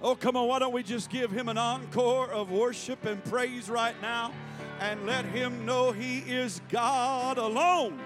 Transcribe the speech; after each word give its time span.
Oh, 0.00 0.14
come 0.14 0.36
on, 0.36 0.46
why 0.46 0.60
don't 0.60 0.72
we 0.72 0.84
just 0.84 1.10
give 1.10 1.30
him 1.32 1.48
an 1.48 1.58
encore 1.58 2.30
of 2.30 2.52
worship 2.52 3.04
and 3.04 3.22
praise 3.24 3.68
right 3.68 4.00
now 4.00 4.32
and 4.78 5.06
let 5.06 5.24
him 5.24 5.66
know 5.66 5.90
he 5.90 6.18
is 6.18 6.60
God 6.68 7.36
alone? 7.36 7.98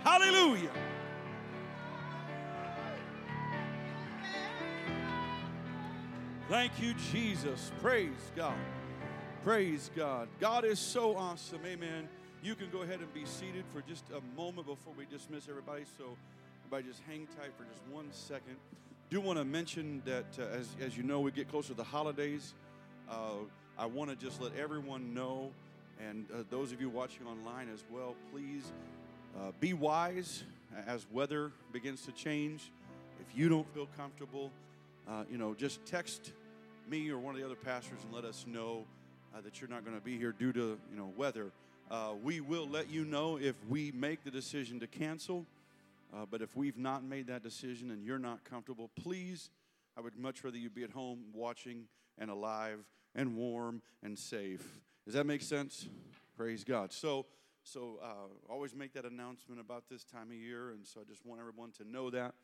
Hallelujah. 0.00 0.70
Thank 6.48 6.80
you, 6.80 6.94
Jesus. 7.12 7.70
Praise 7.80 8.10
God. 8.34 8.54
Praise 9.44 9.90
God. 9.94 10.28
God 10.40 10.64
is 10.64 10.80
so 10.80 11.16
awesome. 11.16 11.60
Amen. 11.64 12.08
You 12.42 12.56
can 12.56 12.70
go 12.70 12.82
ahead 12.82 13.00
and 13.00 13.12
be 13.14 13.24
seated 13.24 13.64
for 13.72 13.82
just 13.82 14.04
a 14.10 14.20
moment 14.36 14.66
before 14.66 14.92
we 14.96 15.06
dismiss 15.06 15.48
everybody. 15.48 15.84
So, 15.98 16.16
everybody 16.64 16.88
just 16.88 17.02
hang 17.08 17.26
tight 17.36 17.52
for 17.56 17.64
just 17.64 17.82
one 17.90 18.08
second. 18.10 18.56
Do 19.08 19.20
want 19.20 19.38
to 19.38 19.44
mention 19.44 20.02
that 20.04 20.24
uh, 20.36 20.42
as, 20.52 20.74
as 20.80 20.96
you 20.96 21.04
know, 21.04 21.20
we 21.20 21.30
get 21.30 21.48
closer 21.48 21.68
to 21.68 21.74
the 21.74 21.84
holidays. 21.84 22.54
Uh, 23.08 23.34
I 23.78 23.86
want 23.86 24.10
to 24.10 24.16
just 24.16 24.40
let 24.40 24.56
everyone 24.56 25.14
know, 25.14 25.52
and 26.04 26.26
uh, 26.32 26.42
those 26.50 26.72
of 26.72 26.80
you 26.80 26.88
watching 26.90 27.24
online 27.24 27.68
as 27.72 27.84
well, 27.88 28.16
please 28.32 28.72
uh, 29.38 29.52
be 29.60 29.74
wise 29.74 30.42
as 30.88 31.06
weather 31.12 31.52
begins 31.72 32.04
to 32.06 32.12
change. 32.12 32.72
If 33.20 33.38
you 33.38 33.48
don't 33.48 33.72
feel 33.72 33.86
comfortable, 33.96 34.50
uh, 35.06 35.22
you 35.30 35.38
know, 35.38 35.54
just 35.54 35.86
text 35.86 36.32
me 36.90 37.08
or 37.08 37.18
one 37.18 37.32
of 37.36 37.40
the 37.40 37.46
other 37.46 37.54
pastors 37.54 38.00
and 38.02 38.12
let 38.12 38.24
us 38.24 38.44
know 38.48 38.84
uh, 39.36 39.40
that 39.42 39.60
you're 39.60 39.70
not 39.70 39.84
going 39.84 39.96
to 39.96 40.04
be 40.04 40.18
here 40.18 40.32
due 40.32 40.52
to 40.52 40.76
you 40.90 40.96
know 40.96 41.12
weather. 41.16 41.52
We 42.24 42.40
will 42.40 42.68
let 42.68 42.90
you 42.90 43.04
know 43.04 43.38
if 43.38 43.54
we 43.68 43.92
make 43.92 44.24
the 44.24 44.32
decision 44.32 44.80
to 44.80 44.88
cancel. 44.88 45.46
Uh, 46.16 46.24
but 46.24 46.40
if 46.40 46.56
we've 46.56 46.78
not 46.78 47.04
made 47.04 47.26
that 47.26 47.42
decision 47.42 47.90
and 47.90 48.02
you're 48.02 48.18
not 48.18 48.42
comfortable, 48.44 48.90
please, 48.96 49.50
I 49.96 50.00
would 50.00 50.16
much 50.16 50.44
rather 50.44 50.56
you 50.56 50.70
be 50.70 50.82
at 50.82 50.90
home 50.90 51.24
watching 51.34 51.88
and 52.16 52.30
alive 52.30 52.78
and 53.14 53.36
warm 53.36 53.82
and 54.02 54.18
safe. 54.18 54.80
Does 55.04 55.14
that 55.14 55.26
make 55.26 55.42
sense? 55.42 55.88
Praise 56.36 56.64
God. 56.64 56.92
So, 56.92 57.26
so 57.64 57.98
uh, 58.02 58.52
always 58.52 58.74
make 58.74 58.94
that 58.94 59.04
announcement 59.04 59.60
about 59.60 59.84
this 59.90 60.04
time 60.04 60.30
of 60.30 60.36
year, 60.36 60.70
and 60.70 60.86
so 60.86 61.00
I 61.00 61.04
just 61.04 61.26
want 61.26 61.40
everyone 61.40 61.72
to 61.72 61.84
know 61.84 62.08
that. 62.10 62.34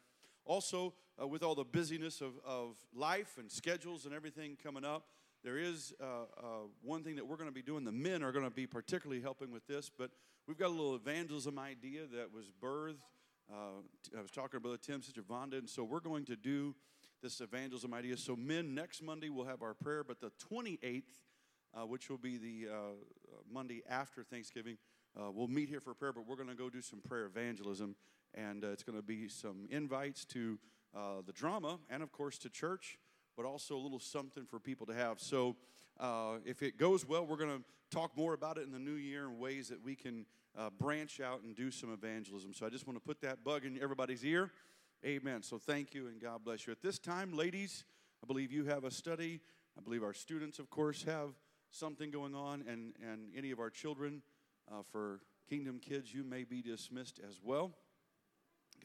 Also, 0.45 0.93
uh, 1.21 1.27
with 1.27 1.43
all 1.43 1.55
the 1.55 1.65
busyness 1.65 2.21
of, 2.21 2.33
of 2.45 2.77
life 2.95 3.37
and 3.39 3.51
schedules 3.51 4.05
and 4.05 4.15
everything 4.15 4.59
coming 4.63 4.85
up, 4.85 5.07
there 5.45 5.57
is 5.57 5.95
uh, 6.01 6.05
uh, 6.37 6.45
one 6.83 7.03
thing 7.03 7.17
that 7.17 7.27
we're 7.27 7.37
going 7.37 7.49
to 7.49 7.55
be 7.55 7.63
doing. 7.63 7.85
The 7.85 7.93
men 7.93 8.23
are 8.23 8.33
going 8.33 8.45
to 8.45 8.51
be 8.51 8.67
particularly 8.67 9.23
helping 9.23 9.51
with 9.51 9.67
this, 9.67 9.91
but 9.97 10.11
we've 10.47 10.59
got 10.59 10.69
a 10.69 10.77
little 10.77 10.95
evangelism 10.95 11.59
idea 11.59 12.03
that 12.17 12.33
was 12.35 12.51
birthed. 12.63 12.99
Uh, 13.51 13.83
I 14.19 14.21
was 14.21 14.31
talking 14.31 14.59
to 14.59 14.61
Brother 14.61 14.79
Tim, 14.79 15.03
Sister 15.03 15.23
Vonda, 15.23 15.59
and 15.59 15.69
so 15.69 15.85
we're 15.85 16.01
going 16.01 16.25
to 16.27 16.37
do 16.37 16.75
this 17.23 17.41
evangelism 17.41 17.95
idea. 17.95 18.17
So, 18.17 18.37
men, 18.37 18.75
next 18.75 19.03
Monday 19.03 19.29
we'll 19.29 19.47
have 19.47 19.63
our 19.63 19.75
prayer, 19.75 20.05
but 20.05 20.21
the 20.21 20.33
28th, 20.53 21.03
uh, 21.75 21.87
which 21.87 22.11
will 22.11 22.19
be 22.19 22.37
the 22.37 22.71
uh, 22.71 22.77
Monday 23.51 23.83
after 23.89 24.23
Thanksgiving, 24.23 24.77
we'll 25.17 25.49
meet 25.49 25.69
here 25.69 25.81
for 25.81 25.95
prayer, 25.95 26.13
but 26.13 26.27
we're 26.27 26.37
going 26.37 26.49
to 26.49 26.55
go 26.55 26.69
do 26.71 26.81
some 26.83 27.01
prayer 27.01 27.27
evangelism 27.27 27.95
and 28.35 28.65
uh, 28.65 28.69
it's 28.69 28.83
going 28.83 28.97
to 28.97 29.03
be 29.03 29.29
some 29.29 29.67
invites 29.71 30.25
to 30.27 30.59
uh, 30.95 31.23
the 31.27 31.33
drama 31.33 31.79
and, 31.91 32.03
of 32.03 32.13
course, 32.13 32.39
to 32.39 32.51
church, 32.51 32.99
but 33.37 33.45
also 33.45 33.77
a 33.77 33.79
little 33.81 33.99
something 33.99 34.45
for 34.45 34.59
people 34.59 34.87
to 34.87 34.95
have. 34.95 35.21
So, 35.21 35.57
uh, 36.01 36.37
if 36.45 36.63
it 36.63 36.79
goes 36.79 37.07
well, 37.07 37.27
we're 37.27 37.37
going 37.37 37.59
to 37.59 37.65
talk 37.91 38.17
more 38.17 38.33
about 38.33 38.57
it 38.57 38.65
in 38.65 38.73
the 38.73 38.79
new 38.79 38.95
year 38.95 39.27
and 39.27 39.39
ways 39.39 39.69
that 39.69 39.83
we 39.83 39.95
can 39.95 40.25
uh, 40.57 40.71
branch 40.71 41.21
out 41.21 41.43
and 41.43 41.55
do 41.55 41.71
some 41.71 41.93
evangelism. 41.93 42.53
So, 42.53 42.67
I 42.67 42.71
just 42.71 42.87
want 42.87 42.97
to 42.97 43.05
put 43.05 43.21
that 43.23 43.45
bug 43.45 43.65
in 43.65 43.81
everybody's 43.83 44.25
ear. 44.25 44.51
Amen. 45.05 45.43
So, 45.43 45.59
thank 45.59 45.95
you 45.95 46.09
and 46.09 46.21
God 46.21 46.45
bless 46.45 46.67
you. 46.67 46.73
At 46.73 46.83
this 46.83 46.99
time, 46.99 47.33
ladies, 47.33 47.85
I 48.23 48.27
believe 48.27 48.53
you 48.53 48.65
have 48.67 48.85
a 48.85 48.91
study. 48.91 49.41
I 49.77 49.81
believe 49.81 50.03
our 50.03 50.15
students, 50.15 50.59
of 50.59 50.71
course, 50.71 51.03
have 51.05 51.31
something 51.71 52.11
going 52.11 52.35
on, 52.35 52.65
and, 52.69 52.93
and 53.03 53.31
any 53.37 53.51
of 53.51 53.59
our 53.59 53.71
children 53.71 54.23
uh, 54.71 54.83
for 54.91 55.21
Kingdom 55.49 55.81
Kids, 55.81 56.13
you 56.13 56.23
may 56.23 56.45
be 56.45 56.63
dismissed 56.63 57.21
as 57.29 57.41
well. 57.43 57.73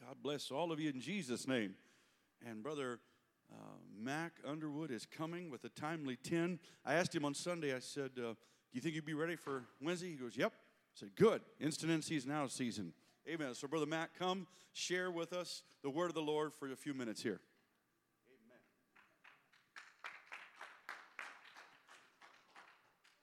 God 0.00 0.16
bless 0.22 0.50
all 0.50 0.72
of 0.72 0.80
you 0.80 0.90
in 0.90 1.00
Jesus' 1.00 1.46
name. 1.46 1.74
And 2.46 2.62
Brother 2.62 3.00
uh, 3.52 3.56
Mac 3.96 4.32
Underwood 4.46 4.90
is 4.90 5.06
coming 5.06 5.50
with 5.50 5.64
a 5.64 5.68
timely 5.70 6.16
10. 6.16 6.58
I 6.84 6.94
asked 6.94 7.14
him 7.14 7.24
on 7.24 7.34
Sunday, 7.34 7.74
I 7.74 7.80
said, 7.80 8.12
uh, 8.16 8.32
Do 8.32 8.36
you 8.72 8.80
think 8.80 8.94
you'd 8.94 9.04
be 9.04 9.14
ready 9.14 9.36
for 9.36 9.64
Wednesday? 9.80 10.10
He 10.10 10.16
goes, 10.16 10.36
Yep. 10.36 10.52
Said, 10.98 11.14
Good. 11.14 11.42
Instant 11.60 11.92
in 11.92 12.02
season, 12.02 12.32
out 12.32 12.42
of 12.42 12.50
season. 12.50 12.92
Amen. 13.28 13.54
So, 13.54 13.68
Brother 13.68 13.86
Mac, 13.86 14.18
come 14.18 14.48
share 14.72 15.12
with 15.12 15.32
us 15.32 15.62
the 15.82 15.90
word 15.90 16.10
of 16.10 16.14
the 16.18 16.26
Lord 16.26 16.52
for 16.52 16.66
a 16.66 16.74
few 16.74 16.92
minutes 16.92 17.22
here. 17.22 17.38
Amen. 18.26 18.58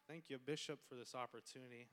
Thank 0.08 0.30
you, 0.30 0.40
Bishop, 0.40 0.80
for 0.88 0.96
this 0.96 1.12
opportunity. 1.16 1.92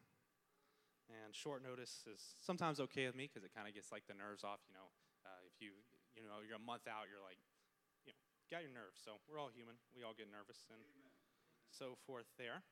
And 1.11 1.35
short 1.35 1.67
notice 1.67 2.07
is 2.07 2.23
sometimes 2.39 2.79
okay 2.87 3.11
with 3.11 3.17
me 3.19 3.27
because 3.27 3.43
it 3.43 3.51
kind 3.51 3.67
of 3.67 3.75
gets 3.75 3.91
like 3.91 4.07
the 4.07 4.15
nerves 4.15 4.47
off. 4.47 4.63
You 4.71 4.79
know, 4.79 4.87
uh, 5.27 5.43
if 5.51 5.59
you 5.59 5.75
you 6.15 6.23
know 6.23 6.47
you're 6.47 6.63
a 6.63 6.63
month 6.63 6.87
out, 6.87 7.11
you're 7.11 7.21
like, 7.27 7.43
you 8.07 8.15
know, 8.15 8.23
got 8.47 8.63
your 8.63 8.71
nerves. 8.71 9.03
So 9.03 9.19
we're 9.27 9.43
all 9.43 9.51
human. 9.51 9.75
We 9.91 10.07
all 10.07 10.15
get 10.15 10.31
nervous 10.31 10.63
and 10.71 10.79
Amen. 10.79 11.11
so 11.75 11.99
forth 12.07 12.31
there. 12.39 12.63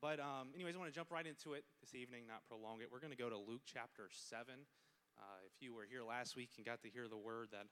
But 0.00 0.20
um, 0.20 0.52
anyways, 0.54 0.74
I 0.74 0.78
want 0.78 0.92
to 0.92 0.94
jump 0.94 1.10
right 1.10 1.26
into 1.26 1.54
it 1.54 1.64
this 1.80 1.94
evening, 1.94 2.24
not 2.28 2.44
prolong 2.46 2.80
it. 2.80 2.88
We're 2.92 3.00
going 3.00 3.12
to 3.12 3.16
go 3.16 3.30
to 3.30 3.38
Luke 3.38 3.62
chapter 3.64 4.08
seven. 4.10 4.66
Uh, 5.18 5.40
if 5.46 5.62
you 5.62 5.72
were 5.72 5.86
here 5.88 6.02
last 6.02 6.36
week 6.36 6.50
and 6.56 6.66
got 6.66 6.82
to 6.82 6.90
hear 6.90 7.08
the 7.08 7.16
word 7.16 7.48
that 7.52 7.66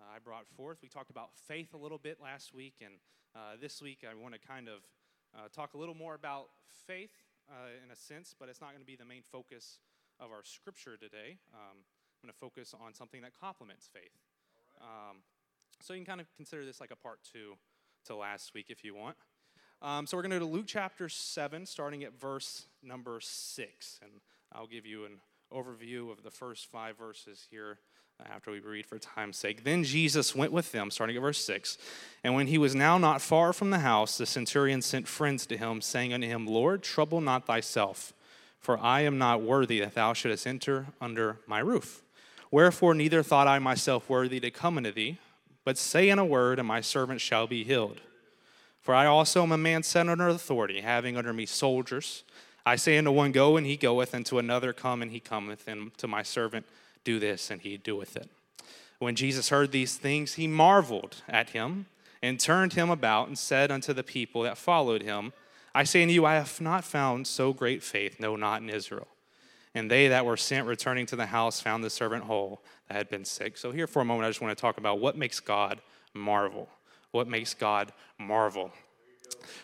uh, 0.00 0.16
I 0.16 0.18
brought 0.18 0.48
forth, 0.48 0.78
we 0.82 0.88
talked 0.88 1.10
about 1.10 1.30
faith 1.46 1.74
a 1.74 1.76
little 1.76 1.98
bit 1.98 2.18
last 2.20 2.54
week, 2.54 2.74
and 2.82 2.94
uh, 3.34 3.60
this 3.60 3.80
week 3.82 4.04
I 4.08 4.14
want 4.14 4.34
to 4.34 4.40
kind 4.40 4.68
of 4.68 4.80
uh, 5.36 5.48
talk 5.54 5.74
a 5.74 5.78
little 5.78 5.94
more 5.94 6.14
about 6.14 6.48
faith 6.86 7.12
uh, 7.48 7.68
in 7.84 7.90
a 7.90 7.96
sense, 7.96 8.34
but 8.38 8.48
it's 8.48 8.60
not 8.60 8.70
going 8.70 8.80
to 8.80 8.86
be 8.86 8.96
the 8.96 9.04
main 9.04 9.22
focus 9.22 9.78
of 10.18 10.30
our 10.30 10.42
scripture 10.42 10.96
today. 10.96 11.38
Um, 11.52 11.84
I'm 11.84 12.28
going 12.28 12.32
to 12.32 12.38
focus 12.38 12.74
on 12.74 12.94
something 12.94 13.22
that 13.22 13.38
complements 13.38 13.88
faith. 13.92 14.16
Um, 14.80 15.18
so 15.80 15.92
you 15.92 16.00
can 16.00 16.06
kind 16.06 16.20
of 16.20 16.26
consider 16.36 16.64
this 16.64 16.80
like 16.80 16.90
a 16.90 16.96
part 16.96 17.20
two 17.30 17.54
to 18.06 18.16
last 18.16 18.54
week 18.54 18.66
if 18.70 18.82
you 18.82 18.94
want. 18.94 19.16
Um, 19.82 20.06
so 20.06 20.16
we're 20.16 20.22
going 20.22 20.30
to 20.30 20.38
go 20.38 20.46
to 20.46 20.50
Luke 20.50 20.66
chapter 20.66 21.08
7, 21.08 21.66
starting 21.66 22.02
at 22.04 22.18
verse 22.18 22.64
number 22.82 23.18
6. 23.20 24.00
And 24.02 24.10
I'll 24.52 24.66
give 24.66 24.86
you 24.86 25.04
an 25.04 25.18
overview 25.52 26.10
of 26.10 26.22
the 26.22 26.30
first 26.30 26.66
five 26.66 26.96
verses 26.96 27.46
here 27.50 27.78
after 28.30 28.50
we 28.50 28.60
read 28.60 28.86
for 28.86 28.98
time's 28.98 29.36
sake. 29.36 29.64
Then 29.64 29.84
Jesus 29.84 30.34
went 30.34 30.50
with 30.50 30.72
them, 30.72 30.90
starting 30.90 31.16
at 31.16 31.22
verse 31.22 31.44
6. 31.44 31.76
And 32.24 32.34
when 32.34 32.46
he 32.46 32.56
was 32.56 32.74
now 32.74 32.96
not 32.96 33.20
far 33.20 33.52
from 33.52 33.70
the 33.70 33.80
house, 33.80 34.16
the 34.16 34.24
centurion 34.24 34.80
sent 34.80 35.06
friends 35.06 35.44
to 35.46 35.58
him, 35.58 35.82
saying 35.82 36.14
unto 36.14 36.26
him, 36.26 36.46
Lord, 36.46 36.82
trouble 36.82 37.20
not 37.20 37.46
thyself, 37.46 38.14
for 38.58 38.78
I 38.78 39.02
am 39.02 39.18
not 39.18 39.42
worthy 39.42 39.80
that 39.80 39.94
thou 39.94 40.14
shouldest 40.14 40.46
enter 40.46 40.86
under 41.02 41.38
my 41.46 41.58
roof. 41.58 42.02
Wherefore 42.50 42.94
neither 42.94 43.22
thought 43.22 43.46
I 43.46 43.58
myself 43.58 44.08
worthy 44.08 44.40
to 44.40 44.50
come 44.50 44.78
unto 44.78 44.92
thee, 44.92 45.18
but 45.64 45.76
say 45.76 46.08
in 46.08 46.18
a 46.18 46.24
word, 46.24 46.58
and 46.58 46.66
my 46.66 46.80
servant 46.80 47.20
shall 47.20 47.46
be 47.46 47.64
healed. 47.64 48.00
For 48.86 48.94
I 48.94 49.06
also 49.06 49.42
am 49.42 49.50
a 49.50 49.58
man 49.58 49.82
set 49.82 50.08
under 50.08 50.28
authority, 50.28 50.80
having 50.80 51.16
under 51.16 51.32
me 51.32 51.44
soldiers. 51.44 52.22
I 52.64 52.76
say 52.76 52.96
unto 52.96 53.10
one, 53.10 53.32
Go, 53.32 53.56
and 53.56 53.66
he 53.66 53.76
goeth, 53.76 54.14
and 54.14 54.24
to 54.26 54.38
another, 54.38 54.72
Come, 54.72 55.02
and 55.02 55.10
he 55.10 55.18
cometh, 55.18 55.66
and 55.66 55.92
to 55.98 56.06
my 56.06 56.22
servant, 56.22 56.66
do 57.02 57.18
this, 57.18 57.50
and 57.50 57.60
he 57.60 57.78
doeth 57.78 58.16
it. 58.16 58.30
When 59.00 59.16
Jesus 59.16 59.48
heard 59.48 59.72
these 59.72 59.96
things, 59.96 60.34
he 60.34 60.46
marveled 60.46 61.16
at 61.28 61.50
him 61.50 61.86
and 62.22 62.38
turned 62.38 62.74
him 62.74 62.88
about 62.88 63.26
and 63.26 63.36
said 63.36 63.72
unto 63.72 63.92
the 63.92 64.04
people 64.04 64.42
that 64.42 64.56
followed 64.56 65.02
him, 65.02 65.32
I 65.74 65.82
say 65.82 66.02
unto 66.02 66.14
you, 66.14 66.24
I 66.24 66.36
have 66.36 66.60
not 66.60 66.84
found 66.84 67.26
so 67.26 67.52
great 67.52 67.82
faith, 67.82 68.20
no, 68.20 68.36
not 68.36 68.62
in 68.62 68.70
Israel. 68.70 69.08
And 69.74 69.90
they 69.90 70.06
that 70.06 70.24
were 70.24 70.36
sent 70.36 70.64
returning 70.64 71.06
to 71.06 71.16
the 71.16 71.26
house 71.26 71.60
found 71.60 71.82
the 71.82 71.90
servant 71.90 72.22
whole 72.22 72.62
that 72.86 72.94
had 72.94 73.10
been 73.10 73.24
sick. 73.24 73.56
So, 73.56 73.72
here 73.72 73.88
for 73.88 74.00
a 74.00 74.04
moment, 74.04 74.26
I 74.26 74.30
just 74.30 74.40
want 74.40 74.56
to 74.56 74.60
talk 74.60 74.78
about 74.78 75.00
what 75.00 75.18
makes 75.18 75.40
God 75.40 75.80
marvel. 76.14 76.68
What 77.16 77.28
makes 77.28 77.54
God 77.54 77.92
marvel? 78.18 78.70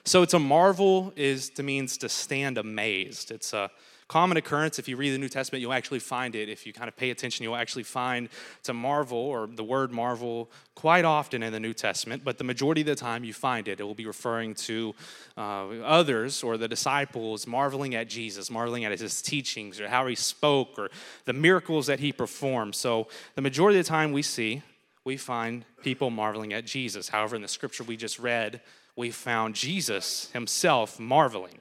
So, 0.04 0.24
to 0.24 0.38
marvel 0.38 1.12
is 1.16 1.50
to 1.50 1.62
means 1.62 1.98
to 1.98 2.08
stand 2.08 2.56
amazed. 2.56 3.30
It's 3.30 3.52
a 3.52 3.70
common 4.08 4.38
occurrence. 4.38 4.78
If 4.78 4.88
you 4.88 4.96
read 4.96 5.10
the 5.10 5.18
New 5.18 5.28
Testament, 5.28 5.60
you'll 5.60 5.74
actually 5.74 5.98
find 5.98 6.34
it. 6.34 6.48
If 6.48 6.66
you 6.66 6.72
kind 6.72 6.88
of 6.88 6.96
pay 6.96 7.10
attention, 7.10 7.44
you'll 7.44 7.56
actually 7.56 7.82
find 7.82 8.30
to 8.62 8.72
marvel 8.72 9.18
or 9.18 9.46
the 9.46 9.64
word 9.64 9.92
marvel 9.92 10.50
quite 10.74 11.04
often 11.04 11.42
in 11.42 11.52
the 11.52 11.60
New 11.60 11.74
Testament, 11.74 12.24
but 12.24 12.38
the 12.38 12.44
majority 12.44 12.80
of 12.80 12.86
the 12.86 12.94
time 12.94 13.22
you 13.22 13.34
find 13.34 13.68
it. 13.68 13.80
It 13.80 13.84
will 13.84 13.94
be 13.94 14.06
referring 14.06 14.54
to 14.54 14.94
uh, 15.36 15.68
others 15.84 16.42
or 16.42 16.56
the 16.56 16.68
disciples 16.68 17.46
marveling 17.46 17.94
at 17.94 18.08
Jesus, 18.08 18.50
marveling 18.50 18.86
at 18.86 18.98
his 18.98 19.20
teachings 19.20 19.78
or 19.78 19.88
how 19.88 20.06
he 20.06 20.14
spoke 20.14 20.78
or 20.78 20.88
the 21.26 21.34
miracles 21.34 21.86
that 21.86 22.00
he 22.00 22.12
performed. 22.12 22.74
So 22.74 23.08
the 23.34 23.42
majority 23.42 23.78
of 23.78 23.84
the 23.84 23.90
time 23.90 24.12
we 24.12 24.22
see, 24.22 24.62
we 25.04 25.16
find 25.16 25.64
people 25.82 26.10
marveling 26.10 26.52
at 26.52 26.64
Jesus. 26.64 27.08
However, 27.08 27.36
in 27.36 27.42
the 27.42 27.48
scripture 27.48 27.84
we 27.84 27.96
just 27.96 28.18
read, 28.18 28.60
we 28.96 29.10
found 29.10 29.54
Jesus 29.54 30.30
himself 30.32 31.00
marveling. 31.00 31.60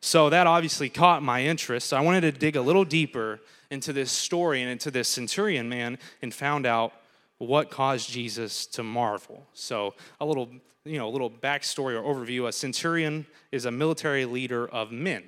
So 0.00 0.28
that 0.30 0.46
obviously 0.46 0.90
caught 0.90 1.22
my 1.22 1.42
interest. 1.42 1.88
So 1.88 1.96
I 1.96 2.00
wanted 2.00 2.20
to 2.22 2.32
dig 2.32 2.56
a 2.56 2.60
little 2.60 2.84
deeper 2.84 3.40
into 3.70 3.92
this 3.92 4.12
story 4.12 4.60
and 4.60 4.70
into 4.70 4.90
this 4.90 5.08
centurion 5.08 5.68
man 5.68 5.98
and 6.20 6.32
found 6.32 6.66
out 6.66 6.92
what 7.38 7.70
caused 7.70 8.10
Jesus 8.10 8.66
to 8.66 8.82
marvel. 8.82 9.46
So, 9.54 9.94
a 10.20 10.24
little, 10.24 10.48
you 10.84 10.98
know, 10.98 11.08
a 11.08 11.10
little 11.10 11.30
backstory 11.30 12.00
or 12.00 12.02
overview. 12.02 12.46
A 12.46 12.52
centurion 12.52 13.26
is 13.50 13.64
a 13.64 13.70
military 13.70 14.24
leader 14.24 14.68
of 14.68 14.92
men. 14.92 15.24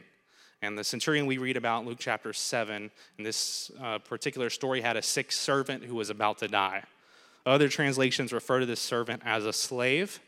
And 0.63 0.79
the 0.79 0.85
centurion 0.85 1.27
we 1.27 1.39
read 1.39 1.57
about 1.57 1.83
in 1.83 1.89
Luke 1.89 1.99
chapter 2.01 2.33
7, 2.33 2.91
in 3.19 3.25
this 3.25 3.71
uh, 3.83 3.99
particular 3.99 4.51
story, 4.51 4.81
had 4.81 4.97
a 4.97 5.03
sick 5.03 5.33
servant 5.33 5.85
who 5.85 5.95
was 5.95 6.11
about 6.11 6.39
to 6.39 6.49
die. 6.49 6.85
Other 7.47 7.69
translations 7.69 8.33
refer 8.33 8.61
to 8.61 8.67
this 8.67 8.81
servant 8.81 9.23
as 9.25 9.47
a 9.47 9.53
slave. 9.53 10.21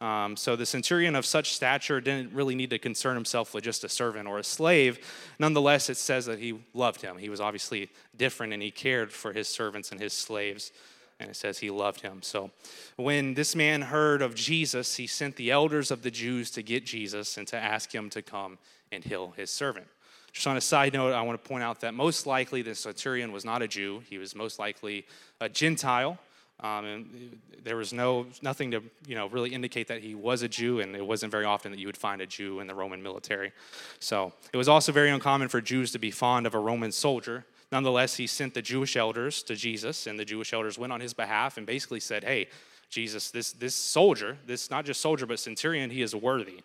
Um, 0.00 0.36
so 0.36 0.56
the 0.56 0.66
centurion 0.66 1.14
of 1.14 1.24
such 1.24 1.54
stature 1.54 2.00
didn't 2.00 2.32
really 2.32 2.56
need 2.56 2.70
to 2.70 2.78
concern 2.78 3.14
himself 3.14 3.54
with 3.54 3.62
just 3.62 3.84
a 3.84 3.88
servant 3.88 4.26
or 4.26 4.38
a 4.38 4.44
slave. 4.44 4.98
Nonetheless, 5.38 5.88
it 5.88 5.96
says 5.96 6.26
that 6.26 6.40
he 6.40 6.58
loved 6.74 7.02
him. 7.02 7.18
He 7.18 7.28
was 7.28 7.40
obviously 7.40 7.88
different 8.16 8.52
and 8.52 8.62
he 8.62 8.72
cared 8.72 9.12
for 9.12 9.32
his 9.32 9.46
servants 9.46 9.92
and 9.92 10.00
his 10.00 10.12
slaves. 10.12 10.72
And 11.20 11.30
it 11.30 11.36
says 11.36 11.58
he 11.58 11.70
loved 11.70 12.00
him. 12.00 12.20
So 12.22 12.50
when 12.96 13.34
this 13.34 13.54
man 13.54 13.82
heard 13.82 14.22
of 14.22 14.34
Jesus, 14.34 14.96
he 14.96 15.06
sent 15.06 15.36
the 15.36 15.52
elders 15.52 15.92
of 15.92 16.02
the 16.02 16.10
Jews 16.10 16.50
to 16.52 16.62
get 16.62 16.84
Jesus 16.84 17.36
and 17.36 17.46
to 17.48 17.56
ask 17.56 17.94
him 17.94 18.10
to 18.10 18.22
come 18.22 18.58
and 18.90 19.04
heal 19.04 19.34
his 19.36 19.50
servant. 19.50 19.86
Just 20.32 20.48
on 20.48 20.56
a 20.56 20.60
side 20.60 20.94
note, 20.94 21.12
I 21.12 21.22
want 21.22 21.40
to 21.40 21.48
point 21.48 21.62
out 21.62 21.80
that 21.82 21.94
most 21.94 22.26
likely 22.26 22.62
the 22.62 22.74
centurion 22.74 23.30
was 23.30 23.44
not 23.44 23.62
a 23.62 23.68
Jew. 23.68 24.02
He 24.08 24.18
was 24.18 24.34
most 24.34 24.58
likely 24.58 25.06
a 25.40 25.48
Gentile. 25.48 26.18
Um, 26.62 26.84
and 26.84 27.40
there 27.64 27.76
was 27.76 27.92
no 27.92 28.26
nothing 28.40 28.70
to 28.70 28.82
you 29.06 29.16
know 29.16 29.26
really 29.26 29.52
indicate 29.52 29.88
that 29.88 30.00
he 30.00 30.14
was 30.14 30.42
a 30.42 30.48
Jew, 30.48 30.80
and 30.80 30.94
it 30.94 31.04
wasn't 31.04 31.32
very 31.32 31.44
often 31.44 31.72
that 31.72 31.80
you 31.80 31.86
would 31.86 31.96
find 31.96 32.20
a 32.20 32.26
Jew 32.26 32.60
in 32.60 32.68
the 32.68 32.74
Roman 32.74 33.02
military. 33.02 33.52
So 33.98 34.32
it 34.52 34.56
was 34.56 34.68
also 34.68 34.92
very 34.92 35.10
uncommon 35.10 35.48
for 35.48 35.60
Jews 35.60 35.90
to 35.92 35.98
be 35.98 36.12
fond 36.12 36.46
of 36.46 36.54
a 36.54 36.58
Roman 36.58 36.92
soldier. 36.92 37.44
Nonetheless, 37.72 38.16
he 38.16 38.26
sent 38.26 38.54
the 38.54 38.62
Jewish 38.62 38.96
elders 38.96 39.42
to 39.44 39.56
Jesus, 39.56 40.06
and 40.06 40.18
the 40.18 40.24
Jewish 40.24 40.52
elders 40.52 40.78
went 40.78 40.92
on 40.92 41.00
his 41.00 41.14
behalf 41.14 41.56
and 41.56 41.66
basically 41.66 42.00
said, 42.00 42.22
"Hey, 42.22 42.48
Jesus, 42.88 43.30
this 43.30 43.52
this 43.52 43.74
soldier, 43.74 44.38
this 44.46 44.70
not 44.70 44.84
just 44.84 45.00
soldier 45.00 45.26
but 45.26 45.40
centurion, 45.40 45.90
he 45.90 46.02
is 46.02 46.14
worthy, 46.14 46.60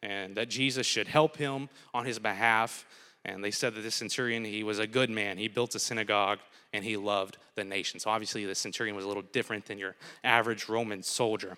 and 0.00 0.36
that 0.36 0.48
Jesus 0.48 0.86
should 0.86 1.08
help 1.08 1.38
him 1.38 1.68
on 1.92 2.04
his 2.04 2.20
behalf." 2.20 2.86
And 3.24 3.44
they 3.44 3.50
said 3.50 3.74
that 3.74 3.82
this 3.82 3.96
centurion, 3.96 4.44
he 4.44 4.62
was 4.62 4.78
a 4.78 4.86
good 4.86 5.10
man. 5.10 5.38
He 5.38 5.48
built 5.48 5.74
a 5.74 5.78
synagogue 5.78 6.38
and 6.72 6.84
he 6.84 6.96
loved 6.96 7.36
the 7.54 7.64
nation. 7.64 8.00
So 8.00 8.10
obviously, 8.10 8.44
the 8.44 8.54
centurion 8.54 8.96
was 8.96 9.04
a 9.04 9.08
little 9.08 9.22
different 9.22 9.66
than 9.66 9.78
your 9.78 9.96
average 10.24 10.68
Roman 10.68 11.02
soldier. 11.02 11.56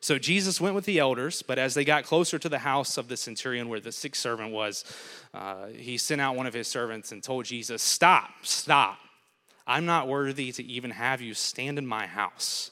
So 0.00 0.18
Jesus 0.18 0.60
went 0.60 0.74
with 0.74 0.84
the 0.84 0.98
elders, 0.98 1.42
but 1.42 1.58
as 1.58 1.74
they 1.74 1.84
got 1.84 2.04
closer 2.04 2.38
to 2.38 2.48
the 2.48 2.58
house 2.58 2.98
of 2.98 3.08
the 3.08 3.16
centurion 3.16 3.68
where 3.68 3.80
the 3.80 3.92
sick 3.92 4.14
servant 4.14 4.52
was, 4.52 4.84
uh, 5.32 5.66
he 5.68 5.96
sent 5.96 6.20
out 6.20 6.36
one 6.36 6.46
of 6.46 6.54
his 6.54 6.68
servants 6.68 7.12
and 7.12 7.22
told 7.22 7.44
Jesus, 7.46 7.82
Stop, 7.82 8.30
stop. 8.42 8.98
I'm 9.66 9.86
not 9.86 10.06
worthy 10.06 10.52
to 10.52 10.62
even 10.62 10.92
have 10.92 11.20
you 11.20 11.34
stand 11.34 11.78
in 11.78 11.86
my 11.86 12.06
house. 12.06 12.70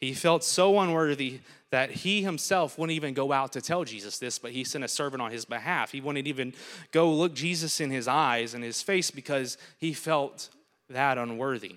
He 0.00 0.12
felt 0.12 0.42
so 0.42 0.80
unworthy 0.80 1.40
that 1.72 1.90
he 1.90 2.22
himself 2.22 2.78
wouldn't 2.78 2.94
even 2.94 3.14
go 3.14 3.32
out 3.32 3.52
to 3.52 3.60
tell 3.62 3.82
Jesus 3.82 4.18
this, 4.18 4.38
but 4.38 4.52
he 4.52 4.62
sent 4.62 4.84
a 4.84 4.88
servant 4.88 5.22
on 5.22 5.30
his 5.30 5.46
behalf. 5.46 5.90
He 5.90 6.02
wouldn't 6.02 6.26
even 6.28 6.52
go 6.90 7.10
look 7.10 7.32
Jesus 7.32 7.80
in 7.80 7.90
his 7.90 8.06
eyes 8.06 8.52
and 8.52 8.62
his 8.62 8.82
face 8.82 9.10
because 9.10 9.56
he 9.78 9.94
felt 9.94 10.50
that 10.90 11.16
unworthy 11.16 11.76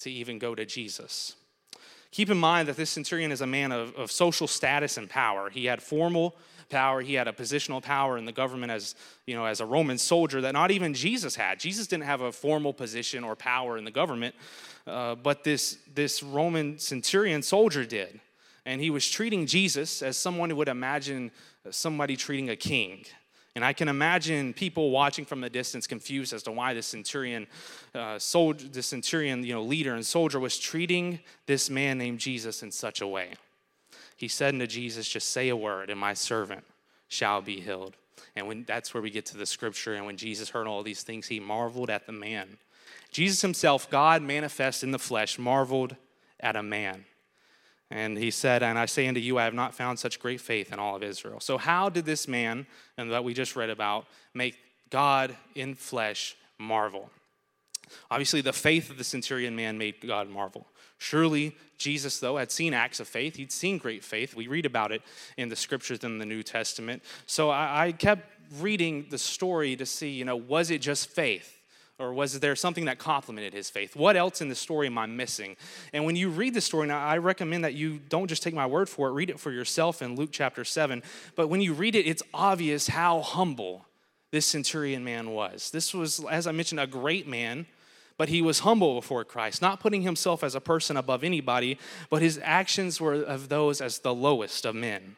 to 0.00 0.10
even 0.10 0.38
go 0.38 0.54
to 0.54 0.64
Jesus. 0.64 1.36
Keep 2.10 2.30
in 2.30 2.38
mind 2.38 2.68
that 2.68 2.76
this 2.76 2.88
centurion 2.88 3.30
is 3.30 3.42
a 3.42 3.46
man 3.46 3.70
of, 3.70 3.94
of 3.96 4.10
social 4.10 4.46
status 4.46 4.96
and 4.96 5.10
power. 5.10 5.50
He 5.50 5.66
had 5.66 5.82
formal 5.82 6.36
power, 6.70 7.02
he 7.02 7.12
had 7.12 7.28
a 7.28 7.32
positional 7.32 7.82
power 7.82 8.16
in 8.16 8.24
the 8.24 8.32
government 8.32 8.72
as, 8.72 8.94
you 9.26 9.34
know, 9.34 9.44
as 9.44 9.60
a 9.60 9.66
Roman 9.66 9.98
soldier 9.98 10.40
that 10.40 10.52
not 10.52 10.70
even 10.70 10.94
Jesus 10.94 11.36
had. 11.36 11.60
Jesus 11.60 11.86
didn't 11.86 12.04
have 12.04 12.22
a 12.22 12.32
formal 12.32 12.72
position 12.72 13.22
or 13.22 13.36
power 13.36 13.76
in 13.76 13.84
the 13.84 13.90
government, 13.90 14.34
uh, 14.86 15.16
but 15.16 15.44
this, 15.44 15.76
this 15.94 16.22
Roman 16.22 16.78
centurion 16.78 17.42
soldier 17.42 17.84
did. 17.84 18.20
And 18.66 18.80
he 18.80 18.90
was 18.90 19.08
treating 19.08 19.46
Jesus 19.46 20.02
as 20.02 20.16
someone 20.16 20.54
would 20.56 20.68
imagine 20.68 21.30
somebody 21.70 22.16
treating 22.16 22.50
a 22.50 22.56
king. 22.56 23.04
And 23.54 23.64
I 23.64 23.72
can 23.72 23.88
imagine 23.88 24.52
people 24.52 24.90
watching 24.90 25.24
from 25.24 25.40
the 25.40 25.50
distance 25.50 25.86
confused 25.86 26.32
as 26.32 26.42
to 26.42 26.50
why 26.50 26.74
the 26.74 26.82
centurion, 26.82 27.46
uh, 27.94 28.18
soldier, 28.18 28.66
the 28.66 28.82
centurion, 28.82 29.44
you 29.44 29.54
know, 29.54 29.62
leader 29.62 29.94
and 29.94 30.04
soldier 30.04 30.40
was 30.40 30.58
treating 30.58 31.20
this 31.46 31.70
man 31.70 31.98
named 31.98 32.18
Jesus 32.18 32.62
in 32.62 32.72
such 32.72 33.00
a 33.00 33.06
way. 33.06 33.34
He 34.16 34.28
said 34.28 34.54
unto 34.54 34.66
Jesus, 34.66 35.08
"Just 35.08 35.28
say 35.28 35.50
a 35.50 35.56
word, 35.56 35.90
and 35.90 36.00
my 36.00 36.14
servant 36.14 36.64
shall 37.08 37.42
be 37.42 37.60
healed." 37.60 37.96
And 38.34 38.48
when 38.48 38.64
that's 38.64 38.92
where 38.92 39.02
we 39.02 39.10
get 39.10 39.26
to 39.26 39.36
the 39.36 39.46
scripture. 39.46 39.94
And 39.94 40.06
when 40.06 40.16
Jesus 40.16 40.48
heard 40.48 40.66
all 40.66 40.82
these 40.82 41.02
things, 41.02 41.28
he 41.28 41.38
marveled 41.38 41.90
at 41.90 42.06
the 42.06 42.12
man. 42.12 42.58
Jesus 43.12 43.42
himself, 43.42 43.88
God 43.88 44.22
manifest 44.22 44.82
in 44.82 44.90
the 44.90 44.98
flesh, 44.98 45.38
marveled 45.38 45.94
at 46.40 46.56
a 46.56 46.62
man. 46.62 47.04
And 47.94 48.18
he 48.18 48.32
said, 48.32 48.64
And 48.64 48.76
I 48.76 48.86
say 48.86 49.06
unto 49.06 49.20
you, 49.20 49.38
I 49.38 49.44
have 49.44 49.54
not 49.54 49.72
found 49.72 50.00
such 50.00 50.18
great 50.18 50.40
faith 50.40 50.72
in 50.72 50.80
all 50.80 50.96
of 50.96 51.02
Israel. 51.04 51.38
So, 51.38 51.56
how 51.56 51.88
did 51.88 52.04
this 52.04 52.26
man, 52.26 52.66
and 52.98 53.12
that 53.12 53.22
we 53.22 53.34
just 53.34 53.54
read 53.54 53.70
about, 53.70 54.06
make 54.34 54.56
God 54.90 55.36
in 55.54 55.76
flesh 55.76 56.36
marvel? 56.58 57.08
Obviously, 58.10 58.40
the 58.40 58.52
faith 58.52 58.90
of 58.90 58.98
the 58.98 59.04
centurion 59.04 59.54
man 59.54 59.78
made 59.78 60.00
God 60.04 60.28
marvel. 60.28 60.66
Surely, 60.98 61.54
Jesus, 61.78 62.18
though, 62.18 62.36
had 62.36 62.50
seen 62.50 62.74
acts 62.74 62.98
of 62.98 63.06
faith. 63.06 63.36
He'd 63.36 63.52
seen 63.52 63.78
great 63.78 64.02
faith. 64.02 64.34
We 64.34 64.48
read 64.48 64.66
about 64.66 64.90
it 64.90 65.02
in 65.36 65.48
the 65.48 65.56
scriptures 65.56 66.02
in 66.02 66.18
the 66.18 66.26
New 66.26 66.42
Testament. 66.42 67.00
So, 67.26 67.50
I, 67.50 67.86
I 67.86 67.92
kept 67.92 68.28
reading 68.58 69.06
the 69.08 69.18
story 69.18 69.76
to 69.76 69.86
see, 69.86 70.10
you 70.10 70.24
know, 70.24 70.36
was 70.36 70.72
it 70.72 70.80
just 70.80 71.10
faith? 71.10 71.60
Or 71.98 72.12
was 72.12 72.40
there 72.40 72.56
something 72.56 72.86
that 72.86 72.98
complemented 72.98 73.52
his 73.52 73.70
faith? 73.70 73.94
What 73.94 74.16
else 74.16 74.40
in 74.40 74.48
the 74.48 74.56
story 74.56 74.88
am 74.88 74.98
I 74.98 75.06
missing? 75.06 75.56
And 75.92 76.04
when 76.04 76.16
you 76.16 76.28
read 76.28 76.54
the 76.54 76.60
story, 76.60 76.88
now 76.88 76.98
I 76.98 77.18
recommend 77.18 77.62
that 77.64 77.74
you 77.74 78.00
don't 78.08 78.26
just 78.26 78.42
take 78.42 78.54
my 78.54 78.66
word 78.66 78.88
for 78.88 79.08
it, 79.08 79.12
read 79.12 79.30
it 79.30 79.38
for 79.38 79.52
yourself 79.52 80.02
in 80.02 80.16
Luke 80.16 80.30
chapter 80.32 80.64
7. 80.64 81.04
But 81.36 81.48
when 81.48 81.60
you 81.60 81.72
read 81.72 81.94
it, 81.94 82.06
it's 82.06 82.22
obvious 82.32 82.88
how 82.88 83.20
humble 83.20 83.86
this 84.32 84.44
centurion 84.46 85.04
man 85.04 85.30
was. 85.30 85.70
This 85.70 85.94
was, 85.94 86.24
as 86.28 86.48
I 86.48 86.52
mentioned, 86.52 86.80
a 86.80 86.88
great 86.88 87.28
man, 87.28 87.66
but 88.16 88.28
he 88.28 88.42
was 88.42 88.60
humble 88.60 88.96
before 88.96 89.24
Christ, 89.24 89.62
not 89.62 89.78
putting 89.78 90.02
himself 90.02 90.42
as 90.42 90.56
a 90.56 90.60
person 90.60 90.96
above 90.96 91.22
anybody, 91.22 91.78
but 92.10 92.22
his 92.22 92.40
actions 92.42 93.00
were 93.00 93.14
of 93.14 93.48
those 93.48 93.80
as 93.80 94.00
the 94.00 94.14
lowest 94.14 94.66
of 94.66 94.74
men. 94.74 95.14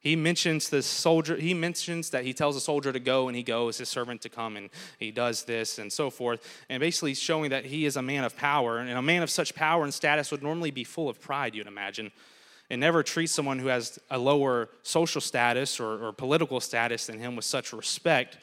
He 0.00 0.16
mentions 0.16 0.70
the 0.70 0.82
soldier, 0.82 1.36
he 1.36 1.52
mentions 1.52 2.08
that 2.10 2.24
he 2.24 2.32
tells 2.32 2.56
a 2.56 2.60
soldier 2.60 2.90
to 2.90 2.98
go 2.98 3.28
and 3.28 3.36
he 3.36 3.42
goes, 3.42 3.76
his 3.76 3.90
servant 3.90 4.22
to 4.22 4.30
come 4.30 4.56
and 4.56 4.70
he 4.98 5.10
does 5.10 5.44
this 5.44 5.78
and 5.78 5.92
so 5.92 6.08
forth. 6.08 6.42
And 6.70 6.80
basically 6.80 7.12
showing 7.12 7.50
that 7.50 7.66
he 7.66 7.84
is 7.84 7.96
a 7.96 8.02
man 8.02 8.24
of 8.24 8.34
power. 8.34 8.78
And 8.78 8.90
a 8.90 9.02
man 9.02 9.22
of 9.22 9.28
such 9.28 9.54
power 9.54 9.84
and 9.84 9.92
status 9.92 10.30
would 10.30 10.42
normally 10.42 10.70
be 10.70 10.84
full 10.84 11.10
of 11.10 11.20
pride, 11.20 11.54
you'd 11.54 11.66
imagine, 11.66 12.12
and 12.70 12.80
never 12.80 13.02
treat 13.02 13.28
someone 13.28 13.58
who 13.58 13.66
has 13.66 13.98
a 14.10 14.16
lower 14.16 14.70
social 14.82 15.20
status 15.20 15.78
or, 15.78 16.06
or 16.06 16.12
political 16.12 16.60
status 16.60 17.06
than 17.06 17.18
him 17.18 17.36
with 17.36 17.44
such 17.44 17.74
respect. 17.74 18.38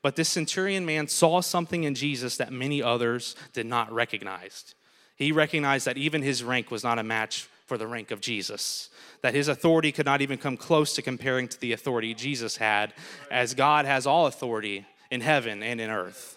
But 0.00 0.16
this 0.16 0.30
centurion 0.30 0.86
man 0.86 1.08
saw 1.08 1.42
something 1.42 1.84
in 1.84 1.94
Jesus 1.94 2.38
that 2.38 2.52
many 2.52 2.82
others 2.82 3.36
did 3.52 3.66
not 3.66 3.92
recognize. 3.92 4.74
He 5.16 5.30
recognized 5.30 5.86
that 5.86 5.98
even 5.98 6.22
his 6.22 6.42
rank 6.42 6.70
was 6.70 6.82
not 6.82 6.98
a 6.98 7.02
match 7.02 7.48
for 7.72 7.78
the 7.78 7.86
rank 7.86 8.10
of 8.10 8.20
Jesus 8.20 8.90
that 9.22 9.32
his 9.32 9.48
authority 9.48 9.92
could 9.92 10.04
not 10.04 10.20
even 10.20 10.36
come 10.36 10.58
close 10.58 10.94
to 10.94 11.00
comparing 11.00 11.48
to 11.48 11.58
the 11.58 11.72
authority 11.72 12.12
Jesus 12.12 12.58
had, 12.58 12.92
as 13.30 13.54
God 13.54 13.86
has 13.86 14.06
all 14.06 14.26
authority 14.26 14.84
in 15.10 15.22
heaven 15.22 15.62
and 15.62 15.80
in 15.80 15.88
earth. 15.88 16.36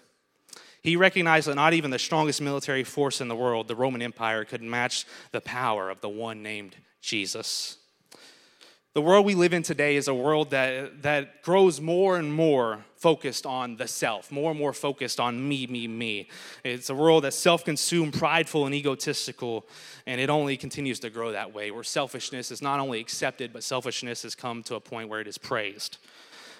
He 0.82 0.96
recognized 0.96 1.50
that 1.50 1.56
not 1.56 1.74
even 1.74 1.92
the 1.92 2.00
strongest 2.00 2.42
military 2.42 2.86
force 2.86 3.20
in 3.20 3.28
the 3.28 3.36
world, 3.36 3.68
the 3.68 3.76
Roman 3.76 4.02
Empire, 4.02 4.46
could 4.46 4.62
match 4.62 5.06
the 5.34 5.42
power 5.42 5.90
of 5.90 6.00
the 6.00 6.08
one 6.08 6.42
named 6.42 6.78
Jesus. 7.02 7.80
The 8.94 9.02
world 9.02 9.26
we 9.26 9.36
live 9.36 9.52
in 9.52 9.62
today 9.62 9.98
is 9.98 10.08
a 10.08 10.14
world 10.14 10.52
that, 10.52 11.02
that 11.02 11.42
grows 11.42 11.82
more 11.82 12.16
and 12.18 12.34
more 12.34 12.86
focused 13.06 13.46
on 13.46 13.76
the 13.76 13.88
self, 13.88 14.32
more 14.32 14.50
and 14.50 14.60
more 14.60 14.74
focused 14.74 15.20
on 15.20 15.48
me, 15.48 15.68
me, 15.68 15.88
me. 15.88 16.28
It's 16.64 16.90
a 16.90 16.96
world 16.96 17.24
that's 17.24 17.36
self 17.38 17.64
consumed, 17.64 18.16
prideful, 18.16 18.66
and 18.66 18.74
egotistical, 18.74 19.68
and 20.08 20.20
it 20.20 20.32
only 20.32 20.58
continues 20.58 21.00
to 21.02 21.12
grow 21.12 21.32
that 21.32 21.54
way, 21.54 21.70
where 21.70 21.84
selfishness 21.84 22.50
is 22.50 22.64
not 22.64 22.80
only 22.80 23.00
accepted, 23.00 23.54
but 23.54 23.64
selfishness 23.64 24.24
has 24.24 24.34
come 24.34 24.64
to 24.64 24.74
a 24.74 24.80
point 24.80 25.08
where 25.08 25.22
it 25.22 25.28
is 25.28 25.38
praised. 25.38 26.00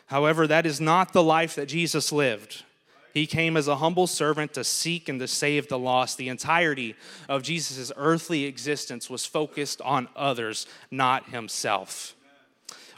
However, 0.06 0.46
that 0.46 0.68
is 0.68 0.80
not 0.80 1.14
the 1.14 1.24
life 1.24 1.56
that 1.56 1.66
Jesus 1.66 2.12
lived. 2.12 2.64
He 3.12 3.26
came 3.26 3.58
as 3.58 3.68
a 3.68 3.78
humble 3.78 4.06
servant 4.06 4.54
to 4.54 4.64
seek 4.64 5.10
and 5.10 5.20
to 5.22 5.28
save 5.28 5.68
the 5.68 5.80
lost. 5.80 6.20
The 6.20 6.30
entirety 6.30 6.94
of 7.28 7.42
Jesus' 7.42 7.92
earthly 7.98 8.44
existence 8.44 9.10
was 9.10 9.26
focused 9.26 9.82
on 9.82 10.10
others, 10.16 10.68
not 10.92 11.30
himself. 11.30 12.15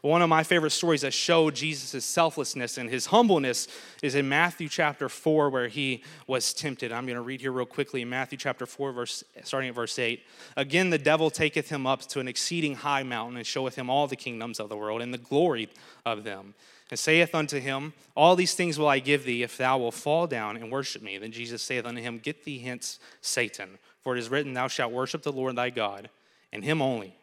One 0.02 0.22
of 0.22 0.30
my 0.30 0.44
favorite 0.44 0.72
stories 0.72 1.02
that 1.02 1.14
show 1.14 1.50
Jesus' 1.50 2.06
selflessness 2.06 2.78
and 2.78 2.90
his 2.90 3.08
humbleness 3.08 3.68
is 4.04 4.14
in 4.14 4.30
Matthew 4.30 4.70
chapter 4.70 5.10
4, 5.10 5.50
where 5.50 5.68
he 5.68 6.04
was 6.28 6.54
tempted. 6.54 6.92
I'm 6.92 7.06
going 7.06 7.16
to 7.16 7.22
read 7.22 7.42
here 7.42 7.52
real 7.52 7.66
quickly 7.66 8.04
in 8.04 8.10
Matthew 8.10 8.38
chapter 8.38 8.66
4, 8.66 8.92
verse, 8.92 9.24
starting 9.44 9.70
at 9.70 9.76
verse 9.76 9.98
8. 9.98 10.24
Again, 10.56 10.92
the 10.92 11.00
devil 11.00 11.30
taketh 11.30 11.70
him 11.70 11.88
up 11.88 12.02
to 12.02 12.20
an 12.20 12.28
exceeding 12.28 12.76
high 12.76 13.04
mountain 13.04 13.38
and 13.38 13.46
showeth 13.46 13.76
him 13.76 13.90
all 13.90 14.08
the 14.08 14.16
kingdoms 14.16 14.60
of 14.60 14.70
the 14.70 14.78
world 14.78 15.02
and 15.02 15.14
the 15.14 15.18
glory 15.18 15.70
of 16.06 16.24
them. 16.24 16.54
And 16.90 16.98
saith 16.98 17.36
unto 17.36 17.60
him, 17.60 17.94
All 18.16 18.36
these 18.36 18.54
things 18.54 18.80
will 18.80 18.88
I 18.88 19.00
give 19.00 19.26
thee 19.26 19.44
if 19.44 19.58
thou 19.58 19.80
wilt 19.80 19.96
fall 19.96 20.26
down 20.26 20.56
and 20.56 20.72
worship 20.72 21.02
me. 21.02 21.18
Then 21.18 21.32
Jesus 21.32 21.62
saith 21.62 21.86
unto 21.86 22.02
him, 22.02 22.20
Get 22.20 22.46
thee 22.46 22.60
hence, 22.60 23.00
Satan, 23.20 23.78
for 24.02 24.16
it 24.16 24.20
is 24.20 24.30
written, 24.30 24.54
Thou 24.54 24.68
shalt 24.68 24.94
worship 24.94 25.24
the 25.24 25.34
Lord 25.34 25.58
thy 25.58 25.70
God, 25.70 26.10
and 26.54 26.64
him 26.64 26.82
only 26.82 27.18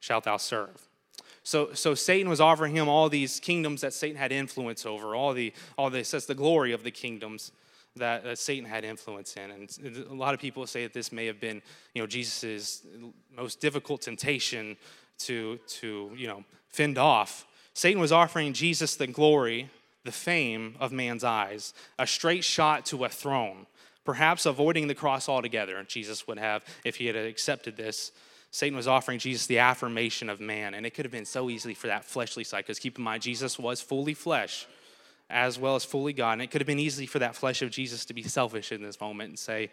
shalt 0.00 0.24
thou 0.24 0.38
serve. 0.38 0.88
So, 1.44 1.72
so 1.74 1.94
Satan 1.94 2.28
was 2.28 2.40
offering 2.40 2.74
him 2.74 2.88
all 2.88 3.08
these 3.08 3.40
kingdoms 3.40 3.80
that 3.80 3.92
Satan 3.92 4.16
had 4.16 4.30
influence 4.30 4.86
over, 4.86 5.14
all 5.16 5.34
the, 5.34 5.52
all 5.76 5.90
this, 5.90 6.12
that's 6.12 6.26
the 6.26 6.34
glory 6.34 6.72
of 6.72 6.84
the 6.84 6.90
kingdoms 6.90 7.50
that, 7.96 8.24
that 8.24 8.38
Satan 8.38 8.64
had 8.64 8.84
influence 8.84 9.34
in. 9.36 9.50
And 9.50 10.06
a 10.08 10.14
lot 10.14 10.34
of 10.34 10.40
people 10.40 10.66
say 10.66 10.84
that 10.84 10.92
this 10.92 11.10
may 11.10 11.26
have 11.26 11.40
been, 11.40 11.60
you 11.94 12.02
know, 12.02 12.06
Jesus' 12.06 12.82
most 13.36 13.60
difficult 13.60 14.02
temptation 14.02 14.76
to, 15.18 15.58
to, 15.66 16.10
you 16.16 16.26
know, 16.26 16.44
fend 16.68 16.96
off. 16.96 17.46
Satan 17.74 18.00
was 18.00 18.12
offering 18.12 18.52
Jesus 18.52 18.96
the 18.96 19.06
glory, 19.06 19.70
the 20.04 20.12
fame 20.12 20.76
of 20.78 20.92
man's 20.92 21.24
eyes, 21.24 21.74
a 21.98 22.06
straight 22.06 22.44
shot 22.44 22.86
to 22.86 23.04
a 23.04 23.08
throne, 23.08 23.66
perhaps 24.04 24.46
avoiding 24.46 24.86
the 24.86 24.94
cross 24.94 25.28
altogether. 25.28 25.82
Jesus 25.84 26.26
would 26.26 26.38
have 26.38 26.64
if 26.84 26.96
he 26.96 27.06
had 27.06 27.16
accepted 27.16 27.76
this. 27.76 28.12
Satan 28.52 28.76
was 28.76 28.86
offering 28.86 29.18
Jesus 29.18 29.46
the 29.46 29.58
affirmation 29.58 30.28
of 30.28 30.38
man, 30.38 30.74
and 30.74 30.86
it 30.86 30.90
could 30.90 31.04
have 31.04 31.10
been 31.10 31.24
so 31.24 31.50
easily 31.50 31.74
for 31.74 31.88
that 31.88 32.04
fleshly 32.04 32.44
side, 32.44 32.58
because 32.58 32.78
keep 32.78 32.98
in 32.98 33.02
mind, 33.02 33.22
Jesus 33.22 33.58
was 33.58 33.80
fully 33.80 34.14
flesh 34.14 34.66
as 35.30 35.58
well 35.58 35.74
as 35.74 35.84
fully 35.84 36.12
God. 36.12 36.34
And 36.34 36.42
it 36.42 36.50
could 36.50 36.60
have 36.60 36.66
been 36.66 36.78
easy 36.78 37.06
for 37.06 37.18
that 37.18 37.34
flesh 37.34 37.62
of 37.62 37.70
Jesus 37.70 38.04
to 38.04 38.14
be 38.14 38.22
selfish 38.22 38.70
in 38.70 38.82
this 38.82 39.00
moment 39.00 39.30
and 39.30 39.38
say, 39.38 39.70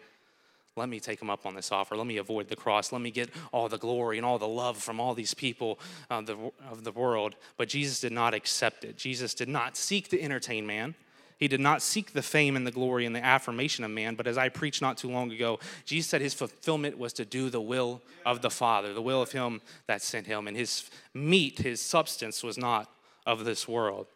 let 0.76 0.88
me 0.88 0.98
take 0.98 1.20
him 1.20 1.28
up 1.28 1.44
on 1.44 1.54
this 1.54 1.70
offer. 1.70 1.94
Let 1.94 2.06
me 2.06 2.16
avoid 2.16 2.48
the 2.48 2.56
cross. 2.56 2.92
Let 2.92 3.02
me 3.02 3.10
get 3.10 3.28
all 3.52 3.68
the 3.68 3.76
glory 3.76 4.16
and 4.16 4.24
all 4.24 4.38
the 4.38 4.48
love 4.48 4.78
from 4.78 4.98
all 4.98 5.14
these 5.14 5.34
people 5.34 5.78
of 6.08 6.24
the, 6.24 6.36
of 6.70 6.84
the 6.84 6.92
world. 6.92 7.36
But 7.58 7.68
Jesus 7.68 8.00
did 8.00 8.12
not 8.12 8.32
accept 8.32 8.84
it. 8.84 8.96
Jesus 8.96 9.34
did 9.34 9.48
not 9.48 9.76
seek 9.76 10.08
to 10.08 10.22
entertain 10.22 10.66
man. 10.66 10.94
He 11.40 11.48
did 11.48 11.58
not 11.58 11.80
seek 11.80 12.12
the 12.12 12.22
fame 12.22 12.54
and 12.54 12.66
the 12.66 12.70
glory 12.70 13.06
and 13.06 13.16
the 13.16 13.24
affirmation 13.24 13.82
of 13.82 13.90
man, 13.90 14.14
but 14.14 14.26
as 14.26 14.36
I 14.36 14.50
preached 14.50 14.82
not 14.82 14.98
too 14.98 15.10
long 15.10 15.32
ago, 15.32 15.58
Jesus 15.86 16.10
said 16.10 16.20
his 16.20 16.34
fulfillment 16.34 16.98
was 16.98 17.14
to 17.14 17.24
do 17.24 17.48
the 17.48 17.62
will 17.62 18.02
of 18.26 18.42
the 18.42 18.50
Father, 18.50 18.92
the 18.92 19.00
will 19.00 19.22
of 19.22 19.32
him 19.32 19.62
that 19.86 20.02
sent 20.02 20.26
him. 20.26 20.46
And 20.46 20.54
his 20.54 20.90
meat, 21.14 21.60
his 21.60 21.80
substance, 21.80 22.42
was 22.42 22.58
not 22.58 22.90
of 23.24 23.46
this 23.46 23.66
world. 23.66 24.06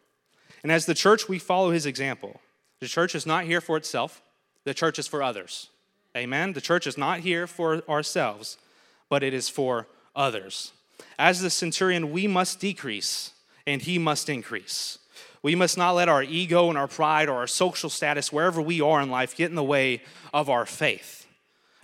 And 0.61 0.71
as 0.71 0.85
the 0.85 0.93
church, 0.93 1.27
we 1.27 1.39
follow 1.39 1.71
his 1.71 1.87
example. 1.87 2.41
The 2.79 2.87
church 2.87 3.15
is 3.15 3.25
not 3.25 3.45
here 3.45 3.61
for 3.61 3.75
itself, 3.75 4.21
the 4.63 4.75
church 4.75 4.99
is 4.99 5.07
for 5.07 5.23
others. 5.23 5.69
Amen? 6.15 6.53
The 6.53 6.61
church 6.61 6.85
is 6.85 6.97
not 6.97 7.19
here 7.21 7.47
for 7.47 7.81
ourselves, 7.89 8.57
but 9.09 9.23
it 9.23 9.33
is 9.33 9.49
for 9.49 9.87
others. 10.15 10.73
As 11.17 11.41
the 11.41 11.49
centurion, 11.49 12.11
we 12.11 12.27
must 12.27 12.59
decrease 12.59 13.31
and 13.65 13.81
he 13.81 13.97
must 13.97 14.29
increase. 14.29 14.99
We 15.45 15.53
must 15.53 15.77
not 15.77 15.91
let 15.91 16.09
our 16.09 16.23
ego 16.23 16.69
and 16.69 16.77
our 16.77 16.87
pride 16.87 17.29
or 17.29 17.35
our 17.35 17.45
social 17.45 17.91
status, 17.91 18.33
wherever 18.33 18.59
we 18.63 18.81
are 18.81 18.99
in 18.99 19.11
life, 19.11 19.35
get 19.35 19.51
in 19.51 19.55
the 19.55 19.63
way 19.63 20.01
of 20.33 20.49
our 20.49 20.65
faith, 20.65 21.27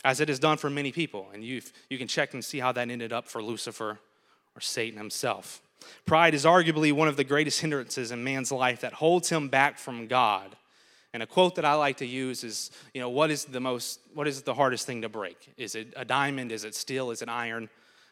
as 0.04 0.20
it 0.20 0.30
has 0.30 0.40
done 0.40 0.58
for 0.58 0.72
many 0.72 0.92
people. 0.92 1.30
And 1.32 1.44
you 1.44 1.62
you 1.88 2.00
can 2.00 2.08
check 2.08 2.34
and 2.34 2.44
see 2.44 2.58
how 2.58 2.72
that 2.72 2.90
ended 2.90 3.14
up 3.14 3.28
for 3.28 3.44
Lucifer 3.44 4.00
or 4.56 4.62
Satan 4.62 4.98
himself. 4.98 5.62
Pride 6.08 6.34
is 6.34 6.44
arguably 6.44 6.92
one 6.92 7.08
of 7.08 7.18
the 7.18 7.24
greatest 7.24 7.62
hindrances 7.62 8.10
in 8.10 8.24
man's 8.24 8.52
life 8.52 8.82
that 8.82 8.94
holds 8.94 9.30
him 9.30 9.48
back 9.48 9.78
from 9.78 10.08
God. 10.08 10.56
And 11.14 11.22
a 11.22 11.28
quote 11.28 11.54
that 11.54 11.64
I 11.64 11.76
like 11.76 11.98
to 11.98 12.06
use 12.08 12.44
is, 12.44 12.72
you 12.96 13.00
know, 13.00 13.10
what 13.10 13.30
is 13.30 13.46
the 13.46 13.60
most, 13.60 14.00
what 14.16 14.28
is 14.28 14.42
the 14.42 14.56
hardest 14.56 14.88
thing 14.88 15.04
to 15.04 15.10
break? 15.10 15.38
Is 15.58 15.76
it 15.76 15.94
a 15.96 16.04
diamond? 16.04 16.52
Is 16.52 16.64
it 16.64 16.74
steel? 16.74 17.12
Is 17.12 17.22
it 17.22 17.30
iron? 17.30 17.70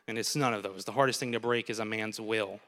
And 0.07 0.15
it's 0.15 0.35
none 0.35 0.53
of 0.53 0.61
those. 0.61 0.85
The 0.85 0.91
hardest 0.91 1.19
thing 1.19 1.31
to 1.31 1.39
break 1.39 1.71
is 1.71 1.79
a 1.79 1.85
man's 1.85 2.21
will. 2.21 2.59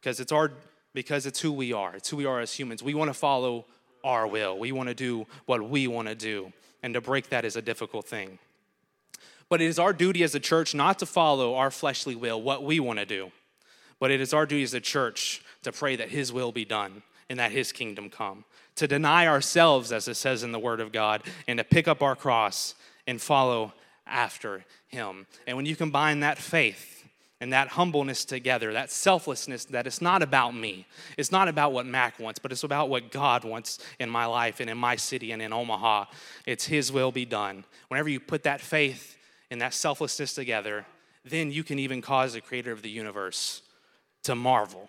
Because 0.00 0.18
it's 0.18 0.32
our 0.32 0.52
because 0.96 1.26
it's 1.26 1.40
who 1.40 1.52
we 1.52 1.74
are. 1.74 1.94
It's 1.94 2.08
who 2.08 2.16
we 2.16 2.24
are 2.24 2.40
as 2.40 2.54
humans. 2.54 2.82
We 2.82 2.94
want 2.94 3.10
to 3.10 3.14
follow 3.14 3.66
our 4.02 4.26
will, 4.26 4.58
we 4.58 4.72
want 4.72 4.88
to 4.88 4.94
do 4.94 5.26
what 5.44 5.68
we 5.68 5.86
want 5.86 6.08
to 6.08 6.14
do. 6.14 6.52
And 6.82 6.94
to 6.94 7.00
break 7.00 7.28
that 7.30 7.44
is 7.44 7.56
a 7.56 7.62
difficult 7.62 8.06
thing. 8.06 8.38
But 9.48 9.60
it 9.60 9.66
is 9.66 9.78
our 9.78 9.92
duty 9.92 10.22
as 10.22 10.34
a 10.34 10.40
church 10.40 10.74
not 10.74 10.98
to 11.00 11.06
follow 11.06 11.54
our 11.54 11.70
fleshly 11.70 12.14
will, 12.14 12.40
what 12.40 12.64
we 12.64 12.80
want 12.80 12.98
to 12.98 13.04
do. 13.04 13.30
But 13.98 14.10
it 14.10 14.20
is 14.20 14.32
our 14.32 14.46
duty 14.46 14.62
as 14.62 14.74
a 14.74 14.80
church 14.80 15.42
to 15.64 15.72
pray 15.72 15.96
that 15.96 16.10
His 16.10 16.32
will 16.32 16.52
be 16.52 16.64
done 16.64 17.02
and 17.28 17.38
that 17.38 17.52
His 17.52 17.72
kingdom 17.72 18.08
come. 18.08 18.44
To 18.76 18.86
deny 18.86 19.26
ourselves, 19.26 19.92
as 19.92 20.08
it 20.08 20.14
says 20.14 20.42
in 20.42 20.52
the 20.52 20.58
Word 20.58 20.80
of 20.80 20.92
God, 20.92 21.22
and 21.46 21.58
to 21.58 21.64
pick 21.64 21.88
up 21.88 22.02
our 22.02 22.16
cross 22.16 22.74
and 23.06 23.20
follow 23.20 23.74
after 24.06 24.64
Him. 24.88 25.26
And 25.46 25.56
when 25.56 25.66
you 25.66 25.76
combine 25.76 26.20
that 26.20 26.38
faith 26.38 27.05
and 27.40 27.52
that 27.52 27.68
humbleness 27.68 28.24
together, 28.24 28.72
that 28.72 28.90
selflessness 28.90 29.66
that 29.66 29.86
it's 29.86 30.00
not 30.00 30.22
about 30.22 30.54
me. 30.54 30.86
It's 31.18 31.30
not 31.30 31.48
about 31.48 31.72
what 31.72 31.84
Mac 31.84 32.18
wants, 32.18 32.38
but 32.38 32.50
it's 32.50 32.64
about 32.64 32.88
what 32.88 33.10
God 33.10 33.44
wants 33.44 33.78
in 33.98 34.08
my 34.08 34.24
life 34.24 34.60
and 34.60 34.70
in 34.70 34.78
my 34.78 34.96
city 34.96 35.32
and 35.32 35.42
in 35.42 35.52
Omaha. 35.52 36.06
It's 36.46 36.66
His 36.66 36.90
will 36.90 37.12
be 37.12 37.26
done. 37.26 37.64
Whenever 37.88 38.08
you 38.08 38.20
put 38.20 38.44
that 38.44 38.60
faith 38.60 39.18
and 39.50 39.60
that 39.60 39.74
selflessness 39.74 40.34
together, 40.34 40.86
then 41.24 41.50
you 41.50 41.62
can 41.62 41.78
even 41.78 42.00
cause 42.00 42.32
the 42.32 42.40
creator 42.40 42.72
of 42.72 42.82
the 42.82 42.90
universe 42.90 43.62
to 44.22 44.34
marvel. 44.34 44.88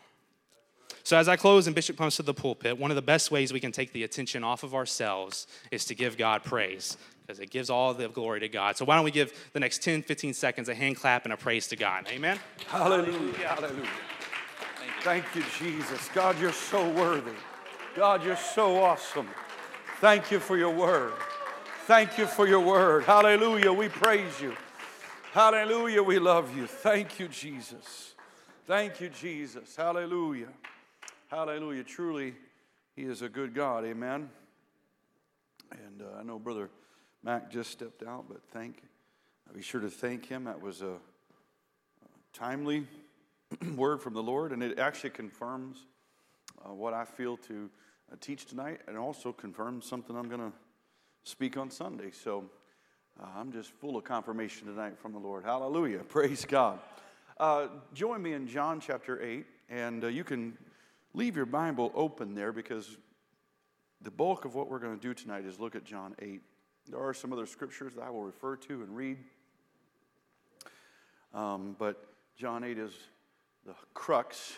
So, 1.04 1.18
as 1.18 1.28
I 1.28 1.36
close 1.38 1.68
and 1.68 1.76
Bishop 1.76 1.98
comes 1.98 2.18
to 2.18 2.24
the 2.24 2.34
pulpit, 2.34 2.78
one 2.78 2.92
of 2.92 2.96
the 2.96 3.02
best 3.02 3.32
ways 3.32 3.54
we 3.54 3.62
can 3.62 3.72
take 3.72 3.94
the 3.94 4.04
attention 4.04 4.44
off 4.44 4.64
of 4.64 4.76
ourselves 4.76 5.48
is 5.72 5.86
to 5.86 5.96
give 5.96 6.18
God 6.18 6.44
praise 6.44 6.98
because 7.28 7.42
it 7.42 7.50
gives 7.50 7.70
all 7.70 7.94
the 7.94 8.08
glory 8.08 8.40
to 8.40 8.48
God. 8.48 8.78
So 8.78 8.86
why 8.86 8.96
don't 8.96 9.04
we 9.04 9.12
give 9.12 9.50
the 9.52 9.60
next 9.60 9.84
10, 9.84 10.02
15 10.04 10.34
seconds 10.34 10.70
a 10.70 10.76
hand 10.76 10.96
clap 10.96 11.26
and 11.26 11.34
a 11.34 11.38
praise 11.38 11.68
to 11.68 11.76
God? 11.76 12.08
Amen? 12.10 12.40
Hallelujah. 12.68 13.34
Hallelujah. 13.34 13.90
Thank 15.02 15.26
you, 15.36 15.44
Jesus. 15.60 16.10
God, 16.14 16.40
you're 16.40 16.54
so 16.54 16.90
worthy. 16.90 17.34
God, 17.98 18.24
you're 18.24 18.38
so 18.38 18.82
awesome. 18.82 19.28
Thank 20.00 20.32
you 20.32 20.40
for 20.40 20.58
your 20.58 20.74
word. 20.74 21.14
Thank 21.86 22.18
you 22.18 22.28
for 22.28 22.48
your 22.48 22.62
word. 22.62 23.04
Hallelujah. 23.04 23.74
We 23.74 23.90
praise 23.90 24.40
you. 24.42 24.56
Hallelujah. 25.34 26.04
We 26.04 26.20
love 26.20 26.56
you. 26.56 26.66
Thank 26.66 27.20
you, 27.20 27.28
Jesus. 27.28 28.14
Thank 28.66 29.02
you, 29.02 29.10
Jesus. 29.10 29.76
Hallelujah. 29.76 30.50
Hallelujah. 31.28 31.84
Truly, 31.84 32.36
He 32.96 33.04
is 33.04 33.22
a 33.22 33.30
good 33.30 33.54
God. 33.54 33.84
Amen. 33.84 34.30
And 35.72 36.02
uh, 36.02 36.20
I 36.20 36.24
know 36.24 36.40
Brother 36.40 36.70
Mac 37.24 37.52
just 37.52 37.72
stepped 37.72 38.04
out, 38.04 38.26
but 38.30 38.42
thank, 38.52 38.84
be 39.54 39.62
sure 39.62 39.82
to 39.82 39.90
thank 39.90 40.26
him. 40.26 40.44
That 40.46 40.62
was 40.62 40.82
a, 40.82 40.92
a 40.92 40.98
timely 42.34 42.86
word 43.76 44.02
from 44.02 44.14
the 44.14 44.24
Lord, 44.24 44.52
and 44.52 44.62
it 44.62 44.80
actually 44.80 45.10
confirms 45.12 45.86
uh, 46.66 46.74
what 46.74 46.94
I 46.94 47.06
feel 47.06 47.38
to 47.38 47.70
uh, 48.12 48.16
teach 48.20 48.46
tonight, 48.46 48.82
and 48.88 48.98
also 48.98 49.32
confirms 49.32 49.86
something 49.86 50.16
I'm 50.16 50.30
going 50.30 50.42
to 50.42 50.54
speak 51.24 51.58
on 51.58 51.70
Sunday. 51.70 52.12
So 52.12 52.50
uh, 53.22 53.26
I'm 53.36 53.52
just 53.52 53.72
full 53.72 53.98
of 53.98 54.04
confirmation 54.04 54.68
tonight 54.68 54.98
from 55.00 55.14
the 55.14 55.20
Lord. 55.20 55.44
Hallelujah. 55.44 56.00
Praise 56.08 56.46
God. 56.46 56.80
Uh, 57.40 57.68
join 57.94 58.22
me 58.22 58.34
in 58.34 58.48
John 58.48 58.80
chapter 58.80 59.22
8, 59.22 59.46
and 59.70 60.04
uh, 60.04 60.08
you 60.08 60.24
can 60.24 60.58
leave 61.14 61.36
your 61.36 61.46
Bible 61.46 61.92
open 61.94 62.34
there 62.34 62.52
because 62.52 62.98
the 64.02 64.12
bulk 64.12 64.46
of 64.46 64.56
what 64.56 64.70
we're 64.70 64.80
going 64.80 64.96
to 64.96 65.02
do 65.02 65.14
tonight 65.14 65.46
is 65.46 65.60
look 65.60 65.76
at 65.76 65.84
John 65.84 66.16
8. 66.20 66.42
There 66.90 67.02
are 67.02 67.14
some 67.14 67.34
other 67.34 67.46
scriptures 67.46 67.94
that 67.96 68.04
I 68.04 68.10
will 68.10 68.24
refer 68.24 68.56
to 68.56 68.82
and 68.82 68.96
read. 68.96 69.18
Um, 71.34 71.76
but 71.78 72.02
John 72.38 72.64
8 72.64 72.78
is 72.78 72.94
the 73.66 73.74
crux, 73.94 74.56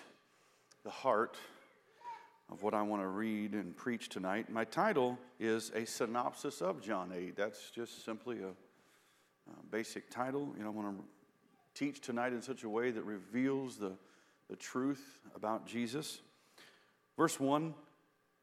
the 0.83 0.91
heart 0.91 1.37
of 2.51 2.61
what 2.61 2.75
I 2.75 2.83
want 2.83 3.01
to 3.01 3.07
read 3.07 3.53
and 3.53 3.75
preach 3.75 4.09
tonight. 4.09 4.49
My 4.49 4.63
title 4.63 5.17
is 5.39 5.71
A 5.73 5.85
Synopsis 5.85 6.61
of 6.61 6.81
John 6.81 7.11
8. 7.15 7.35
That's 7.35 7.71
just 7.71 8.05
simply 8.05 8.37
a, 8.41 8.49
a 8.49 9.63
basic 9.71 10.11
title. 10.11 10.53
You 10.55 10.63
know, 10.63 10.69
I 10.69 10.73
want 10.73 10.97
to 10.97 11.03
teach 11.73 11.99
tonight 11.99 12.33
in 12.33 12.43
such 12.43 12.63
a 12.63 12.69
way 12.69 12.91
that 12.91 13.03
reveals 13.03 13.77
the, 13.77 13.93
the 14.49 14.55
truth 14.55 15.19
about 15.35 15.65
Jesus. 15.65 16.21
Verse 17.17 17.39
1 17.39 17.73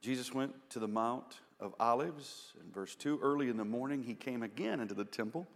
Jesus 0.02 0.32
went 0.32 0.52
to 0.70 0.78
the 0.78 0.86
Mount 0.86 1.40
of 1.60 1.74
Olives. 1.80 2.52
In 2.60 2.70
verse 2.72 2.94
2, 2.94 3.20
early 3.22 3.48
in 3.48 3.56
the 3.56 3.64
morning 3.64 4.02
he 4.02 4.14
came 4.14 4.42
again 4.42 4.80
into 4.80 4.94
the 4.94 5.04
temple, 5.04 5.46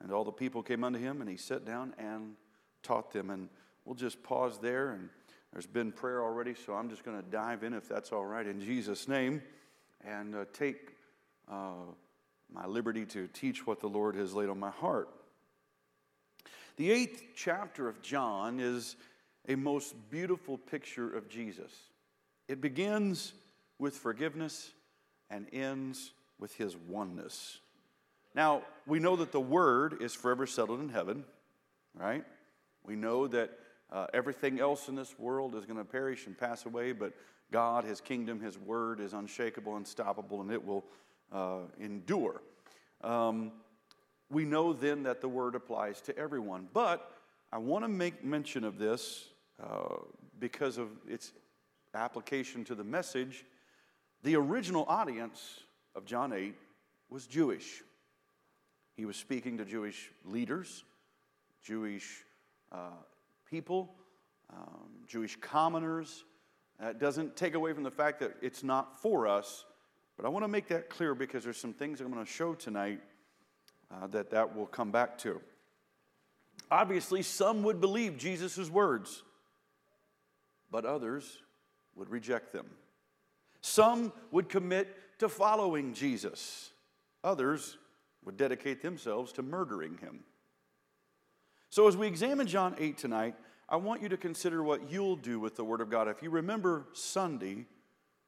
and 0.00 0.12
all 0.12 0.24
the 0.24 0.32
people 0.32 0.62
came 0.62 0.84
unto 0.84 0.98
him, 0.98 1.20
and 1.20 1.28
he 1.28 1.36
sat 1.36 1.64
down 1.64 1.94
and 1.98 2.34
taught 2.82 3.12
them. 3.12 3.30
And 3.30 3.48
we'll 3.84 3.94
just 3.94 4.22
pause 4.22 4.58
there, 4.58 4.92
and 4.92 5.08
there's 5.52 5.66
been 5.66 5.92
prayer 5.92 6.22
already, 6.22 6.54
so 6.54 6.74
I'm 6.74 6.88
just 6.88 7.04
going 7.04 7.16
to 7.16 7.28
dive 7.30 7.62
in, 7.62 7.74
if 7.74 7.88
that's 7.88 8.12
all 8.12 8.24
right, 8.24 8.46
in 8.46 8.60
Jesus' 8.60 9.08
name, 9.08 9.42
and 10.04 10.34
uh, 10.34 10.44
take 10.52 10.90
uh, 11.50 11.92
my 12.52 12.66
liberty 12.66 13.04
to 13.06 13.28
teach 13.28 13.66
what 13.66 13.80
the 13.80 13.88
Lord 13.88 14.16
has 14.16 14.34
laid 14.34 14.48
on 14.48 14.58
my 14.58 14.70
heart. 14.70 15.08
The 16.76 16.90
eighth 16.90 17.22
chapter 17.36 17.88
of 17.88 18.02
John 18.02 18.58
is 18.58 18.96
a 19.48 19.54
most 19.54 19.94
beautiful 20.10 20.58
picture 20.58 21.14
of 21.14 21.28
Jesus. 21.28 21.72
It 22.48 22.60
begins 22.60 23.32
with 23.78 23.94
forgiveness 23.94 24.72
and 25.30 25.46
ends 25.52 26.12
with 26.38 26.54
his 26.56 26.76
oneness. 26.76 27.58
Now, 28.34 28.62
we 28.86 28.98
know 28.98 29.16
that 29.16 29.32
the 29.32 29.40
word 29.40 30.02
is 30.02 30.14
forever 30.14 30.46
settled 30.46 30.80
in 30.80 30.88
heaven, 30.88 31.24
right? 31.94 32.24
We 32.84 32.96
know 32.96 33.28
that 33.28 33.50
uh, 33.92 34.06
everything 34.12 34.60
else 34.60 34.88
in 34.88 34.96
this 34.96 35.18
world 35.18 35.54
is 35.54 35.64
going 35.64 35.78
to 35.78 35.84
perish 35.84 36.26
and 36.26 36.36
pass 36.36 36.66
away, 36.66 36.92
but 36.92 37.12
God, 37.52 37.84
his 37.84 38.00
kingdom, 38.00 38.40
his 38.40 38.58
word 38.58 39.00
is 39.00 39.12
unshakable, 39.12 39.76
unstoppable, 39.76 40.40
and 40.40 40.50
it 40.50 40.64
will 40.64 40.84
uh, 41.30 41.60
endure. 41.78 42.42
Um, 43.02 43.52
we 44.30 44.44
know 44.44 44.72
then 44.72 45.04
that 45.04 45.20
the 45.20 45.28
word 45.28 45.54
applies 45.54 46.00
to 46.02 46.18
everyone. 46.18 46.68
But 46.72 47.12
I 47.52 47.58
want 47.58 47.84
to 47.84 47.88
make 47.88 48.24
mention 48.24 48.64
of 48.64 48.78
this 48.78 49.26
uh, 49.62 49.96
because 50.40 50.78
of 50.78 50.88
its 51.08 51.32
application 51.94 52.64
to 52.64 52.74
the 52.74 52.82
message. 52.82 53.44
The 54.24 54.36
original 54.36 54.86
audience 54.88 55.60
of 55.94 56.06
John 56.06 56.32
8 56.32 56.54
was 57.10 57.26
Jewish. 57.26 57.82
He 58.96 59.04
was 59.04 59.16
speaking 59.16 59.58
to 59.58 59.66
Jewish 59.66 60.10
leaders, 60.24 60.82
Jewish 61.62 62.24
uh, 62.72 63.02
people, 63.50 63.94
um, 64.50 64.88
Jewish 65.06 65.36
commoners. 65.36 66.24
That 66.80 66.98
doesn't 66.98 67.36
take 67.36 67.54
away 67.54 67.74
from 67.74 67.82
the 67.82 67.90
fact 67.90 68.18
that 68.20 68.34
it's 68.40 68.64
not 68.64 68.98
for 69.02 69.28
us, 69.28 69.66
but 70.16 70.24
I 70.24 70.30
want 70.30 70.42
to 70.44 70.48
make 70.48 70.68
that 70.68 70.88
clear 70.88 71.14
because 71.14 71.44
there's 71.44 71.58
some 71.58 71.74
things 71.74 72.00
I'm 72.00 72.10
going 72.10 72.24
to 72.24 72.30
show 72.30 72.54
tonight 72.54 73.00
uh, 73.90 74.06
that 74.06 74.30
that 74.30 74.56
will 74.56 74.66
come 74.66 74.90
back 74.90 75.18
to. 75.18 75.38
Obviously, 76.70 77.20
some 77.20 77.62
would 77.64 77.78
believe 77.78 78.16
Jesus' 78.16 78.70
words, 78.70 79.22
but 80.70 80.86
others 80.86 81.42
would 81.94 82.08
reject 82.08 82.54
them. 82.54 82.64
Some 83.66 84.12
would 84.30 84.50
commit 84.50 84.94
to 85.20 85.28
following 85.30 85.94
Jesus, 85.94 86.70
others 87.24 87.78
would 88.22 88.36
dedicate 88.36 88.82
themselves 88.82 89.32
to 89.32 89.42
murdering 89.42 89.96
him. 89.96 90.20
So, 91.70 91.88
as 91.88 91.96
we 91.96 92.06
examine 92.06 92.46
John 92.46 92.76
8 92.78 92.98
tonight, 92.98 93.36
I 93.66 93.76
want 93.76 94.02
you 94.02 94.10
to 94.10 94.18
consider 94.18 94.62
what 94.62 94.90
you'll 94.90 95.16
do 95.16 95.40
with 95.40 95.56
the 95.56 95.64
Word 95.64 95.80
of 95.80 95.88
God. 95.88 96.08
If 96.08 96.22
you 96.22 96.28
remember 96.28 96.88
Sunday, 96.92 97.64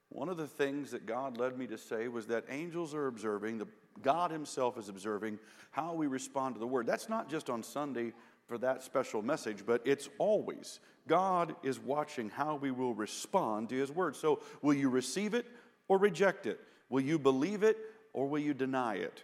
one 0.09 0.31
of 0.31 0.39
the 0.39 0.47
things 0.47 0.91
that 0.93 1.05
God 1.05 1.37
led 1.37 1.59
me 1.59 1.67
to 1.67 1.77
say 1.77 2.09
was 2.09 2.29
that 2.29 2.47
angels 2.49 2.95
are 2.95 3.07
observing, 3.07 3.59
the, 3.59 3.69
God 4.01 4.31
Himself 4.31 4.79
is 4.79 4.89
observing 4.89 5.39
how 5.71 5.93
we 5.93 6.07
respond 6.07 6.55
to 6.55 6.61
the 6.61 6.67
Word. 6.67 6.87
That's 6.87 7.11
not 7.11 7.29
just 7.29 7.51
on 7.51 7.63
Sunday 7.63 8.15
for 8.47 8.59
that 8.59 8.83
special 8.83 9.23
message, 9.23 9.65
but 9.67 9.83
it's 9.85 10.09
always. 10.19 10.81
God 11.09 11.55
is 11.63 11.79
watching 11.79 12.31
how 12.31 12.57
we 12.57 12.71
will 12.71 12.95
respond 12.95 13.69
to 13.71 13.77
His 13.77 13.91
Word. 13.91 14.17
So, 14.17 14.41
will 14.63 14.75
you 14.75 14.89
receive 14.89 15.35
it 15.35 15.47
or 15.89 15.99
reject 15.99 16.47
it? 16.47 16.61
Will 16.89 17.03
you 17.03 17.19
believe 17.19 17.63
it 17.63 17.77
or 18.13 18.29
will 18.29 18.39
you 18.39 18.55
deny 18.55 18.97
it? 18.97 19.23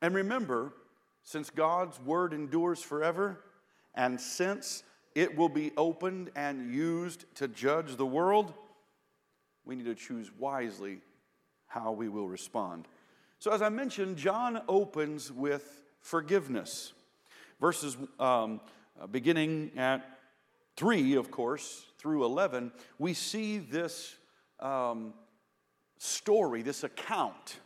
And 0.00 0.14
remember, 0.14 0.72
since 1.22 1.50
God's 1.50 2.00
Word 2.00 2.32
endures 2.32 2.82
forever, 2.82 3.40
and 3.94 4.20
since 4.20 4.82
it 5.14 5.36
will 5.36 5.48
be 5.48 5.72
opened 5.76 6.30
and 6.36 6.72
used 6.72 7.24
to 7.36 7.48
judge 7.48 7.96
the 7.96 8.06
world, 8.06 8.54
we 9.64 9.76
need 9.76 9.86
to 9.86 9.94
choose 9.94 10.30
wisely 10.38 11.00
how 11.66 11.92
we 11.92 12.08
will 12.08 12.28
respond. 12.28 12.88
So, 13.38 13.52
as 13.52 13.62
I 13.62 13.68
mentioned, 13.68 14.16
John 14.16 14.62
opens 14.68 15.30
with 15.30 15.82
forgiveness. 16.00 16.92
Verses 17.60 17.96
um, 18.20 18.60
uh, 19.00 19.06
beginning 19.06 19.72
at 19.76 20.18
3, 20.76 21.16
of 21.16 21.30
course, 21.30 21.84
through 21.98 22.24
11, 22.24 22.72
we 22.98 23.14
see 23.14 23.58
this 23.58 24.14
um, 24.60 25.12
story, 25.98 26.62
this 26.62 26.84
account 26.84 27.58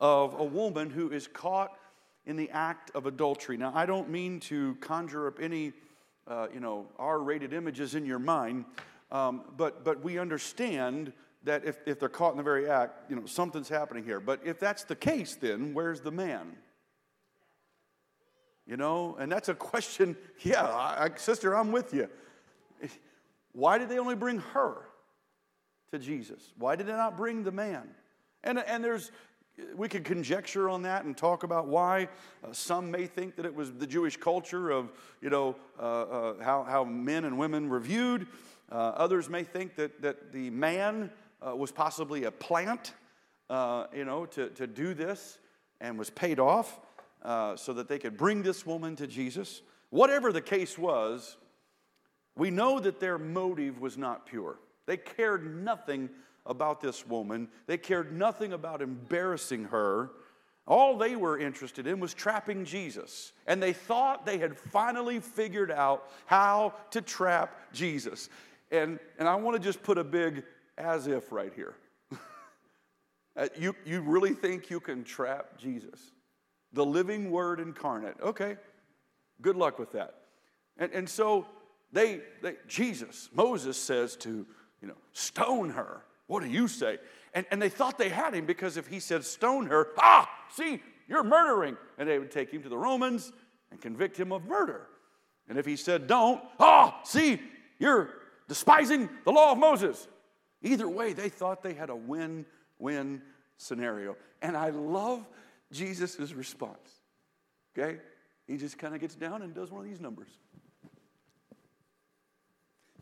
of 0.00 0.34
a 0.38 0.44
woman 0.44 0.90
who 0.90 1.10
is 1.10 1.28
caught 1.28 1.76
in 2.26 2.36
the 2.36 2.50
act 2.50 2.90
of 2.94 3.06
adultery. 3.06 3.56
Now, 3.56 3.72
I 3.74 3.86
don't 3.86 4.08
mean 4.08 4.40
to 4.40 4.76
conjure 4.76 5.26
up 5.26 5.38
any, 5.40 5.72
uh, 6.26 6.48
you 6.52 6.60
know, 6.60 6.86
R-rated 6.98 7.52
images 7.52 7.94
in 7.94 8.06
your 8.06 8.18
mind, 8.18 8.64
um, 9.12 9.42
but 9.56 9.84
but 9.84 10.02
we 10.02 10.18
understand 10.18 11.12
that 11.44 11.64
if, 11.64 11.76
if 11.86 12.00
they're 12.00 12.08
caught 12.08 12.32
in 12.32 12.38
the 12.38 12.42
very 12.42 12.68
act, 12.68 13.10
you 13.10 13.16
know, 13.16 13.26
something's 13.26 13.68
happening 13.68 14.04
here. 14.04 14.18
But 14.20 14.40
if 14.44 14.58
that's 14.58 14.84
the 14.84 14.96
case, 14.96 15.36
then 15.36 15.74
where's 15.74 16.00
the 16.00 16.10
man? 16.10 16.56
You 18.66 18.76
know, 18.78 19.16
and 19.18 19.30
that's 19.30 19.48
a 19.48 19.54
question. 19.54 20.16
Yeah, 20.40 20.64
I, 20.64 21.10
sister, 21.16 21.56
I'm 21.56 21.72
with 21.72 21.94
you. 21.94 22.08
Why 23.52 23.78
did 23.78 23.88
they 23.88 23.98
only 23.98 24.16
bring 24.16 24.38
her 24.38 24.82
to 25.92 25.98
Jesus? 25.98 26.52
Why 26.58 26.76
did 26.76 26.86
they 26.86 26.92
not 26.92 27.16
bring 27.16 27.44
the 27.44 27.52
man? 27.52 27.88
And, 28.42 28.58
and 28.58 28.84
there's, 28.84 29.10
we 29.74 29.88
could 29.88 30.04
conjecture 30.04 30.68
on 30.68 30.82
that 30.82 31.04
and 31.04 31.16
talk 31.16 31.44
about 31.44 31.68
why. 31.68 32.08
Uh, 32.42 32.52
some 32.52 32.90
may 32.90 33.06
think 33.06 33.36
that 33.36 33.46
it 33.46 33.54
was 33.54 33.72
the 33.72 33.86
Jewish 33.86 34.16
culture 34.16 34.70
of, 34.70 34.92
you 35.22 35.30
know, 35.30 35.56
uh, 35.78 35.82
uh, 35.82 36.42
how, 36.42 36.64
how 36.64 36.84
men 36.84 37.24
and 37.24 37.38
women 37.38 37.68
were 37.68 37.80
viewed. 37.80 38.26
Uh, 38.70 38.74
others 38.74 39.30
may 39.30 39.44
think 39.44 39.76
that, 39.76 40.02
that 40.02 40.32
the 40.32 40.50
man 40.50 41.10
uh, 41.40 41.54
was 41.54 41.70
possibly 41.70 42.24
a 42.24 42.30
plant, 42.30 42.92
uh, 43.48 43.86
you 43.94 44.04
know, 44.04 44.26
to, 44.26 44.50
to 44.50 44.66
do 44.66 44.94
this 44.94 45.38
and 45.80 45.98
was 45.98 46.10
paid 46.10 46.40
off 46.40 46.80
uh, 47.24 47.56
so 47.56 47.72
that 47.72 47.88
they 47.88 47.98
could 47.98 48.16
bring 48.16 48.42
this 48.42 48.66
woman 48.66 48.96
to 48.96 49.06
Jesus. 49.06 49.62
Whatever 49.90 50.32
the 50.32 50.42
case 50.42 50.78
was, 50.78 51.36
we 52.36 52.50
know 52.50 52.80
that 52.80 53.00
their 53.00 53.18
motive 53.18 53.80
was 53.80 53.96
not 53.96 54.26
pure. 54.26 54.58
They 54.86 54.96
cared 54.96 55.62
nothing 55.62 56.10
about 56.46 56.80
this 56.80 57.06
woman, 57.06 57.48
they 57.66 57.78
cared 57.78 58.12
nothing 58.12 58.52
about 58.52 58.82
embarrassing 58.82 59.64
her. 59.64 60.10
All 60.66 60.96
they 60.96 61.14
were 61.14 61.38
interested 61.38 61.86
in 61.86 62.00
was 62.00 62.14
trapping 62.14 62.64
Jesus. 62.64 63.32
And 63.46 63.62
they 63.62 63.74
thought 63.74 64.24
they 64.24 64.38
had 64.38 64.56
finally 64.56 65.20
figured 65.20 65.70
out 65.70 66.10
how 66.24 66.72
to 66.90 67.02
trap 67.02 67.54
Jesus. 67.72 68.30
And, 68.70 68.98
and 69.18 69.28
I 69.28 69.34
want 69.36 69.56
to 69.56 69.62
just 69.62 69.82
put 69.82 69.98
a 69.98 70.04
big 70.04 70.42
as 70.78 71.06
if 71.06 71.32
right 71.32 71.52
here. 71.54 71.76
Uh, 73.36 73.48
you, 73.58 73.74
you 73.84 74.00
really 74.00 74.32
think 74.32 74.70
you 74.70 74.78
can 74.78 75.02
trap 75.02 75.58
Jesus? 75.58 76.12
The 76.74 76.84
living 76.84 77.30
word 77.30 77.60
incarnate. 77.60 78.16
Okay, 78.22 78.56
good 79.40 79.56
luck 79.56 79.78
with 79.78 79.92
that. 79.92 80.14
And, 80.76 80.92
and 80.92 81.08
so 81.08 81.46
they, 81.92 82.20
they, 82.42 82.56
Jesus, 82.66 83.30
Moses 83.32 83.76
says 83.76 84.16
to, 84.16 84.46
you 84.82 84.88
know, 84.88 84.96
stone 85.12 85.70
her. 85.70 86.02
What 86.26 86.42
do 86.42 86.48
you 86.48 86.68
say? 86.68 86.98
And, 87.32 87.46
and 87.50 87.62
they 87.62 87.68
thought 87.68 87.96
they 87.96 88.08
had 88.08 88.34
him 88.34 88.46
because 88.46 88.76
if 88.76 88.86
he 88.86 89.00
said 89.00 89.24
stone 89.24 89.66
her, 89.66 89.88
ah, 89.98 90.28
see, 90.50 90.82
you're 91.08 91.24
murdering. 91.24 91.76
And 91.98 92.08
they 92.08 92.18
would 92.18 92.30
take 92.30 92.50
him 92.50 92.62
to 92.62 92.68
the 92.68 92.78
Romans 92.78 93.32
and 93.70 93.80
convict 93.80 94.18
him 94.18 94.32
of 94.32 94.44
murder. 94.44 94.88
And 95.48 95.58
if 95.58 95.66
he 95.66 95.76
said 95.76 96.06
don't, 96.06 96.42
ah, 96.58 97.00
see, 97.04 97.40
you're 97.78 98.10
despising 98.48 99.08
the 99.24 99.32
law 99.32 99.52
of 99.52 99.58
Moses. 99.58 100.08
Either 100.62 100.88
way, 100.88 101.12
they 101.12 101.28
thought 101.28 101.62
they 101.62 101.74
had 101.74 101.90
a 101.90 101.96
win 101.96 102.46
win 102.78 103.22
scenario. 103.56 104.16
And 104.42 104.56
I 104.56 104.70
love 104.70 105.26
Jesus' 105.74 106.32
response. 106.32 107.02
Okay? 107.76 107.98
He 108.46 108.56
just 108.56 108.78
kind 108.78 108.94
of 108.94 109.00
gets 109.00 109.14
down 109.14 109.42
and 109.42 109.54
does 109.54 109.70
one 109.70 109.82
of 109.82 109.88
these 109.88 110.00
numbers. 110.00 110.28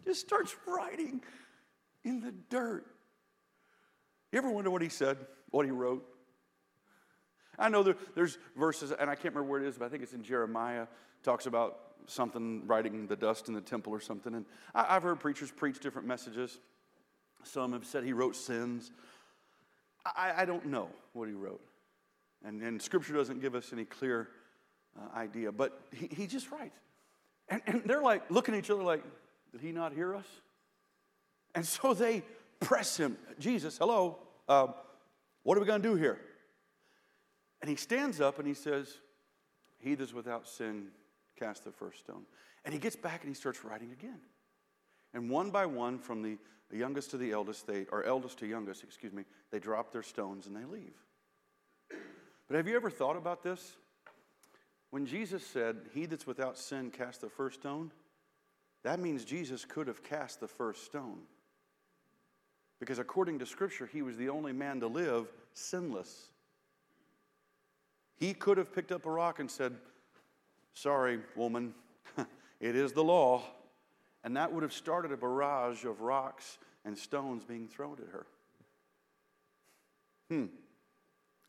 Just 0.05 0.21
starts 0.21 0.55
writing 0.67 1.23
in 2.05 2.21
the 2.21 2.33
dirt. 2.51 2.87
You 4.33 4.39
ever 4.39 4.51
wonder 4.51 4.71
what 4.71 4.83
he 4.83 4.89
said, 4.89 5.19
what 5.51 5.65
he 5.65 5.71
wrote? 5.71 6.05
I 7.59 7.69
know 7.69 7.83
there, 7.83 7.97
there's 8.15 8.39
verses, 8.57 8.93
and 8.93 9.11
I 9.11 9.15
can't 9.15 9.35
remember 9.35 9.51
where 9.51 9.61
it 9.61 9.67
is, 9.67 9.77
but 9.77 9.85
I 9.85 9.89
think 9.89 10.03
it's 10.03 10.15
in 10.15 10.23
Jeremiah, 10.23 10.87
talks 11.23 11.47
about 11.47 11.79
something 12.07 12.67
writing 12.67 13.07
the 13.07 13.15
dust 13.15 13.49
in 13.49 13.55
the 13.55 13.61
temple 13.61 13.93
or 13.93 14.01
something. 14.01 14.35
And 14.35 14.47
I, 14.75 14.97
I've 14.97 15.03
heard 15.03 15.21
preachers 15.21 15.51
preach 15.51 15.79
different 15.79 16.09
messages. 16.09 16.59
Some 17.45 17.73
have 17.73 17.85
said 17.85 18.05
he 18.05 18.13
wrote 18.13 18.35
sins. 18.35 18.91
I, 20.05 20.33
I 20.39 20.45
don't 20.45 20.67
know 20.67 20.89
what 21.13 21.29
he 21.29 21.35
wrote. 21.35 21.61
And, 22.45 22.63
and 22.63 22.81
scripture 22.81 23.15
doesn't 23.15 23.41
give 23.41 23.55
us 23.55 23.73
any 23.73 23.85
clear 23.85 24.29
uh, 24.97 25.17
idea, 25.17 25.53
but 25.53 25.81
he, 25.93 26.09
he 26.09 26.27
just 26.27 26.51
writes. 26.51 26.79
And, 27.49 27.63
and 27.67 27.83
they're 27.85 28.03
like 28.03 28.31
looking 28.31 28.55
at 28.55 28.59
each 28.59 28.71
other 28.71 28.83
like, 28.83 29.03
did 29.53 29.61
he 29.61 29.73
not 29.73 29.93
hear 29.93 30.15
us? 30.15 30.27
And 31.55 31.67
so 31.67 31.95
they 31.95 32.23
press 32.61 32.97
him. 32.97 33.17
Jesus, 33.39 33.79
hello, 33.79 34.19
uh, 34.49 34.69
what 35.43 35.57
are 35.57 35.61
we 35.61 35.67
going 35.67 35.83
to 35.83 35.89
do 35.89 35.95
here? 35.95 36.19
And 37.61 37.69
he 37.69 37.77
stands 37.77 38.21
up 38.21 38.39
and 38.39 38.47
he 38.47 38.55
says, 38.55 38.99
He 39.79 39.95
that's 39.95 40.13
without 40.13 40.49
sin 40.49 40.89
cast 41.39 41.65
the 41.65 41.71
first 41.71 42.01
stone. 42.01 42.23
And 42.65 42.73
he 42.73 42.81
gets 42.81 42.97
back 42.97 43.23
and 43.23 43.29
he 43.29 43.35
starts 43.35 43.65
writing 43.65 43.93
again. 43.93 44.21
And 45.15 45.29
one 45.29 45.51
by 45.51 45.67
one, 45.67 45.99
from 45.99 46.23
the 46.23 46.39
youngest 46.73 47.11
to 47.11 47.19
the 47.19 47.33
eldest, 47.33 47.67
they, 47.67 47.87
or 47.93 48.05
eldest 48.05 48.39
to 48.39 48.47
youngest, 48.47 48.83
excuse 48.83 49.13
me, 49.13 49.25
they 49.51 49.59
drop 49.59 49.93
their 49.93 50.03
stones 50.03 50.47
and 50.47 50.57
they 50.57 50.65
leave. 50.65 50.95
But 52.49 52.57
have 52.57 52.69
you 52.69 52.77
ever 52.77 52.91
thought 52.91 53.17
about 53.17 53.43
this? 53.43 53.77
When 54.91 55.07
Jesus 55.07 55.47
said, 55.47 55.77
He 55.95 56.07
that's 56.07 56.27
without 56.27 56.59
sin 56.59 56.91
cast 56.91 57.23
the 57.23 57.29
first 57.29 57.61
stone, 57.61 57.91
that 58.83 59.01
means 59.01 59.25
Jesus 59.25 59.65
could 59.65 59.87
have 59.87 60.03
cast 60.03 60.41
the 60.41 60.49
first 60.49 60.85
stone. 60.85 61.21
Because 62.81 62.99
according 62.99 63.39
to 63.39 63.47
Scripture, 63.47 63.89
he 63.91 64.03
was 64.03 64.17
the 64.17 64.29
only 64.29 64.53
man 64.53 64.81
to 64.81 64.89
live 64.89 65.33
sinless. 65.55 66.29
He 68.17 68.35
could 68.35 68.59
have 68.59 68.75
picked 68.75 68.93
up 68.93 69.07
a 69.07 69.11
rock 69.11 69.39
and 69.39 69.51
said, 69.51 69.75
Sorry, 70.75 71.21
woman, 71.37 71.75
it 72.61 72.77
is 72.77 72.93
the 72.93 73.05
law. 73.05 73.43
And 74.25 74.37
that 74.37 74.53
would 74.53 74.63
have 74.63 74.73
started 74.73 75.13
a 75.13 75.17
barrage 75.17 75.85
of 75.85 76.01
rocks 76.01 76.59
and 76.85 76.97
stones 76.97 77.45
being 77.45 77.69
thrown 77.69 77.99
at 78.01 78.13
her. 78.13 78.27
Hmm. 80.29 80.47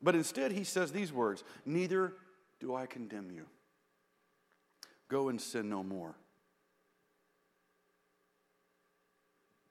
But 0.03 0.15
instead, 0.15 0.51
he 0.51 0.65
says 0.65 0.91
these 0.91 1.13
words 1.13 1.43
Neither 1.65 2.13
do 2.59 2.75
I 2.75 2.85
condemn 2.85 3.31
you. 3.31 3.45
Go 5.07 5.29
and 5.29 5.39
sin 5.39 5.69
no 5.69 5.81
more. 5.81 6.15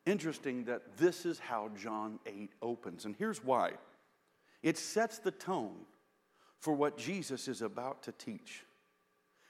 Interesting 0.05 0.65
that 0.65 0.97
this 0.97 1.25
is 1.27 1.39
how 1.39 1.71
John 1.81 2.19
8 2.27 2.51
opens. 2.61 3.05
And 3.05 3.15
here's 3.17 3.45
why 3.45 3.73
it 4.63 4.79
sets 4.79 5.19
the 5.19 5.31
tone 5.31 5.77
for 6.59 6.73
what 6.73 6.97
Jesus 6.97 7.47
is 7.47 7.63
about 7.63 8.03
to 8.05 8.13
teach. 8.13 8.65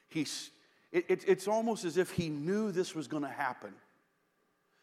He's, 0.08 0.50
it, 0.90 1.06
it, 1.08 1.24
it's 1.26 1.48
almost 1.48 1.84
as 1.84 1.96
if 1.96 2.10
he 2.10 2.28
knew 2.28 2.72
this 2.72 2.94
was 2.94 3.06
going 3.06 3.22
to 3.22 3.28
happen. 3.28 3.72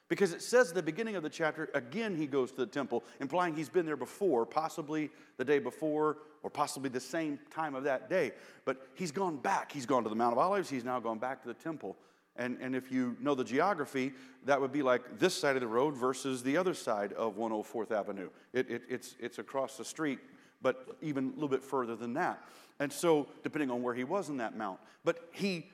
Because 0.09 0.33
it 0.33 0.41
says 0.41 0.69
at 0.69 0.75
the 0.75 0.83
beginning 0.83 1.15
of 1.15 1.21
the 1.21 1.29
chapter, 1.29 1.69
again, 1.75 2.15
he 2.15 2.25
goes 2.25 2.51
to 2.51 2.57
the 2.57 2.65
temple, 2.65 3.03
implying 3.21 3.55
he's 3.55 3.69
been 3.69 3.85
there 3.85 3.95
before, 3.95 4.43
possibly 4.45 5.11
the 5.37 5.45
day 5.45 5.59
before, 5.59 6.17
or 6.41 6.49
possibly 6.49 6.89
the 6.89 6.99
same 6.99 7.39
time 7.51 7.75
of 7.75 7.83
that 7.83 8.09
day. 8.09 8.31
But 8.65 8.87
he's 8.95 9.11
gone 9.11 9.37
back. 9.37 9.71
He's 9.71 9.85
gone 9.85 10.03
to 10.03 10.09
the 10.09 10.15
Mount 10.15 10.33
of 10.33 10.39
Olives, 10.39 10.69
he's 10.69 10.83
now 10.83 10.99
gone 10.99 11.19
back 11.19 11.43
to 11.43 11.47
the 11.47 11.53
temple. 11.53 11.95
And, 12.35 12.57
and 12.61 12.75
if 12.75 12.91
you 12.91 13.17
know 13.19 13.35
the 13.35 13.43
geography, 13.43 14.13
that 14.45 14.59
would 14.59 14.71
be 14.71 14.81
like 14.81 15.19
this 15.19 15.35
side 15.35 15.55
of 15.55 15.61
the 15.61 15.67
road 15.67 15.95
versus 15.95 16.41
the 16.41 16.57
other 16.57 16.73
side 16.73 17.13
of 17.13 17.37
104th 17.37 17.91
Avenue. 17.91 18.29
It, 18.53 18.69
it, 18.69 18.81
it's, 18.89 19.15
it's 19.19 19.39
across 19.39 19.77
the 19.77 19.83
street, 19.83 20.19
but 20.61 20.97
even 21.01 21.25
a 21.25 21.33
little 21.33 21.49
bit 21.49 21.63
further 21.63 21.95
than 21.95 22.13
that. 22.13 22.41
And 22.79 22.91
so, 22.91 23.27
depending 23.43 23.69
on 23.69 23.83
where 23.83 23.93
he 23.93 24.05
was 24.05 24.29
in 24.29 24.37
that 24.37 24.57
mount. 24.57 24.79
But 25.03 25.19
he 25.33 25.67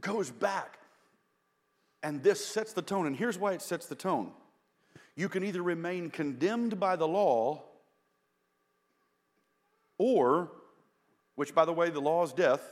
goes 0.00 0.30
back. 0.30 0.78
And 2.04 2.22
this 2.22 2.44
sets 2.44 2.74
the 2.74 2.82
tone. 2.82 3.06
And 3.06 3.16
here's 3.16 3.38
why 3.38 3.54
it 3.54 3.62
sets 3.62 3.86
the 3.86 3.94
tone 3.94 4.30
you 5.16 5.28
can 5.28 5.42
either 5.42 5.62
remain 5.62 6.10
condemned 6.10 6.78
by 6.78 6.96
the 6.96 7.08
law, 7.08 7.62
or, 9.96 10.50
which 11.34 11.54
by 11.54 11.64
the 11.64 11.72
way, 11.72 11.88
the 11.88 12.00
law 12.00 12.22
is 12.22 12.32
death, 12.32 12.62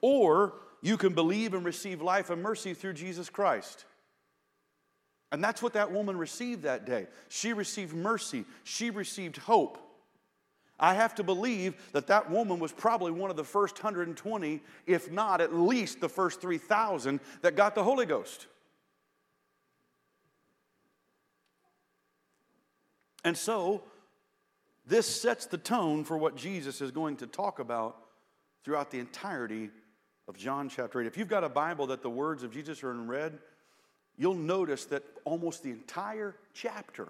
or 0.00 0.54
you 0.80 0.96
can 0.96 1.14
believe 1.14 1.52
and 1.52 1.64
receive 1.64 2.00
life 2.00 2.30
and 2.30 2.42
mercy 2.42 2.74
through 2.74 2.94
Jesus 2.94 3.28
Christ. 3.28 3.84
And 5.30 5.42
that's 5.42 5.62
what 5.62 5.74
that 5.74 5.92
woman 5.92 6.16
received 6.16 6.62
that 6.62 6.86
day. 6.86 7.08
She 7.28 7.52
received 7.52 7.94
mercy, 7.94 8.44
she 8.64 8.90
received 8.90 9.36
hope. 9.36 9.78
I 10.78 10.94
have 10.94 11.14
to 11.16 11.22
believe 11.22 11.74
that 11.92 12.08
that 12.08 12.30
woman 12.30 12.58
was 12.58 12.72
probably 12.72 13.12
one 13.12 13.30
of 13.30 13.36
the 13.36 13.44
first 13.44 13.76
120, 13.76 14.60
if 14.86 15.10
not 15.10 15.40
at 15.40 15.54
least 15.54 16.00
the 16.00 16.08
first 16.08 16.40
3,000 16.40 17.20
that 17.42 17.56
got 17.56 17.74
the 17.74 17.84
Holy 17.84 18.06
Ghost. 18.06 18.46
And 23.24 23.36
so, 23.36 23.84
this 24.86 25.06
sets 25.06 25.46
the 25.46 25.58
tone 25.58 26.02
for 26.02 26.16
what 26.16 26.36
Jesus 26.36 26.80
is 26.80 26.90
going 26.90 27.16
to 27.18 27.26
talk 27.26 27.60
about 27.60 27.96
throughout 28.64 28.90
the 28.90 28.98
entirety 28.98 29.70
of 30.26 30.36
John 30.36 30.68
chapter 30.68 31.00
8. 31.00 31.06
If 31.06 31.16
you've 31.16 31.28
got 31.28 31.44
a 31.44 31.48
Bible 31.48 31.86
that 31.88 32.02
the 32.02 32.10
words 32.10 32.42
of 32.42 32.52
Jesus 32.52 32.82
are 32.82 32.90
in 32.90 33.06
red, 33.06 33.38
you'll 34.16 34.34
notice 34.34 34.84
that 34.86 35.04
almost 35.24 35.62
the 35.62 35.70
entire 35.70 36.34
chapter 36.52 37.08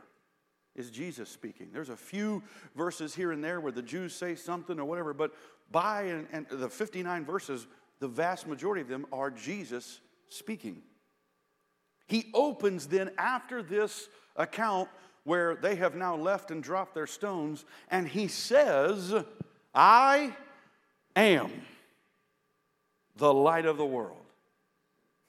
is 0.74 0.90
Jesus 0.90 1.28
speaking. 1.28 1.68
There's 1.72 1.90
a 1.90 1.96
few 1.96 2.42
verses 2.74 3.14
here 3.14 3.32
and 3.32 3.42
there 3.42 3.60
where 3.60 3.72
the 3.72 3.82
Jews 3.82 4.14
say 4.14 4.34
something 4.34 4.78
or 4.78 4.84
whatever, 4.84 5.12
but 5.12 5.32
by 5.70 6.02
and, 6.04 6.26
and 6.32 6.46
the 6.50 6.68
59 6.68 7.24
verses, 7.24 7.66
the 8.00 8.08
vast 8.08 8.46
majority 8.46 8.80
of 8.80 8.88
them 8.88 9.06
are 9.12 9.30
Jesus 9.30 10.00
speaking. 10.28 10.82
He 12.06 12.30
opens 12.34 12.86
then 12.86 13.10
after 13.18 13.62
this 13.62 14.08
account 14.36 14.88
where 15.24 15.54
they 15.56 15.76
have 15.76 15.94
now 15.94 16.16
left 16.16 16.50
and 16.50 16.62
dropped 16.62 16.94
their 16.94 17.06
stones, 17.06 17.64
and 17.90 18.08
he 18.08 18.26
says, 18.28 19.14
I 19.74 20.34
am 21.14 21.50
the 23.16 23.32
light 23.32 23.66
of 23.66 23.76
the 23.76 23.86
world. 23.86 24.24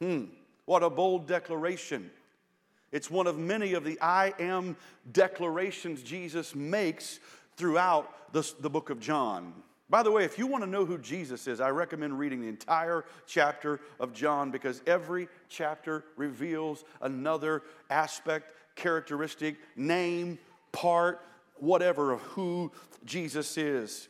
Hmm, 0.01 0.25
what 0.65 0.83
a 0.83 0.89
bold 0.89 1.27
declaration. 1.27 2.09
It's 2.93 3.09
one 3.09 3.25
of 3.25 3.39
many 3.39 3.73
of 3.73 3.83
the 3.83 3.99
I 3.99 4.35
am 4.39 4.77
declarations 5.11 6.03
Jesus 6.03 6.53
makes 6.53 7.19
throughout 7.57 8.31
the, 8.33 8.49
the 8.59 8.69
book 8.69 8.91
of 8.91 8.99
John. 8.99 9.51
By 9.89 10.03
the 10.03 10.11
way, 10.11 10.25
if 10.25 10.37
you 10.37 10.45
want 10.45 10.63
to 10.63 10.69
know 10.69 10.85
who 10.85 10.99
Jesus 10.99 11.47
is, 11.47 11.59
I 11.59 11.69
recommend 11.71 12.19
reading 12.19 12.39
the 12.39 12.47
entire 12.47 13.03
chapter 13.25 13.79
of 13.99 14.13
John 14.13 14.51
because 14.51 14.83
every 14.85 15.27
chapter 15.49 16.05
reveals 16.17 16.85
another 17.01 17.63
aspect, 17.89 18.53
characteristic, 18.75 19.57
name, 19.75 20.37
part, 20.71 21.25
whatever 21.57 22.11
of 22.11 22.21
who 22.21 22.71
Jesus 23.05 23.57
is. 23.57 24.07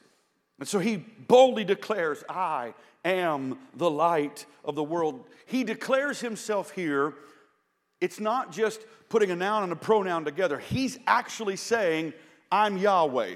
And 0.60 0.68
so 0.68 0.80
he 0.80 0.98
boldly 0.98 1.64
declares, 1.64 2.22
I 2.28 2.74
am 3.06 3.60
the 3.76 3.90
light 3.90 4.46
of 4.66 4.76
the 4.76 4.84
world. 4.84 5.24
He 5.46 5.64
declares 5.64 6.20
himself 6.20 6.72
here. 6.72 7.14
It's 8.04 8.20
not 8.20 8.52
just 8.52 8.82
putting 9.08 9.32
a 9.32 9.36
noun 9.38 9.64
and 9.64 9.72
a 9.72 9.78
pronoun 9.78 10.26
together, 10.26 10.60
he's 10.60 11.00
actually 11.08 11.56
saying, 11.56 12.12
I'm 12.52 12.78
Yahweh. 12.78 13.36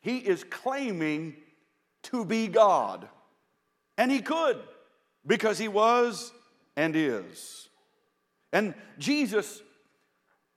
He 0.00 0.16
is 0.16 0.44
claiming 0.44 1.36
to 2.04 2.24
be 2.24 2.48
God. 2.48 3.06
And 3.98 4.10
he 4.10 4.20
could, 4.20 4.56
because 5.26 5.58
he 5.58 5.68
was 5.68 6.32
and 6.74 6.96
is. 6.96 7.68
And 8.50 8.72
Jesus 8.98 9.60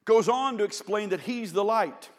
goes 0.06 0.30
on 0.30 0.60
to 0.60 0.63
explain 0.63 1.10
that 1.10 1.20
he's 1.20 1.52
the 1.52 1.65
light. 1.65 2.10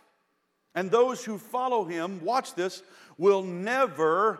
And 0.75 0.90
those 0.90 1.25
who 1.25 1.38
follow 1.38 1.87
him, 1.87 2.22
watch 2.22 2.55
this, 2.57 2.83
will 3.16 3.42
never 3.42 4.38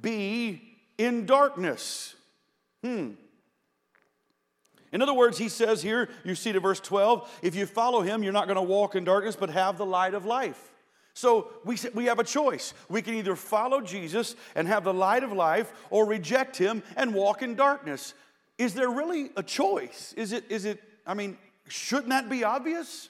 be 0.00 0.60
in 0.98 1.24
darkness. 1.24 2.15
Hmm. 2.86 3.10
In 4.92 5.02
other 5.02 5.12
words, 5.12 5.36
he 5.36 5.48
says 5.48 5.82
here, 5.82 6.08
you 6.24 6.36
see 6.36 6.52
to 6.52 6.60
verse 6.60 6.78
12, 6.78 7.40
if 7.42 7.56
you 7.56 7.66
follow 7.66 8.00
him, 8.00 8.22
you're 8.22 8.32
not 8.32 8.46
going 8.46 8.56
to 8.56 8.62
walk 8.62 8.94
in 8.94 9.02
darkness, 9.02 9.34
but 9.34 9.50
have 9.50 9.76
the 9.76 9.84
light 9.84 10.14
of 10.14 10.24
life. 10.24 10.70
So 11.12 11.48
we, 11.64 11.76
we 11.94 12.04
have 12.04 12.18
a 12.18 12.24
choice. 12.24 12.74
We 12.88 13.02
can 13.02 13.14
either 13.14 13.34
follow 13.34 13.80
Jesus 13.80 14.36
and 14.54 14.68
have 14.68 14.84
the 14.84 14.94
light 14.94 15.24
of 15.24 15.32
life 15.32 15.72
or 15.90 16.06
reject 16.06 16.56
him 16.56 16.82
and 16.96 17.12
walk 17.12 17.42
in 17.42 17.56
darkness. 17.56 18.14
Is 18.58 18.74
there 18.74 18.88
really 18.88 19.30
a 19.36 19.42
choice? 19.42 20.14
Is 20.16 20.32
it, 20.32 20.44
is 20.48 20.64
it, 20.64 20.80
I 21.06 21.14
mean, 21.14 21.36
shouldn't 21.66 22.10
that 22.10 22.30
be 22.30 22.44
obvious? 22.44 23.08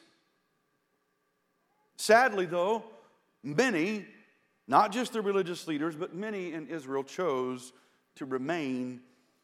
Sadly, 1.97 2.47
though, 2.47 2.85
many, 3.43 4.07
not 4.67 4.93
just 4.93 5.12
the 5.12 5.21
religious 5.21 5.69
leaders, 5.69 5.95
but 5.95 6.15
many 6.15 6.53
in 6.53 6.69
Israel 6.69 7.05
chose 7.05 7.73
to 8.17 8.25
remain 8.25 9.01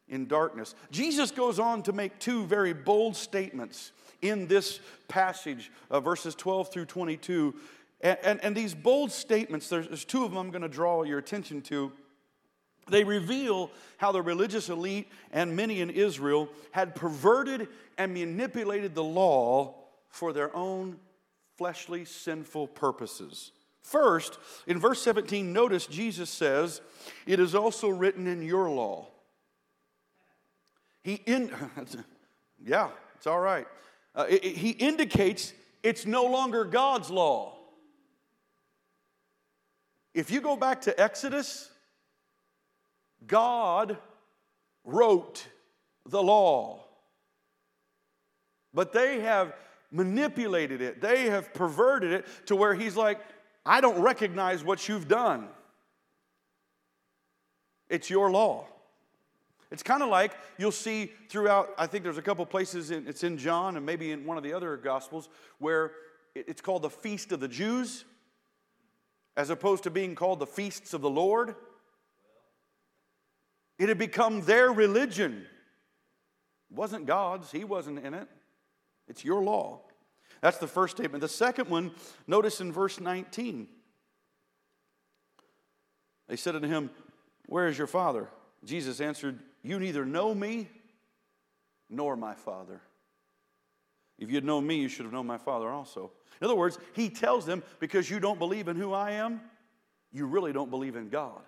in 0.09 0.27
darkness. 0.27 0.75
Jesus 0.91 1.31
goes 1.31 1.59
on 1.59 1.83
to 1.85 1.93
make 1.93 2.19
two 2.19 2.45
very 2.47 2.73
bold 2.73 3.17
statements 3.17 3.93
in 4.21 4.47
this 4.47 4.81
passage, 5.09 5.71
uh, 5.91 6.01
verses 6.01 6.35
12 6.35 6.73
through 6.73 6.87
22. 6.87 7.55
And, 8.01 8.19
and, 8.23 8.45
and 8.45 8.57
these 8.57 8.75
bold 8.75 9.13
statements, 9.13 9.69
there's, 9.69 9.89
there's 9.89 10.05
two 10.05 10.25
of 10.25 10.31
them 10.31 10.39
I'm 10.39 10.51
going 10.51 10.63
to 10.63 10.69
draw 10.69 11.03
your 11.03 11.19
attention 11.19 11.63
to. 11.63 11.93
They 12.89 13.05
reveal 13.05 13.71
how 13.99 14.13
the 14.13 14.23
religious 14.23 14.69
elite 14.69 15.09
and 15.33 15.55
many 15.55 15.81
in 15.81 15.91
Israel 15.91 16.49
had 16.73 16.95
perverted 16.95 17.69
and 17.97 18.13
manipulated 18.13 18.95
the 18.95 19.05
law 19.05 19.75
for 20.09 20.33
their 20.33 20.55
own 20.55 20.99
fleshly, 21.57 22.05
sinful 22.05 22.69
purposes. 22.69 23.53
First, 23.83 24.39
in 24.67 24.79
verse 24.79 25.01
17, 25.03 25.53
notice 25.53 25.87
Jesus 25.87 26.31
says, 26.31 26.81
It 27.27 27.41
is 27.41 27.55
also 27.55 27.89
written 27.89 28.27
in 28.27 28.43
your 28.43 28.71
law. 28.71 29.09
He 31.03 31.15
in, 31.27 31.53
yeah, 32.65 32.91
it's 33.17 33.27
all 33.27 33.41
right. 33.41 33.67
Uh, 34.15 34.27
it, 34.29 34.45
it, 34.45 34.57
he 34.57 34.71
indicates 34.71 35.53
it's 35.83 36.07
no 36.07 36.25
longer 36.25 36.65
God's 36.65 37.11
law. 37.11 37.59
If 40.15 40.31
you 40.31 40.41
go 40.41 40.57
back 40.57 40.83
to 40.83 41.01
Exodus, 41.01 41.71
God 43.27 43.97
wrote 44.85 45.47
the 46.07 46.23
law. 46.23 46.85
But 48.75 48.93
they 48.93 49.21
have 49.21 49.55
manipulated 49.91 50.81
it, 50.81 51.01
they 51.01 51.27
have 51.27 51.53
perverted 51.53 52.13
it 52.13 52.27
to 52.47 52.57
where 52.57 52.75
he's 52.75 52.97
like, 52.97 53.21
I 53.65 53.81
don't 53.81 54.01
recognize 54.01 54.65
what 54.65 54.89
you've 54.89 55.07
done. 55.07 55.49
It's 57.89 58.09
your 58.09 58.31
law. 58.31 58.67
It's 59.73 59.83
kind 59.83 60.03
of 60.03 60.11
like 60.11 60.33
you'll 60.59 60.71
see 60.71 61.11
throughout, 61.31 61.71
I 61.79 61.87
think 61.87 62.05
there's 62.05 62.19
a 62.19 62.23
couple 62.23 62.45
places, 62.45 62.91
in, 62.91 63.09
it's 63.09 63.25
in 63.25 63.39
John 63.39 63.79
and 63.79 63.87
maybe 63.87 64.13
in 64.13 64.27
one 64.27 64.37
of 64.37 64.43
the 64.43 64.53
other 64.53 64.77
Gospels, 64.77 65.31
where 65.59 65.93
it's 66.35 66.61
called 66.61 66.83
the 66.83 66.91
Feast 66.91 67.33
of 67.33 67.41
the 67.41 67.49
Jews, 67.49 68.05
as 69.35 69.49
opposed 69.49 69.85
to 69.85 69.91
being 69.91 70.15
called 70.15 70.41
the 70.41 70.47
Feasts 70.47 70.93
of 70.93 71.01
the 71.01 71.09
Lord. 71.09 71.57
It 73.79 73.89
had 73.89 73.97
become 73.97 74.43
their 74.43 74.71
religion. 74.71 75.47
It 76.71 76.77
wasn't 76.77 77.07
God's, 77.07 77.51
He 77.51 77.65
wasn't 77.65 78.05
in 78.05 78.13
it. 78.13 78.29
It's 79.09 79.25
your 79.25 79.43
law. 79.43 79.81
That's 80.43 80.59
the 80.59 80.67
first 80.67 80.97
statement. 80.99 81.23
The 81.23 81.29
second 81.29 81.71
one, 81.71 81.93
notice 82.27 82.61
in 82.61 82.73
verse 82.73 83.01
19. 83.01 83.69
They 86.29 86.37
said 86.37 86.57
unto 86.57 86.69
him, 86.69 86.91
Where 87.47 87.69
is 87.69 87.79
your 87.79 87.87
father? 87.87 88.29
Jesus 88.65 89.01
answered, 89.01 89.39
You 89.63 89.79
neither 89.79 90.05
know 90.05 90.35
me 90.35 90.69
nor 91.89 92.17
my 92.17 92.35
father. 92.35 92.81
If 94.19 94.31
you'd 94.31 94.45
known 94.45 94.67
me, 94.67 94.77
you 94.77 94.89
should 94.89 95.05
have 95.05 95.13
known 95.13 95.27
my 95.27 95.39
father 95.39 95.69
also. 95.69 96.11
In 96.41 96.45
other 96.47 96.57
words, 96.57 96.79
he 96.95 97.09
tells 97.09 97.47
them, 97.47 97.63
Because 97.79 98.11
you 98.11 98.21
don't 98.21 98.39
believe 98.39 98.69
in 98.69 98.77
who 98.77 98.93
I 98.93 99.13
am, 99.13 99.41
you 100.13 100.27
really 100.27 100.53
don't 100.53 100.71
believe 100.71 100.97
in 100.97 101.09
God. 101.09 101.43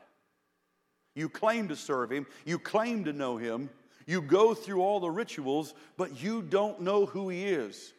You 1.14 1.28
claim 1.28 1.68
to 1.68 1.76
serve 1.76 2.10
him, 2.10 2.26
you 2.44 2.58
claim 2.58 3.04
to 3.04 3.12
know 3.12 3.36
him, 3.36 3.70
you 4.06 4.20
go 4.20 4.54
through 4.54 4.82
all 4.82 5.00
the 5.00 5.10
rituals, 5.10 5.74
but 5.96 6.22
you 6.22 6.42
don't 6.42 6.80
know 6.80 7.06
who 7.06 7.28
he 7.28 7.44
is. 7.44 7.92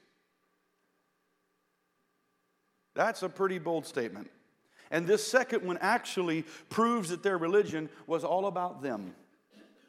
That's 2.94 3.24
a 3.24 3.30
pretty 3.30 3.60
bold 3.60 3.86
statement. 3.86 4.30
And 4.92 5.08
this 5.08 5.26
second 5.26 5.66
one 5.66 5.78
actually 5.82 6.44
proves 6.70 7.10
that 7.10 7.24
their 7.24 7.38
religion 7.38 7.90
was 8.08 8.24
all 8.24 8.46
about 8.46 8.82
them 8.82 9.16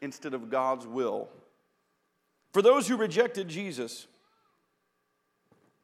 instead 0.00 0.34
of 0.34 0.50
God's 0.50 0.86
will. 0.86 1.28
For 2.52 2.62
those 2.62 2.88
who 2.88 2.96
rejected 2.96 3.48
Jesus, 3.48 4.06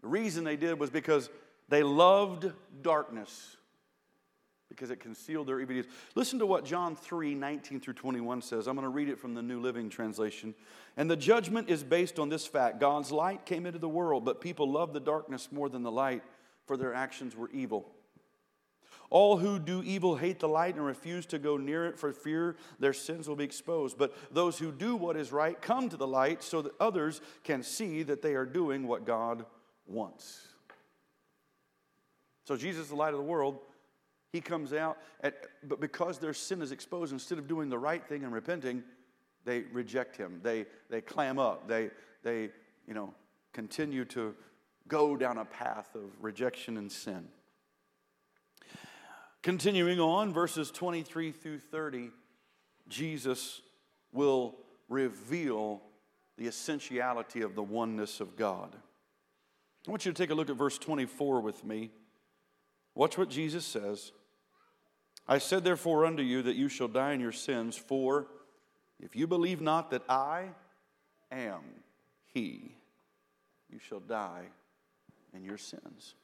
the 0.00 0.08
reason 0.08 0.44
they 0.44 0.56
did 0.56 0.78
was 0.78 0.90
because 0.90 1.30
they 1.68 1.82
loved 1.82 2.52
darkness 2.82 3.56
because 4.68 4.90
it 4.90 5.00
concealed 5.00 5.46
their 5.46 5.60
evil 5.60 5.74
deeds. 5.74 5.88
Listen 6.14 6.38
to 6.38 6.46
what 6.46 6.64
John 6.64 6.96
3 6.96 7.34
19 7.34 7.80
through 7.80 7.94
21 7.94 8.42
says. 8.42 8.66
I'm 8.66 8.74
going 8.74 8.84
to 8.84 8.88
read 8.88 9.08
it 9.08 9.18
from 9.18 9.34
the 9.34 9.42
New 9.42 9.60
Living 9.60 9.90
Translation. 9.90 10.54
And 10.96 11.10
the 11.10 11.16
judgment 11.16 11.68
is 11.68 11.84
based 11.84 12.18
on 12.18 12.28
this 12.30 12.46
fact 12.46 12.80
God's 12.80 13.12
light 13.12 13.44
came 13.44 13.66
into 13.66 13.78
the 13.78 13.88
world, 13.88 14.24
but 14.24 14.40
people 14.40 14.70
loved 14.70 14.94
the 14.94 15.00
darkness 15.00 15.48
more 15.52 15.68
than 15.68 15.82
the 15.82 15.90
light, 15.90 16.22
for 16.66 16.76
their 16.76 16.94
actions 16.94 17.36
were 17.36 17.50
evil. 17.50 17.86
All 19.12 19.36
who 19.36 19.58
do 19.58 19.82
evil 19.82 20.16
hate 20.16 20.40
the 20.40 20.48
light 20.48 20.74
and 20.74 20.86
refuse 20.86 21.26
to 21.26 21.38
go 21.38 21.58
near 21.58 21.84
it 21.84 21.98
for 21.98 22.14
fear 22.14 22.56
their 22.78 22.94
sins 22.94 23.28
will 23.28 23.36
be 23.36 23.44
exposed. 23.44 23.98
But 23.98 24.14
those 24.32 24.58
who 24.58 24.72
do 24.72 24.96
what 24.96 25.18
is 25.18 25.30
right 25.30 25.60
come 25.60 25.90
to 25.90 25.98
the 25.98 26.06
light 26.06 26.42
so 26.42 26.62
that 26.62 26.72
others 26.80 27.20
can 27.44 27.62
see 27.62 28.02
that 28.04 28.22
they 28.22 28.34
are 28.34 28.46
doing 28.46 28.86
what 28.86 29.04
God 29.04 29.44
wants. 29.86 30.48
So 32.44 32.56
Jesus 32.56 32.88
the 32.88 32.94
light 32.94 33.12
of 33.12 33.18
the 33.18 33.24
world. 33.24 33.58
He 34.32 34.40
comes 34.40 34.72
out, 34.72 34.96
at, 35.20 35.46
but 35.62 35.78
because 35.78 36.18
their 36.18 36.32
sin 36.32 36.62
is 36.62 36.72
exposed, 36.72 37.12
instead 37.12 37.36
of 37.36 37.46
doing 37.46 37.68
the 37.68 37.78
right 37.78 38.02
thing 38.02 38.24
and 38.24 38.32
repenting, 38.32 38.82
they 39.44 39.64
reject 39.74 40.16
him. 40.16 40.40
They, 40.42 40.64
they 40.88 41.02
clam 41.02 41.38
up. 41.38 41.68
They, 41.68 41.90
they, 42.22 42.48
you 42.88 42.94
know, 42.94 43.12
continue 43.52 44.06
to 44.06 44.34
go 44.88 45.18
down 45.18 45.36
a 45.36 45.44
path 45.44 45.94
of 45.94 46.04
rejection 46.18 46.78
and 46.78 46.90
sin. 46.90 47.28
Continuing 49.42 49.98
on, 49.98 50.32
verses 50.32 50.70
23 50.70 51.32
through 51.32 51.58
30, 51.58 52.10
Jesus 52.88 53.60
will 54.12 54.54
reveal 54.88 55.82
the 56.38 56.46
essentiality 56.46 57.42
of 57.42 57.56
the 57.56 57.62
oneness 57.62 58.20
of 58.20 58.36
God. 58.36 58.76
I 59.86 59.90
want 59.90 60.06
you 60.06 60.12
to 60.12 60.16
take 60.16 60.30
a 60.30 60.34
look 60.34 60.48
at 60.48 60.56
verse 60.56 60.78
24 60.78 61.40
with 61.40 61.64
me. 61.64 61.90
Watch 62.94 63.18
what 63.18 63.30
Jesus 63.30 63.64
says. 63.64 64.12
I 65.26 65.38
said, 65.38 65.64
therefore, 65.64 66.06
unto 66.06 66.22
you 66.22 66.42
that 66.42 66.54
you 66.54 66.68
shall 66.68 66.88
die 66.88 67.12
in 67.12 67.20
your 67.20 67.32
sins, 67.32 67.76
for 67.76 68.28
if 69.00 69.16
you 69.16 69.26
believe 69.26 69.60
not 69.60 69.90
that 69.90 70.02
I 70.08 70.50
am 71.32 71.62
He, 72.32 72.76
you 73.68 73.80
shall 73.80 74.00
die 74.00 74.44
in 75.34 75.42
your 75.42 75.58
sins. 75.58 76.14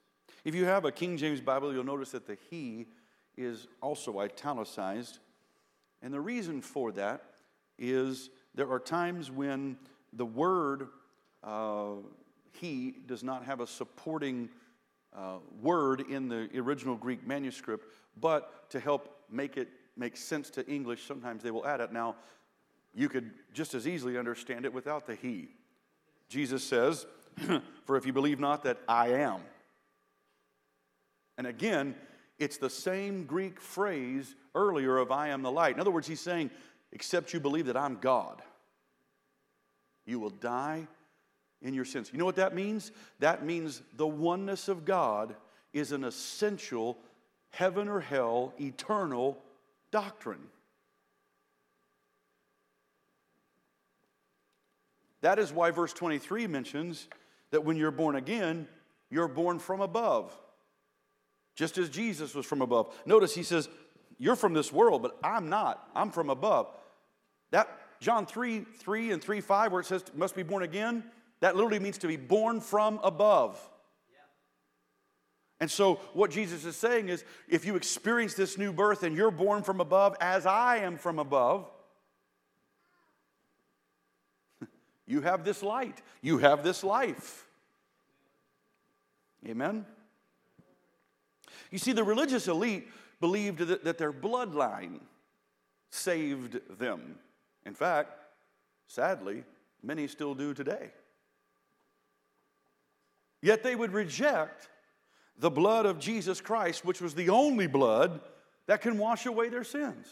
If 0.44 0.54
you 0.54 0.66
have 0.66 0.84
a 0.84 0.92
King 0.92 1.16
James 1.16 1.40
Bible, 1.40 1.72
you'll 1.72 1.84
notice 1.84 2.12
that 2.12 2.26
the 2.26 2.38
He 2.50 2.86
is 3.38 3.68
also 3.80 4.18
italicized. 4.18 5.20
And 6.02 6.12
the 6.12 6.20
reason 6.20 6.60
for 6.60 6.92
that 6.92 7.22
is 7.78 8.30
there 8.54 8.70
are 8.70 8.80
times 8.80 9.30
when 9.30 9.76
the 10.12 10.26
word 10.26 10.88
uh, 11.44 11.92
he 12.52 12.96
does 13.06 13.22
not 13.22 13.44
have 13.44 13.60
a 13.60 13.66
supporting 13.66 14.48
uh, 15.16 15.36
word 15.62 16.02
in 16.10 16.28
the 16.28 16.48
original 16.58 16.96
Greek 16.96 17.26
manuscript, 17.26 17.86
but 18.20 18.68
to 18.70 18.80
help 18.80 19.16
make 19.30 19.56
it 19.56 19.68
make 19.96 20.16
sense 20.16 20.50
to 20.50 20.66
English, 20.66 21.04
sometimes 21.04 21.42
they 21.42 21.50
will 21.50 21.66
add 21.66 21.80
it. 21.80 21.92
Now, 21.92 22.16
you 22.94 23.08
could 23.08 23.30
just 23.52 23.74
as 23.74 23.86
easily 23.86 24.18
understand 24.18 24.64
it 24.64 24.72
without 24.72 25.06
the 25.06 25.14
he. 25.14 25.48
Jesus 26.28 26.62
says, 26.62 27.06
For 27.84 27.96
if 27.96 28.06
you 28.06 28.12
believe 28.12 28.40
not 28.40 28.64
that 28.64 28.78
I 28.88 29.08
am. 29.08 29.40
And 31.36 31.46
again, 31.46 31.94
it's 32.38 32.56
the 32.56 32.70
same 32.70 33.24
Greek 33.24 33.60
phrase 33.60 34.34
earlier 34.54 34.96
of 34.98 35.10
I 35.10 35.28
am 35.28 35.42
the 35.42 35.50
light. 35.50 35.74
In 35.74 35.80
other 35.80 35.90
words, 35.90 36.06
he's 36.06 36.20
saying, 36.20 36.50
except 36.92 37.32
you 37.32 37.40
believe 37.40 37.66
that 37.66 37.76
I'm 37.76 37.96
God, 37.96 38.42
you 40.06 40.20
will 40.20 40.30
die 40.30 40.86
in 41.60 41.74
your 41.74 41.84
sins. 41.84 42.10
You 42.12 42.18
know 42.18 42.24
what 42.24 42.36
that 42.36 42.54
means? 42.54 42.92
That 43.18 43.44
means 43.44 43.82
the 43.96 44.06
oneness 44.06 44.68
of 44.68 44.84
God 44.84 45.34
is 45.72 45.92
an 45.92 46.04
essential 46.04 46.98
heaven 47.50 47.88
or 47.88 48.00
hell 48.00 48.54
eternal 48.60 49.38
doctrine. 49.90 50.46
That 55.20 55.40
is 55.40 55.52
why 55.52 55.72
verse 55.72 55.92
23 55.92 56.46
mentions 56.46 57.08
that 57.50 57.64
when 57.64 57.76
you're 57.76 57.90
born 57.90 58.14
again, 58.14 58.68
you're 59.10 59.26
born 59.26 59.58
from 59.58 59.80
above 59.80 60.36
just 61.58 61.76
as 61.76 61.88
Jesus 61.88 62.36
was 62.36 62.46
from 62.46 62.62
above. 62.62 62.94
Notice 63.04 63.34
he 63.34 63.42
says, 63.42 63.68
You're 64.16 64.36
from 64.36 64.54
this 64.54 64.72
world, 64.72 65.02
but 65.02 65.18
I'm 65.24 65.48
not. 65.48 65.88
I'm 65.92 66.12
from 66.12 66.30
above. 66.30 66.70
That 67.50 67.68
John 67.98 68.26
3 68.26 68.60
3 68.60 69.10
and 69.10 69.20
3 69.20 69.40
5, 69.40 69.72
where 69.72 69.80
it 69.80 69.86
says 69.86 70.04
must 70.14 70.36
be 70.36 70.44
born 70.44 70.62
again, 70.62 71.02
that 71.40 71.56
literally 71.56 71.80
means 71.80 71.98
to 71.98 72.06
be 72.06 72.16
born 72.16 72.60
from 72.60 73.00
above. 73.02 73.60
And 75.58 75.68
so, 75.68 75.96
what 76.12 76.30
Jesus 76.30 76.64
is 76.64 76.76
saying 76.76 77.08
is 77.08 77.24
if 77.48 77.64
you 77.64 77.74
experience 77.74 78.34
this 78.34 78.56
new 78.56 78.72
birth 78.72 79.02
and 79.02 79.16
you're 79.16 79.32
born 79.32 79.64
from 79.64 79.80
above, 79.80 80.14
as 80.20 80.46
I 80.46 80.76
am 80.76 80.96
from 80.96 81.18
above, 81.18 81.68
you 85.08 85.22
have 85.22 85.44
this 85.44 85.64
light, 85.64 86.00
you 86.22 86.38
have 86.38 86.62
this 86.62 86.84
life. 86.84 87.48
Amen? 89.44 89.84
You 91.70 91.78
see, 91.78 91.92
the 91.92 92.04
religious 92.04 92.48
elite 92.48 92.88
believed 93.20 93.58
that, 93.58 93.84
that 93.84 93.98
their 93.98 94.12
bloodline 94.12 95.00
saved 95.90 96.60
them. 96.78 97.16
In 97.64 97.74
fact, 97.74 98.10
sadly, 98.86 99.44
many 99.82 100.06
still 100.06 100.34
do 100.34 100.54
today. 100.54 100.90
Yet 103.40 103.62
they 103.62 103.76
would 103.76 103.92
reject 103.92 104.68
the 105.38 105.50
blood 105.50 105.86
of 105.86 105.98
Jesus 105.98 106.40
Christ, 106.40 106.84
which 106.84 107.00
was 107.00 107.14
the 107.14 107.28
only 107.28 107.66
blood 107.66 108.20
that 108.66 108.80
can 108.80 108.98
wash 108.98 109.26
away 109.26 109.48
their 109.48 109.64
sins. 109.64 110.06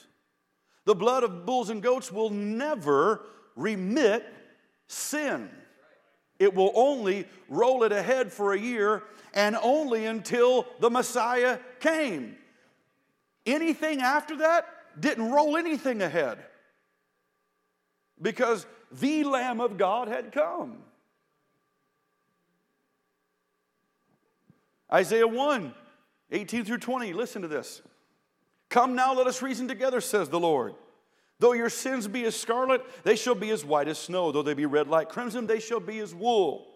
The 0.85 0.95
blood 0.95 1.25
of 1.25 1.45
bulls 1.45 1.69
and 1.69 1.83
goats 1.83 2.12
will 2.12 2.31
never 2.31 3.23
remit 3.57 4.25
sin. 4.87 5.51
It 6.38 6.55
will 6.55 6.72
only 6.75 7.27
roll 7.49 7.83
it 7.83 7.92
ahead 7.92 8.33
for 8.33 8.53
a 8.53 8.59
year 8.59 9.03
and 9.33 9.57
only 9.62 10.07
until 10.07 10.66
the 10.81 10.90
Messiah 10.90 11.59
came. 11.81 12.37
Anything 13.44 14.03
after 14.03 14.37
that 14.38 14.66
didn't 14.99 15.31
roll 15.31 15.57
anything 15.57 16.03
ahead 16.03 16.38
because 18.20 18.66
the 18.90 19.25
Lamb 19.25 19.61
of 19.61 19.77
God 19.77 20.09
had 20.09 20.33
come. 20.33 20.79
Isaiah 24.92 25.27
1 25.27 25.75
18 26.33 26.64
through 26.64 26.79
20, 26.79 27.12
listen 27.12 27.42
to 27.42 27.49
this. 27.49 27.83
Come 28.68 28.96
now, 28.96 29.14
let 29.14 29.29
us 29.29 29.42
reason 29.42 29.68
together, 29.68 30.01
says 30.01 30.29
the 30.29 30.40
Lord. 30.40 30.75
Though 31.38 31.53
your 31.53 31.68
sins 31.68 32.09
be 32.09 32.25
as 32.25 32.35
scarlet, 32.35 32.83
they 33.05 33.16
shall 33.16 33.35
be 33.35 33.51
as 33.51 33.64
white 33.64 33.88
as 33.88 33.99
snow. 33.99 34.33
Though 34.33 34.42
they 34.42 34.55
be 34.55 34.66
red 34.66 34.88
like 34.88 35.09
crimson, 35.09 35.46
they 35.46 35.61
shall 35.61 35.81
be 35.81 35.99
as 35.99 36.14
wool. 36.14 36.66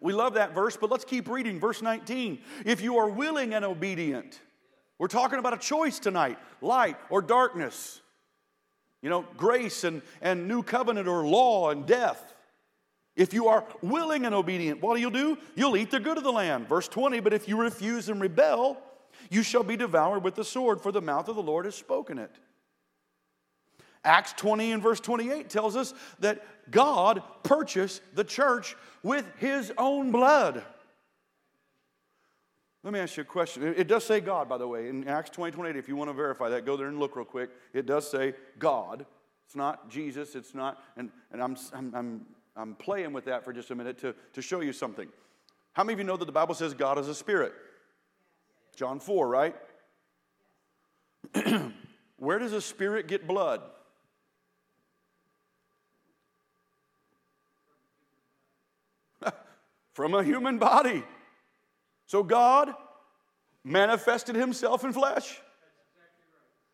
We 0.00 0.12
love 0.12 0.34
that 0.34 0.54
verse, 0.54 0.76
but 0.76 0.90
let's 0.90 1.04
keep 1.04 1.28
reading. 1.28 1.58
Verse 1.58 1.82
19. 1.82 2.38
If 2.64 2.80
you 2.80 2.98
are 2.98 3.08
willing 3.08 3.54
and 3.54 3.64
obedient, 3.64 4.40
we're 4.98 5.08
talking 5.08 5.38
about 5.38 5.54
a 5.54 5.58
choice 5.58 5.98
tonight 5.98 6.38
light 6.60 6.96
or 7.10 7.22
darkness. 7.22 8.00
You 9.00 9.10
know, 9.10 9.24
grace 9.36 9.82
and, 9.82 10.00
and 10.20 10.46
new 10.46 10.62
covenant 10.62 11.08
or 11.08 11.26
law 11.26 11.70
and 11.70 11.84
death. 11.84 12.34
If 13.16 13.34
you 13.34 13.48
are 13.48 13.64
willing 13.82 14.24
and 14.24 14.34
obedient, 14.34 14.80
what 14.80 14.98
you'll 14.98 15.10
do? 15.10 15.36
You'll 15.56 15.76
eat 15.76 15.90
the 15.90 16.00
good 16.00 16.18
of 16.18 16.24
the 16.24 16.32
land. 16.32 16.68
Verse 16.68 16.88
20, 16.88 17.20
but 17.20 17.32
if 17.32 17.48
you 17.48 17.60
refuse 17.60 18.08
and 18.08 18.20
rebel, 18.20 18.78
you 19.28 19.42
shall 19.42 19.64
be 19.64 19.76
devoured 19.76 20.22
with 20.22 20.34
the 20.34 20.44
sword, 20.44 20.80
for 20.80 20.92
the 20.92 21.02
mouth 21.02 21.28
of 21.28 21.36
the 21.36 21.42
Lord 21.42 21.64
has 21.64 21.74
spoken 21.74 22.18
it. 22.18 22.30
Acts 24.04 24.32
20 24.34 24.72
and 24.72 24.82
verse 24.82 25.00
28 25.00 25.48
tells 25.48 25.76
us 25.76 25.94
that 26.18 26.42
God 26.70 27.22
purchased 27.42 28.02
the 28.14 28.24
church 28.24 28.76
with 29.02 29.26
his 29.38 29.72
own 29.78 30.10
blood. 30.10 30.64
Let 32.82 32.92
me 32.92 32.98
ask 32.98 33.16
you 33.16 33.22
a 33.22 33.26
question. 33.26 33.62
It 33.62 33.86
does 33.86 34.04
say 34.04 34.20
God, 34.20 34.48
by 34.48 34.58
the 34.58 34.66
way, 34.66 34.88
in 34.88 35.06
Acts 35.06 35.30
20, 35.30 35.52
28. 35.52 35.76
If 35.76 35.88
you 35.88 35.94
want 35.94 36.10
to 36.10 36.14
verify 36.14 36.48
that, 36.48 36.66
go 36.66 36.76
there 36.76 36.88
and 36.88 36.98
look 36.98 37.14
real 37.14 37.24
quick. 37.24 37.50
It 37.72 37.86
does 37.86 38.10
say 38.10 38.34
God. 38.58 39.06
It's 39.46 39.54
not 39.54 39.88
Jesus. 39.88 40.34
It's 40.34 40.52
not, 40.52 40.82
and, 40.96 41.10
and 41.30 41.40
I'm, 41.40 41.56
I'm, 41.72 41.94
I'm, 41.94 42.26
I'm 42.56 42.74
playing 42.74 43.12
with 43.12 43.26
that 43.26 43.44
for 43.44 43.52
just 43.52 43.70
a 43.70 43.76
minute 43.76 43.98
to, 43.98 44.16
to 44.32 44.42
show 44.42 44.60
you 44.60 44.72
something. 44.72 45.08
How 45.74 45.84
many 45.84 45.94
of 45.94 45.98
you 46.00 46.04
know 46.04 46.16
that 46.16 46.24
the 46.24 46.32
Bible 46.32 46.54
says 46.54 46.74
God 46.74 46.98
is 46.98 47.06
a 47.06 47.14
spirit? 47.14 47.52
John 48.74 48.98
4, 48.98 49.28
right? 49.28 49.54
Where 52.16 52.38
does 52.38 52.52
a 52.52 52.60
spirit 52.60 53.06
get 53.06 53.28
blood? 53.28 53.62
From 59.92 60.14
a 60.14 60.22
human 60.22 60.58
body. 60.58 61.02
So 62.06 62.22
God 62.22 62.74
manifested 63.64 64.34
himself 64.34 64.84
in 64.84 64.92
flesh. 64.92 65.40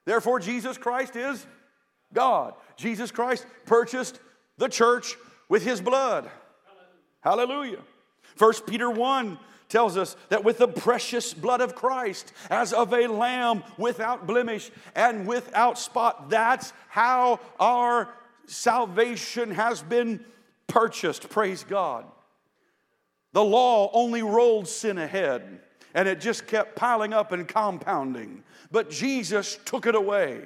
Therefore, 0.05 0.41
Jesus 0.41 0.79
Christ 0.79 1.17
is 1.17 1.47
God. 2.13 2.55
Jesus 2.77 3.11
Christ 3.11 3.47
purchased 3.67 4.21
the 4.57 4.69
church 4.69 5.17
with 5.49 5.65
his 5.65 5.81
blood. 5.81 6.31
Hallelujah. 7.21 7.83
First 8.37 8.67
Peter 8.67 8.91
1 8.91 9.39
tells 9.69 9.97
us 9.97 10.17
that 10.31 10.45
with 10.45 10.59
the 10.59 10.69
precious 10.69 11.35
blood 11.35 11.61
of 11.61 11.75
Christ, 11.75 12.33
as 12.49 12.73
of 12.73 12.93
a 12.93 13.07
lamb 13.07 13.63
without 13.77 14.27
blemish 14.27 14.71
and 14.95 15.27
without 15.27 15.79
spot, 15.79 16.31
that's 16.31 16.73
how 16.89 17.41
our 17.61 18.09
salvation 18.47 19.51
has 19.51 19.83
been 19.83 20.25
purchased. 20.69 21.29
Praise 21.29 21.65
God. 21.65 22.07
The 23.33 23.45
law 23.45 23.91
only 23.93 24.23
rolled 24.23 24.69
sin 24.69 24.99
ahead, 24.99 25.61
and 25.95 26.09
it 26.09 26.21
just 26.21 26.47
kept 26.47 26.77
piling 26.77 27.12
up 27.12 27.33
and 27.33 27.47
compounding. 27.47 28.43
But 28.71 28.91
Jesus 28.91 29.59
took 29.64 29.87
it 29.87 29.95
away 29.95 30.45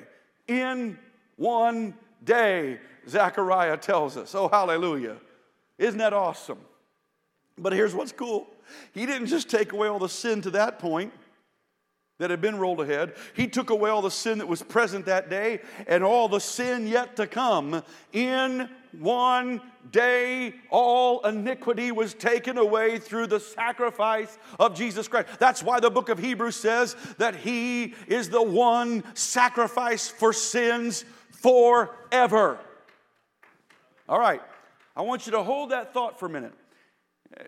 in 0.49 0.99
one 1.37 1.95
day, 2.25 2.79
Zechariah 3.09 3.77
tells 3.77 4.17
us. 4.17 4.35
Oh, 4.35 4.49
hallelujah. 4.49 5.17
Isn't 5.79 5.99
that 5.99 6.13
awesome? 6.13 6.59
But 7.59 7.73
here's 7.73 7.95
what's 7.95 8.13
cool 8.13 8.47
He 8.93 9.07
didn't 9.07 9.29
just 9.29 9.51
take 9.51 9.73
away 9.73 9.89
all 9.89 9.99
the 9.99 10.09
sin 10.09 10.43
to 10.43 10.51
that 10.51 10.79
point 10.79 11.13
that 12.19 12.31
had 12.31 12.41
been 12.41 12.59
rolled 12.59 12.81
ahead. 12.81 13.15
He 13.35 13.49
took 13.49 13.71
away 13.71 13.91
all 13.91 14.03
the 14.03 14.11
sin 14.11 14.39
that 14.39 14.47
was 14.47 14.63
present 14.63 15.07
that 15.07 15.29
day 15.29 15.61
and 15.89 16.05
all 16.05 16.29
the 16.29 16.39
sin 16.39 16.87
yet 16.87 17.17
to 17.17 17.27
come. 17.27 17.83
In 18.13 18.69
one 18.99 19.61
day, 19.91 20.55
all 20.71 21.25
iniquity 21.27 21.93
was 21.93 22.15
taken 22.15 22.59
away 22.59 22.99
through 22.99 23.27
the 23.27 23.41
sacrifice 23.41 24.39
of 24.59 24.75
Jesus 24.75 25.09
Christ. 25.09 25.29
That's 25.39 25.63
why 25.63 25.81
the 25.81 25.91
book 25.91 26.09
of 26.09 26.19
Hebrews 26.19 26.57
says 26.57 26.97
that 27.19 27.37
He 27.37 27.95
is 28.07 28.29
the 28.29 28.43
one 28.43 29.05
sacrifice 29.15 30.09
for 30.09 30.33
sins 30.33 31.05
forever. 31.31 32.59
All 34.09 34.19
right, 34.19 34.43
I 34.97 35.03
want 35.03 35.27
you 35.27 35.33
to 35.33 35.43
hold 35.43 35.71
that 35.71 35.95
thought 35.95 36.19
for 36.19 36.27
a 36.27 36.31
minute. 36.31 36.55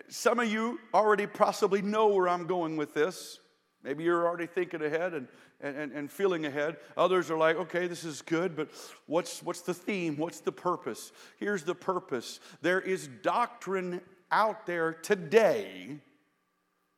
Some 0.07 0.39
of 0.39 0.51
you 0.51 0.79
already 0.93 1.27
possibly 1.27 1.81
know 1.81 2.07
where 2.07 2.27
I'm 2.27 2.47
going 2.47 2.75
with 2.75 2.93
this. 2.93 3.39
Maybe 3.83 4.03
you're 4.03 4.25
already 4.25 4.47
thinking 4.47 4.81
ahead 4.81 5.13
and, 5.13 5.27
and, 5.65 5.91
and 5.91 6.11
feeling 6.11 6.45
ahead. 6.45 6.77
Others 6.95 7.31
are 7.31 7.37
like, 7.37 7.55
okay, 7.57 7.87
this 7.87 8.03
is 8.03 8.21
good, 8.21 8.55
but 8.55 8.69
what's, 9.07 9.41
what's 9.41 9.61
the 9.61 9.73
theme? 9.73 10.15
What's 10.17 10.39
the 10.39 10.51
purpose? 10.51 11.11
Here's 11.37 11.63
the 11.63 11.75
purpose 11.75 12.39
there 12.61 12.81
is 12.81 13.07
doctrine 13.21 14.01
out 14.31 14.65
there 14.65 14.93
today 14.93 15.99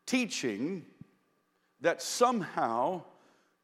teaching 0.05 0.85
that 1.81 2.01
somehow 2.01 3.03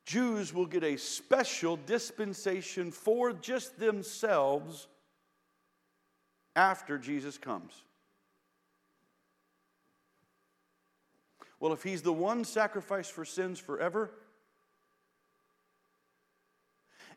Jews 0.05 0.53
will 0.53 0.65
get 0.65 0.83
a 0.83 0.97
special 0.97 1.77
dispensation 1.85 2.91
for 2.91 3.33
just 3.33 3.79
themselves 3.79 4.87
after 6.55 6.97
Jesus 6.97 7.37
comes. 7.37 7.73
Well, 11.59 11.71
if 11.71 11.81
he's 11.81 12.01
the 12.01 12.13
one 12.13 12.43
sacrifice 12.43 13.07
for 13.07 13.23
sins 13.23 13.57
forever, 13.57 14.11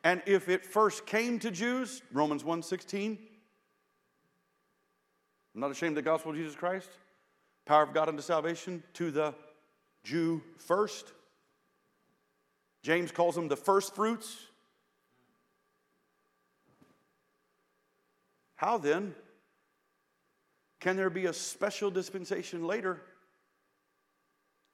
and 0.07 0.23
if 0.25 0.49
it 0.49 0.64
first 0.64 1.05
came 1.05 1.40
to 1.40 1.51
Jews, 1.51 2.01
Romans 2.12 2.45
1:16, 2.45 3.19
I'm 5.53 5.61
not 5.61 5.73
ashamed 5.73 5.99
of 5.99 6.05
the 6.05 6.09
gospel 6.09 6.31
of 6.31 6.37
Jesus 6.37 6.55
Christ, 6.55 6.88
power 7.64 7.83
of 7.83 7.92
God 7.92 8.09
unto 8.09 8.23
salvation 8.23 8.85
to 8.92 9.11
the 9.11 9.35
Jew 10.05 10.45
first. 10.59 11.12
James 12.83 13.11
calls 13.11 13.35
them 13.35 13.49
the 13.49 13.57
first 13.57 13.97
fruits. 13.97 14.47
How 18.55 18.79
then 18.79 19.12
can 20.79 20.95
there 20.95 21.11
be 21.11 21.27
a 21.27 21.33
special 21.33 21.90
dispensation 21.90 22.64
later 22.64 23.03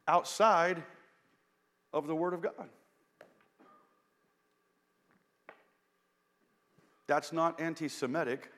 outside 0.07 0.83
of 1.91 2.07
the 2.07 2.15
Word 2.15 2.35
of 2.35 2.43
God. 2.43 2.69
That's 7.13 7.31
not 7.31 7.61
anti 7.61 7.89
Semitic, 7.89 8.51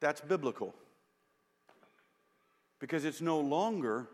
that's 0.00 0.22
biblical. 0.22 0.74
Because 2.78 3.04
it's 3.04 3.20
no 3.20 3.38
longer 3.40 4.08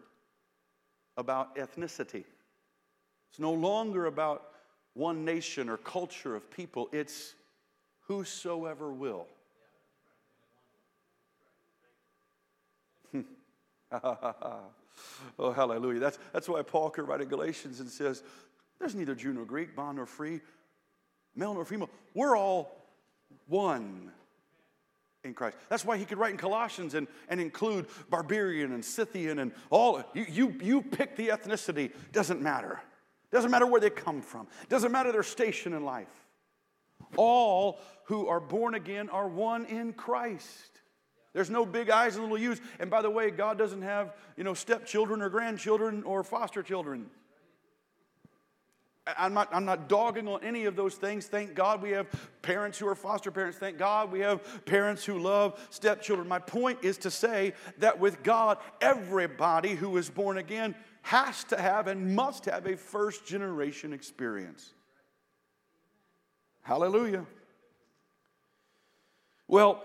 about 1.16 1.54
ethnicity, 1.54 2.24
it's 3.30 3.38
no 3.38 3.52
longer 3.52 4.06
about 4.06 4.42
one 4.94 5.24
nation 5.24 5.68
or 5.68 5.76
culture 5.76 6.34
of 6.34 6.50
people, 6.50 6.88
it's 6.90 7.34
whosoever 8.08 8.92
will. 8.92 9.28
Oh, 15.38 15.52
hallelujah. 15.52 16.00
That's, 16.00 16.18
that's 16.32 16.48
why 16.48 16.62
Paul 16.62 16.88
could 16.90 17.06
write 17.06 17.20
in 17.20 17.28
Galatians 17.28 17.80
and 17.80 17.88
says, 17.88 18.22
There's 18.80 18.94
neither 18.94 19.14
Jew 19.14 19.32
nor 19.34 19.44
Greek, 19.44 19.76
bond 19.76 19.96
nor 19.96 20.06
free, 20.06 20.40
male 21.36 21.52
nor 21.54 21.64
female. 21.64 21.90
We're 22.14 22.36
all 22.36 22.85
one 23.46 24.12
in 25.24 25.34
Christ. 25.34 25.56
That's 25.68 25.84
why 25.84 25.96
he 25.96 26.04
could 26.04 26.18
write 26.18 26.32
in 26.32 26.38
Colossians 26.38 26.94
and, 26.94 27.08
and 27.28 27.40
include 27.40 27.86
barbarian 28.08 28.72
and 28.72 28.84
Scythian 28.84 29.38
and 29.38 29.52
all. 29.70 30.02
You, 30.14 30.26
you, 30.28 30.54
you 30.62 30.82
pick 30.82 31.16
the 31.16 31.28
ethnicity, 31.28 31.92
doesn't 32.12 32.40
matter. 32.40 32.80
Doesn't 33.32 33.50
matter 33.50 33.66
where 33.66 33.80
they 33.80 33.90
come 33.90 34.22
from, 34.22 34.46
doesn't 34.68 34.92
matter 34.92 35.12
their 35.12 35.24
station 35.24 35.72
in 35.72 35.84
life. 35.84 36.06
All 37.16 37.78
who 38.04 38.28
are 38.28 38.40
born 38.40 38.74
again 38.74 39.08
are 39.08 39.28
one 39.28 39.64
in 39.66 39.92
Christ. 39.92 40.80
There's 41.34 41.50
no 41.50 41.66
big 41.66 41.90
eyes 41.90 42.14
and 42.14 42.24
little 42.24 42.38
U's. 42.38 42.60
And 42.80 42.88
by 42.88 43.02
the 43.02 43.10
way, 43.10 43.30
God 43.30 43.58
doesn't 43.58 43.82
have, 43.82 44.14
you 44.38 44.44
know, 44.44 44.54
stepchildren 44.54 45.20
or 45.20 45.28
grandchildren 45.28 46.02
or 46.04 46.24
foster 46.24 46.62
children. 46.62 47.10
I'm 49.06 49.34
not, 49.34 49.48
I'm 49.52 49.64
not 49.64 49.88
dogging 49.88 50.26
on 50.26 50.42
any 50.42 50.64
of 50.64 50.74
those 50.74 50.94
things. 50.96 51.26
Thank 51.26 51.54
God 51.54 51.80
we 51.80 51.90
have 51.90 52.08
parents 52.42 52.78
who 52.78 52.88
are 52.88 52.94
foster 52.94 53.30
parents. 53.30 53.56
Thank 53.56 53.78
God 53.78 54.10
we 54.10 54.20
have 54.20 54.64
parents 54.64 55.04
who 55.04 55.18
love 55.18 55.64
stepchildren. 55.70 56.26
My 56.26 56.40
point 56.40 56.80
is 56.82 56.98
to 56.98 57.10
say 57.10 57.54
that 57.78 58.00
with 58.00 58.22
God, 58.22 58.58
everybody 58.80 59.74
who 59.76 59.96
is 59.96 60.10
born 60.10 60.38
again 60.38 60.74
has 61.02 61.44
to 61.44 61.60
have 61.60 61.86
and 61.86 62.16
must 62.16 62.46
have 62.46 62.66
a 62.66 62.76
first 62.76 63.26
generation 63.26 63.92
experience. 63.92 64.74
Hallelujah. 66.62 67.24
Well, 69.46 69.84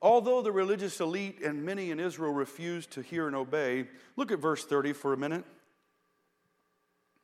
Although 0.00 0.42
the 0.42 0.52
religious 0.52 1.00
elite 1.00 1.42
and 1.42 1.64
many 1.64 1.90
in 1.90 1.98
Israel 1.98 2.32
refused 2.32 2.92
to 2.92 3.02
hear 3.02 3.26
and 3.26 3.34
obey, 3.34 3.88
look 4.16 4.30
at 4.30 4.38
verse 4.38 4.64
30 4.64 4.92
for 4.92 5.12
a 5.12 5.16
minute. 5.16 5.44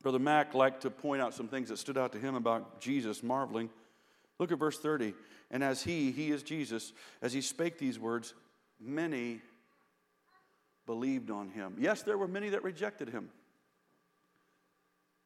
Brother 0.05 0.19
Mac 0.19 0.53
liked 0.53 0.83
to 0.83 0.91
point 0.91 1.23
out 1.23 1.33
some 1.33 1.49
things 1.49 1.71
that 1.71 1.79
stood 1.79 1.97
out 1.97 2.13
to 2.13 2.19
him 2.19 2.35
about 2.35 2.79
Jesus, 2.79 3.23
marveling. 3.23 3.71
Look 4.39 4.53
at 4.53 4.59
verse 4.59 4.79
30. 4.79 5.15
And 5.51 5.65
as 5.65 5.83
he, 5.83 6.13
he 6.13 6.31
is 6.31 6.43
Jesus, 6.43 6.93
as 7.23 7.33
he 7.33 7.41
spake 7.41 7.79
these 7.79 7.99
words, 7.99 8.35
many 8.79 9.41
believed 10.85 11.31
on 11.31 11.49
him. 11.49 11.77
Yes, 11.79 12.03
there 12.03 12.19
were 12.19 12.29
many 12.29 12.51
that 12.51 12.63
rejected 12.63 13.09
him. 13.09 13.31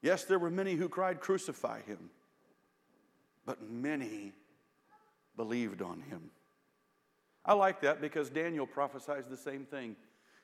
Yes, 0.00 0.22
there 0.22 0.38
were 0.38 0.48
many 0.48 0.76
who 0.76 0.88
cried, 0.88 1.20
Crucify 1.20 1.82
him. 1.82 2.11
But 3.44 3.68
many 3.68 4.32
believed 5.36 5.82
on 5.82 6.02
him. 6.02 6.30
I 7.44 7.55
like 7.55 7.80
that 7.80 8.00
because 8.00 8.30
Daniel 8.30 8.66
prophesies 8.66 9.26
the 9.26 9.36
same 9.36 9.64
thing 9.64 9.96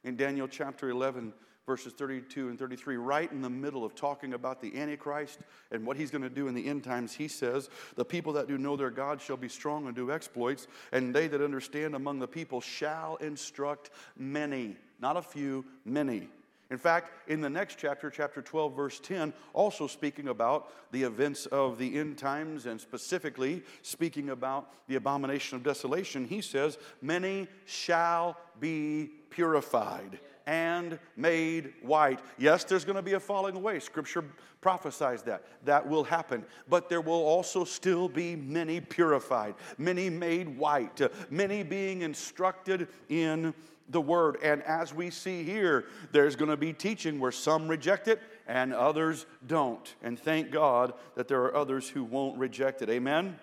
in 0.03 0.17
Daniel 0.17 0.49
chapter 0.49 0.91
11, 0.91 1.33
verses 1.67 1.93
32 1.93 2.49
and 2.49 2.59
33, 2.59 2.97
right 2.97 3.31
in 3.33 3.41
the 3.41 3.51
middle 3.51 3.85
of 3.85 3.95
talking 3.95 4.35
about 4.35 4.61
the 4.61 4.79
Antichrist 4.79 5.41
and 5.71 5.87
what 5.87 5.97
he's 5.97 6.11
going 6.11 6.23
to 6.23 6.31
do 6.31 6.49
in 6.49 6.55
the 6.55 6.67
end 6.67 6.85
times. 6.85 7.15
He 7.15 7.29
says, 7.29 7.71
The 7.97 8.05
people 8.05 8.33
that 8.35 8.49
do 8.49 8.59
know 8.59 8.77
their 8.77 8.91
God 8.91 9.21
shall 9.21 9.37
be 9.37 9.49
strong 9.49 9.87
and 9.87 9.97
do 9.97 10.11
exploits, 10.11 10.67
and 10.93 11.15
they 11.15 11.27
that 11.29 11.43
understand 11.43 11.95
among 11.95 12.19
the 12.19 12.29
people 12.29 12.61
shall 12.61 13.17
instruct 13.17 13.91
many, 14.17 14.77
not 15.01 15.17
a 15.17 15.23
few, 15.23 15.65
many. 15.85 16.29
In 16.71 16.79
fact, 16.79 17.13
in 17.29 17.41
the 17.41 17.51
next 17.51 17.79
chapter, 17.79 18.11
chapter 18.11 18.41
12, 18.41 18.75
verse 18.75 18.99
10, 18.99 19.33
also 19.53 19.87
speaking 19.87 20.29
about 20.29 20.73
the 20.93 21.03
events 21.03 21.47
of 21.47 21.79
the 21.79 21.99
end 21.99 22.17
times 22.19 22.67
and 22.67 22.81
specifically 22.81 23.63
speaking 23.83 24.31
about 24.31 24.71
the 24.89 24.97
abomination 24.97 25.57
of 25.57 25.63
desolation, 25.63 26.27
he 26.27 26.41
says, 26.41 26.79
Many 27.03 27.49
shall 27.67 28.37
be 28.61 29.11
purified 29.31 30.19
and 30.47 30.99
made 31.17 31.73
white. 31.83 32.21
Yes, 32.39 32.65
there's 32.65 32.85
going 32.85 32.97
to 32.97 33.03
be 33.03 33.15
a 33.15 33.21
falling 33.21 33.57
away. 33.57 33.81
Scripture 33.81 34.25
prophesies 34.61 35.23
that. 35.23 35.45
That 35.65 35.89
will 35.89 36.05
happen. 36.05 36.45
But 36.69 36.89
there 36.89 37.01
will 37.01 37.23
also 37.25 37.65
still 37.65 38.09
be 38.09 38.37
many 38.37 38.81
purified, 38.81 39.55
many 39.79 40.11
made 40.11 40.59
white, 40.59 41.01
many 41.31 41.63
being 41.63 42.03
instructed 42.03 42.89
in 43.09 43.55
the 43.89 44.01
word. 44.01 44.39
And 44.43 44.63
as 44.63 44.95
we 44.95 45.11
see 45.11 45.43
here, 45.43 45.85
there's 46.13 46.37
going 46.37 46.51
to 46.51 46.57
be 46.57 46.73
teaching 46.73 47.21
where 47.21 47.33
some 47.33 47.69
reject 47.69 48.09
it 48.09 48.21
and 48.47 48.73
others 48.73 49.27
don't. 49.47 49.95
And 50.03 50.19
thank 50.19 50.51
God 50.51 50.95
that 51.17 51.29
there 51.29 51.43
are 51.43 51.55
others 51.55 51.89
who 51.89 52.05
won't 52.05 52.39
reject 52.39 52.83
it. 52.83 52.91
Amen? 52.91 53.39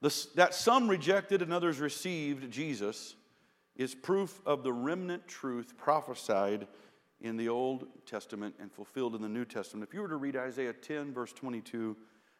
The, 0.00 0.26
that 0.36 0.54
some 0.54 0.88
rejected 0.88 1.42
and 1.42 1.52
others 1.52 1.80
received 1.80 2.52
Jesus 2.52 3.16
is 3.78 3.94
proof 3.94 4.40
of 4.44 4.64
the 4.64 4.72
remnant 4.72 5.26
truth 5.28 5.76
prophesied 5.78 6.66
in 7.20 7.36
the 7.36 7.48
Old 7.48 7.86
Testament 8.04 8.54
and 8.60 8.70
fulfilled 8.70 9.14
in 9.14 9.22
the 9.22 9.28
New 9.28 9.44
Testament. 9.44 9.88
If 9.88 9.94
you 9.94 10.02
were 10.02 10.08
to 10.08 10.16
read 10.16 10.36
Isaiah 10.36 10.72
10, 10.72 11.14
verse 11.14 11.32
22, 11.32 11.96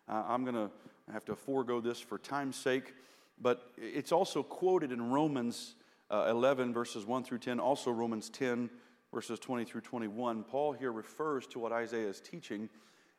uh, 0.08 0.24
I'm 0.28 0.44
going 0.44 0.56
to 0.56 0.70
have 1.12 1.24
to 1.26 1.36
forego 1.36 1.80
this 1.80 2.00
for 2.00 2.18
time's 2.18 2.56
sake, 2.56 2.94
but 3.40 3.70
it's 3.76 4.12
also 4.12 4.42
quoted 4.42 4.92
in 4.92 5.10
Romans 5.10 5.76
uh, 6.10 6.26
11, 6.28 6.72
verses 6.72 7.06
1 7.06 7.24
through 7.24 7.38
10, 7.38 7.60
also 7.60 7.90
Romans 7.90 8.28
10, 8.30 8.68
verses 9.12 9.38
20 9.38 9.64
through 9.64 9.80
21. 9.80 10.42
Paul 10.44 10.72
here 10.72 10.92
refers 10.92 11.46
to 11.48 11.58
what 11.58 11.72
Isaiah 11.72 12.08
is 12.08 12.20
teaching 12.20 12.68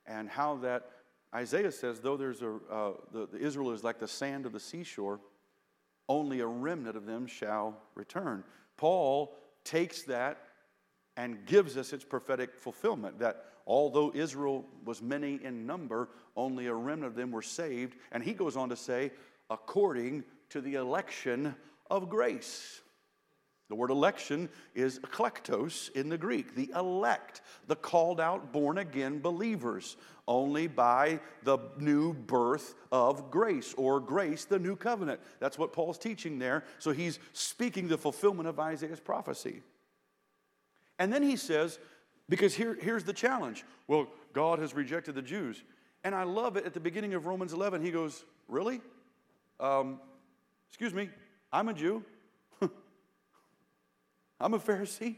and 0.05 0.29
how 0.29 0.55
that 0.57 0.89
Isaiah 1.33 1.71
says, 1.71 1.99
though 1.99 2.17
there's 2.17 2.41
a, 2.41 2.55
uh, 2.71 2.91
the, 3.11 3.27
the 3.31 3.37
Israel 3.37 3.71
is 3.71 3.83
like 3.83 3.99
the 3.99 4.07
sand 4.07 4.45
of 4.45 4.51
the 4.51 4.59
seashore, 4.59 5.19
only 6.09 6.41
a 6.41 6.47
remnant 6.47 6.97
of 6.97 7.05
them 7.05 7.27
shall 7.27 7.77
return. 7.95 8.43
Paul 8.75 9.37
takes 9.63 10.03
that 10.03 10.39
and 11.15 11.45
gives 11.45 11.77
us 11.77 11.93
its 11.93 12.03
prophetic 12.03 12.55
fulfillment 12.57 13.19
that 13.19 13.45
although 13.67 14.11
Israel 14.15 14.65
was 14.83 15.01
many 15.01 15.39
in 15.43 15.65
number, 15.65 16.09
only 16.35 16.67
a 16.67 16.73
remnant 16.73 17.11
of 17.11 17.15
them 17.15 17.31
were 17.31 17.41
saved. 17.41 17.95
And 18.11 18.23
he 18.23 18.33
goes 18.33 18.57
on 18.57 18.69
to 18.69 18.75
say, 18.75 19.11
according 19.49 20.23
to 20.49 20.61
the 20.61 20.75
election 20.75 21.55
of 21.89 22.09
grace. 22.09 22.81
The 23.69 23.75
word 23.75 23.91
election 23.91 24.49
is 24.73 24.99
eklektos 24.99 25.91
in 25.91 26.09
the 26.09 26.17
Greek, 26.17 26.55
the 26.55 26.71
elect, 26.75 27.41
the 27.67 27.75
called 27.75 28.19
out, 28.19 28.51
born 28.51 28.79
again 28.79 29.19
believers, 29.19 29.95
only 30.27 30.65
by 30.67 31.19
the 31.43 31.59
new 31.77 32.13
birth 32.13 32.73
of 32.91 33.29
grace, 33.29 33.75
or 33.77 33.99
grace, 33.99 34.45
the 34.45 34.57
new 34.57 34.75
covenant. 34.75 35.19
That's 35.39 35.59
what 35.59 35.71
Paul's 35.71 35.99
teaching 35.99 36.39
there. 36.39 36.63
So 36.79 36.91
he's 36.91 37.19
speaking 37.33 37.87
the 37.87 37.97
fulfillment 37.97 38.49
of 38.49 38.59
Isaiah's 38.59 38.99
prophecy. 38.99 39.61
And 40.97 41.13
then 41.13 41.21
he 41.21 41.35
says, 41.35 41.77
because 42.27 42.55
here, 42.55 42.75
here's 42.81 43.03
the 43.03 43.13
challenge. 43.13 43.65
Well, 43.87 44.07
God 44.33 44.59
has 44.59 44.73
rejected 44.73 45.13
the 45.13 45.21
Jews. 45.21 45.63
And 46.03 46.15
I 46.15 46.23
love 46.23 46.57
it 46.57 46.65
at 46.65 46.73
the 46.73 46.79
beginning 46.79 47.13
of 47.13 47.25
Romans 47.25 47.53
11. 47.53 47.83
He 47.83 47.91
goes, 47.91 48.23
Really? 48.47 48.81
Um, 49.59 49.99
excuse 50.69 50.93
me, 50.93 51.09
I'm 51.51 51.67
a 51.67 51.73
Jew. 51.73 52.03
I'm 54.39 54.53
a 54.53 54.59
Pharisee 54.59 55.15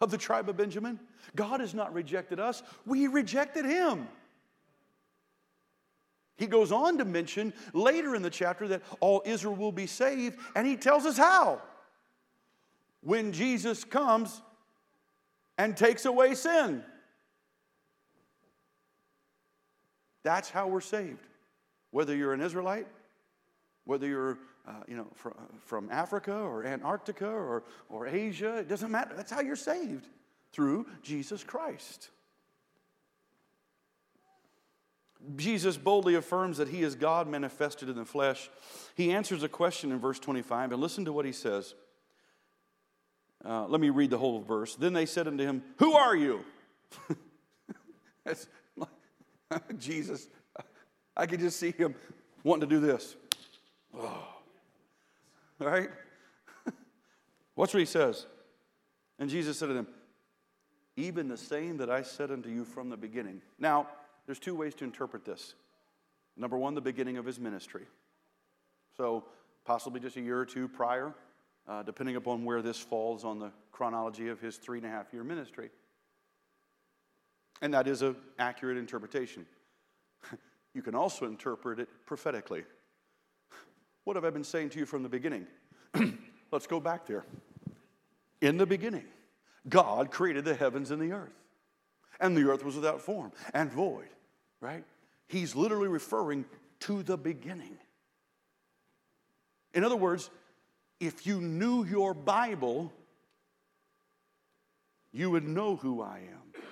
of 0.00 0.10
the 0.10 0.18
tribe 0.18 0.48
of 0.48 0.56
Benjamin. 0.56 0.98
God 1.34 1.60
has 1.60 1.74
not 1.74 1.92
rejected 1.92 2.40
us, 2.40 2.62
we 2.86 3.06
rejected 3.06 3.64
him. 3.64 4.08
He 6.36 6.46
goes 6.46 6.72
on 6.72 6.96
to 6.98 7.04
mention 7.04 7.52
later 7.74 8.14
in 8.14 8.22
the 8.22 8.30
chapter 8.30 8.66
that 8.68 8.82
all 9.00 9.22
Israel 9.26 9.54
will 9.54 9.72
be 9.72 9.86
saved, 9.86 10.38
and 10.56 10.66
he 10.66 10.76
tells 10.76 11.04
us 11.04 11.18
how. 11.18 11.60
When 13.02 13.32
Jesus 13.32 13.84
comes 13.84 14.40
and 15.58 15.76
takes 15.76 16.06
away 16.06 16.34
sin. 16.34 16.82
That's 20.22 20.48
how 20.48 20.68
we're 20.68 20.80
saved. 20.80 21.26
Whether 21.90 22.16
you're 22.16 22.32
an 22.32 22.40
Israelite, 22.40 22.86
whether 23.90 24.06
you're 24.06 24.38
uh, 24.68 24.74
you 24.86 24.96
know, 24.96 25.08
from, 25.16 25.34
from 25.64 25.88
Africa 25.90 26.32
or 26.32 26.64
Antarctica 26.64 27.26
or, 27.28 27.64
or 27.88 28.06
Asia. 28.06 28.58
It 28.58 28.68
doesn't 28.68 28.92
matter. 28.92 29.16
That's 29.16 29.32
how 29.32 29.40
you're 29.40 29.56
saved 29.56 30.06
through 30.52 30.86
Jesus 31.02 31.42
Christ. 31.42 32.10
Jesus 35.34 35.76
boldly 35.76 36.14
affirms 36.14 36.58
that 36.58 36.68
he 36.68 36.82
is 36.82 36.94
God 36.94 37.26
manifested 37.26 37.88
in 37.88 37.96
the 37.96 38.04
flesh. 38.04 38.48
He 38.94 39.10
answers 39.10 39.42
a 39.42 39.48
question 39.48 39.90
in 39.90 39.98
verse 39.98 40.20
25, 40.20 40.70
and 40.70 40.80
listen 40.80 41.04
to 41.06 41.12
what 41.12 41.24
he 41.24 41.32
says. 41.32 41.74
Uh, 43.44 43.66
let 43.66 43.80
me 43.80 43.90
read 43.90 44.10
the 44.10 44.18
whole 44.18 44.40
verse. 44.40 44.76
Then 44.76 44.92
they 44.92 45.04
said 45.04 45.26
unto 45.26 45.42
him, 45.42 45.64
Who 45.78 45.94
are 45.94 46.14
you? 46.14 46.44
Jesus. 49.78 50.28
I 51.16 51.26
could 51.26 51.40
just 51.40 51.58
see 51.58 51.72
him 51.72 51.96
wanting 52.44 52.68
to 52.68 52.74
do 52.74 52.80
this. 52.80 53.16
Oh. 53.96 54.28
Right? 55.58 55.90
Watch 57.56 57.74
what 57.74 57.80
he 57.80 57.86
says. 57.86 58.26
And 59.18 59.28
Jesus 59.28 59.58
said 59.58 59.66
to 59.66 59.74
them, 59.74 59.86
Even 60.96 61.28
the 61.28 61.36
same 61.36 61.76
that 61.78 61.90
I 61.90 62.02
said 62.02 62.30
unto 62.30 62.48
you 62.48 62.64
from 62.64 62.88
the 62.88 62.96
beginning. 62.96 63.42
Now, 63.58 63.88
there's 64.26 64.38
two 64.38 64.54
ways 64.54 64.74
to 64.76 64.84
interpret 64.84 65.24
this. 65.24 65.54
Number 66.36 66.56
one, 66.56 66.74
the 66.74 66.80
beginning 66.80 67.18
of 67.18 67.26
his 67.26 67.38
ministry. 67.38 67.86
So, 68.96 69.24
possibly 69.64 70.00
just 70.00 70.16
a 70.16 70.20
year 70.20 70.40
or 70.40 70.46
two 70.46 70.68
prior, 70.68 71.14
uh, 71.68 71.82
depending 71.82 72.16
upon 72.16 72.44
where 72.44 72.62
this 72.62 72.78
falls 72.78 73.24
on 73.24 73.38
the 73.38 73.52
chronology 73.72 74.28
of 74.28 74.40
his 74.40 74.56
three 74.56 74.78
and 74.78 74.86
a 74.86 74.90
half 74.90 75.12
year 75.12 75.24
ministry. 75.24 75.70
And 77.62 77.74
that 77.74 77.86
is 77.86 78.02
an 78.02 78.16
accurate 78.38 78.78
interpretation. 78.78 79.46
you 80.74 80.82
can 80.82 80.94
also 80.94 81.26
interpret 81.26 81.78
it 81.78 81.88
prophetically. 82.06 82.64
What 84.04 84.16
have 84.16 84.24
I 84.24 84.30
been 84.30 84.44
saying 84.44 84.70
to 84.70 84.78
you 84.78 84.86
from 84.86 85.02
the 85.02 85.08
beginning? 85.08 85.46
Let's 86.52 86.66
go 86.66 86.80
back 86.80 87.06
there. 87.06 87.24
In 88.40 88.56
the 88.56 88.66
beginning, 88.66 89.04
God 89.68 90.10
created 90.10 90.44
the 90.44 90.54
heavens 90.54 90.90
and 90.90 91.00
the 91.00 91.12
earth. 91.12 91.32
And 92.18 92.36
the 92.36 92.48
earth 92.48 92.64
was 92.64 92.76
without 92.76 93.00
form 93.00 93.32
and 93.54 93.72
void, 93.72 94.08
right? 94.60 94.84
He's 95.26 95.54
literally 95.54 95.88
referring 95.88 96.44
to 96.80 97.02
the 97.02 97.16
beginning. 97.16 97.78
In 99.72 99.84
other 99.84 99.96
words, 99.96 100.30
if 100.98 101.26
you 101.26 101.40
knew 101.40 101.84
your 101.84 102.12
Bible, 102.12 102.92
you 105.12 105.30
would 105.30 105.46
know 105.46 105.76
who 105.76 106.02
I 106.02 106.18
am. 106.18 106.62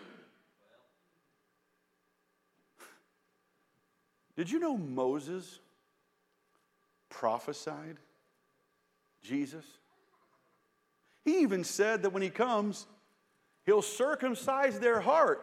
Did 4.36 4.50
you 4.50 4.58
know 4.60 4.76
Moses 4.76 5.58
prophesied 7.08 7.98
Jesus. 9.22 9.64
He 11.24 11.40
even 11.40 11.64
said 11.64 12.02
that 12.02 12.10
when 12.10 12.22
he 12.22 12.30
comes, 12.30 12.86
he'll 13.66 13.82
circumcise 13.82 14.78
their 14.78 15.00
heart. 15.00 15.42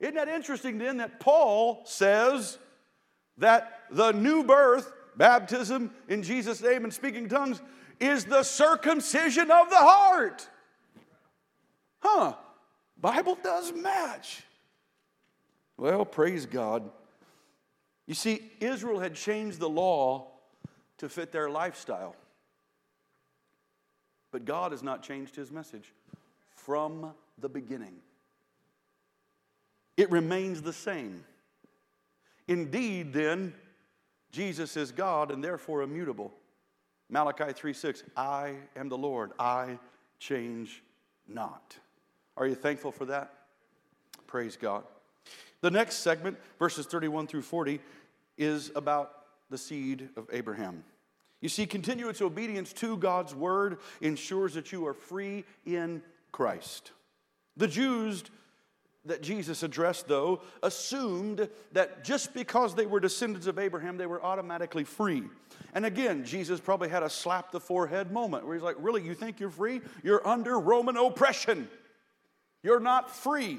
Isn't 0.00 0.16
that 0.16 0.28
interesting 0.28 0.78
then 0.78 0.96
that 0.96 1.20
Paul 1.20 1.82
says 1.84 2.58
that 3.38 3.82
the 3.90 4.12
new 4.12 4.42
birth, 4.42 4.92
baptism 5.16 5.92
in 6.08 6.22
Jesus' 6.22 6.60
name 6.60 6.84
and 6.84 6.92
speaking 6.92 7.28
tongues, 7.28 7.62
is 8.00 8.24
the 8.24 8.42
circumcision 8.42 9.50
of 9.50 9.70
the 9.70 9.76
heart? 9.76 10.48
Huh, 12.00 12.34
Bible 13.00 13.38
does 13.42 13.72
match. 13.72 14.42
Well, 15.76 16.04
praise 16.04 16.46
God. 16.46 16.90
You 18.12 18.16
see, 18.16 18.42
Israel 18.60 19.00
had 19.00 19.14
changed 19.14 19.58
the 19.58 19.70
law 19.70 20.26
to 20.98 21.08
fit 21.08 21.32
their 21.32 21.48
lifestyle. 21.48 22.14
But 24.30 24.44
God 24.44 24.72
has 24.72 24.82
not 24.82 25.02
changed 25.02 25.34
his 25.34 25.50
message 25.50 25.94
from 26.54 27.14
the 27.38 27.48
beginning. 27.48 27.94
It 29.96 30.10
remains 30.10 30.60
the 30.60 30.74
same. 30.74 31.24
Indeed, 32.48 33.14
then, 33.14 33.54
Jesus 34.30 34.76
is 34.76 34.92
God 34.92 35.30
and 35.30 35.42
therefore 35.42 35.80
immutable. 35.80 36.34
Malachi 37.08 37.54
3 37.54 37.72
6, 37.72 38.02
I 38.14 38.56
am 38.76 38.90
the 38.90 38.98
Lord, 38.98 39.30
I 39.38 39.78
change 40.18 40.82
not. 41.26 41.78
Are 42.36 42.46
you 42.46 42.56
thankful 42.56 42.92
for 42.92 43.06
that? 43.06 43.32
Praise 44.26 44.58
God. 44.58 44.84
The 45.62 45.70
next 45.70 46.00
segment, 46.00 46.36
verses 46.58 46.84
31 46.84 47.28
through 47.28 47.42
40, 47.42 47.80
is 48.42 48.72
about 48.74 49.12
the 49.50 49.58
seed 49.58 50.08
of 50.16 50.28
Abraham. 50.32 50.84
You 51.40 51.48
see, 51.48 51.66
continuous 51.66 52.22
obedience 52.22 52.72
to 52.74 52.96
God's 52.96 53.34
word 53.34 53.78
ensures 54.00 54.54
that 54.54 54.72
you 54.72 54.86
are 54.86 54.94
free 54.94 55.44
in 55.66 56.02
Christ. 56.30 56.92
The 57.56 57.68
Jews 57.68 58.24
that 59.04 59.22
Jesus 59.22 59.64
addressed, 59.64 60.06
though, 60.06 60.40
assumed 60.62 61.48
that 61.72 62.04
just 62.04 62.32
because 62.32 62.74
they 62.74 62.86
were 62.86 63.00
descendants 63.00 63.48
of 63.48 63.58
Abraham, 63.58 63.96
they 63.96 64.06
were 64.06 64.24
automatically 64.24 64.84
free. 64.84 65.24
And 65.74 65.84
again, 65.84 66.24
Jesus 66.24 66.60
probably 66.60 66.88
had 66.88 67.02
a 67.02 67.10
slap 67.10 67.50
the 67.50 67.58
forehead 67.58 68.12
moment 68.12 68.46
where 68.46 68.54
he's 68.54 68.62
like, 68.62 68.76
Really, 68.78 69.02
you 69.02 69.14
think 69.14 69.40
you're 69.40 69.50
free? 69.50 69.80
You're 70.04 70.26
under 70.26 70.58
Roman 70.58 70.96
oppression. 70.96 71.68
You're 72.62 72.80
not 72.80 73.10
free. 73.10 73.58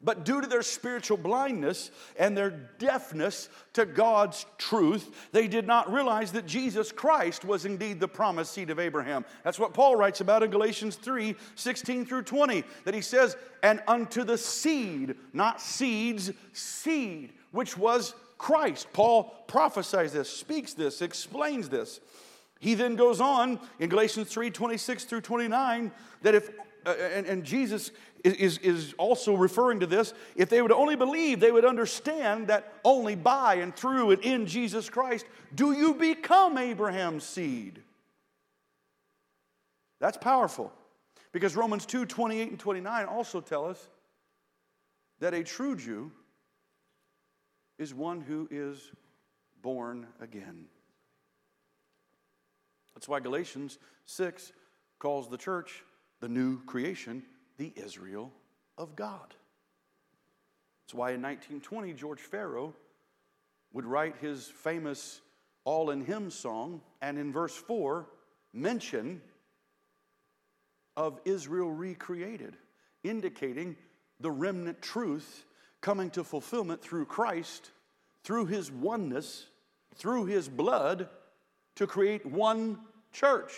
But 0.00 0.24
due 0.24 0.40
to 0.40 0.46
their 0.46 0.62
spiritual 0.62 1.16
blindness 1.16 1.90
and 2.16 2.36
their 2.36 2.50
deafness 2.50 3.48
to 3.72 3.84
God's 3.84 4.46
truth, 4.56 5.28
they 5.32 5.48
did 5.48 5.66
not 5.66 5.92
realize 5.92 6.30
that 6.32 6.46
Jesus 6.46 6.92
Christ 6.92 7.44
was 7.44 7.64
indeed 7.64 7.98
the 7.98 8.06
promised 8.06 8.52
seed 8.52 8.70
of 8.70 8.78
Abraham. 8.78 9.24
That's 9.42 9.58
what 9.58 9.74
Paul 9.74 9.96
writes 9.96 10.20
about 10.20 10.44
in 10.44 10.50
Galatians 10.50 10.94
3 10.94 11.34
16 11.56 12.06
through 12.06 12.22
20, 12.22 12.62
that 12.84 12.94
he 12.94 13.00
says, 13.00 13.36
And 13.64 13.82
unto 13.88 14.22
the 14.22 14.38
seed, 14.38 15.16
not 15.32 15.60
seeds, 15.60 16.30
seed, 16.52 17.32
which 17.50 17.76
was 17.76 18.14
Christ. 18.38 18.86
Paul 18.92 19.34
prophesies 19.48 20.12
this, 20.12 20.30
speaks 20.30 20.74
this, 20.74 21.02
explains 21.02 21.68
this. 21.68 21.98
He 22.60 22.74
then 22.74 22.94
goes 22.94 23.20
on 23.20 23.58
in 23.80 23.88
Galatians 23.88 24.28
3 24.28 24.50
26 24.50 25.04
through 25.04 25.20
29 25.22 25.92
that 26.22 26.34
if, 26.34 26.50
uh, 26.86 26.94
and, 27.14 27.26
and 27.26 27.44
Jesus 27.44 27.90
is, 28.24 28.58
is 28.58 28.94
also 28.98 29.34
referring 29.34 29.80
to 29.80 29.86
this. 29.86 30.14
If 30.36 30.48
they 30.48 30.62
would 30.62 30.72
only 30.72 30.96
believe, 30.96 31.40
they 31.40 31.52
would 31.52 31.64
understand 31.64 32.48
that 32.48 32.72
only 32.84 33.14
by 33.14 33.56
and 33.56 33.74
through 33.74 34.12
and 34.12 34.22
in 34.22 34.46
Jesus 34.46 34.90
Christ 34.90 35.26
do 35.54 35.72
you 35.72 35.94
become 35.94 36.58
Abraham's 36.58 37.24
seed. 37.24 37.82
That's 40.00 40.16
powerful. 40.16 40.72
Because 41.32 41.56
Romans 41.56 41.84
2 41.86 42.06
28 42.06 42.50
and 42.50 42.58
29 42.58 43.06
also 43.06 43.40
tell 43.40 43.66
us 43.66 43.88
that 45.20 45.34
a 45.34 45.42
true 45.42 45.76
Jew 45.76 46.10
is 47.78 47.94
one 47.94 48.20
who 48.20 48.48
is 48.50 48.90
born 49.62 50.06
again. 50.20 50.66
That's 52.94 53.08
why 53.08 53.20
Galatians 53.20 53.78
6 54.06 54.52
calls 54.98 55.28
the 55.28 55.36
church 55.36 55.84
the 56.20 56.28
new 56.28 56.62
creation 56.64 57.22
the 57.58 57.72
Israel 57.76 58.32
of 58.76 58.96
God. 58.96 59.34
That's 60.84 60.94
why 60.94 61.10
in 61.10 61.22
1920, 61.22 61.92
George 61.92 62.20
Farrow 62.20 62.74
would 63.72 63.84
write 63.84 64.16
his 64.20 64.46
famous 64.46 65.20
All 65.64 65.90
in 65.90 66.04
Him 66.04 66.30
song, 66.30 66.80
and 67.02 67.18
in 67.18 67.32
verse 67.32 67.54
4, 67.54 68.06
mention 68.52 69.20
of 70.96 71.20
Israel 71.24 71.70
recreated, 71.70 72.56
indicating 73.04 73.76
the 74.20 74.30
remnant 74.30 74.80
truth 74.80 75.44
coming 75.80 76.10
to 76.10 76.24
fulfillment 76.24 76.82
through 76.82 77.04
Christ, 77.04 77.70
through 78.24 78.46
his 78.46 78.70
oneness, 78.70 79.46
through 79.94 80.26
his 80.26 80.48
blood, 80.48 81.08
to 81.76 81.86
create 81.86 82.26
one 82.26 82.80
church. 83.12 83.52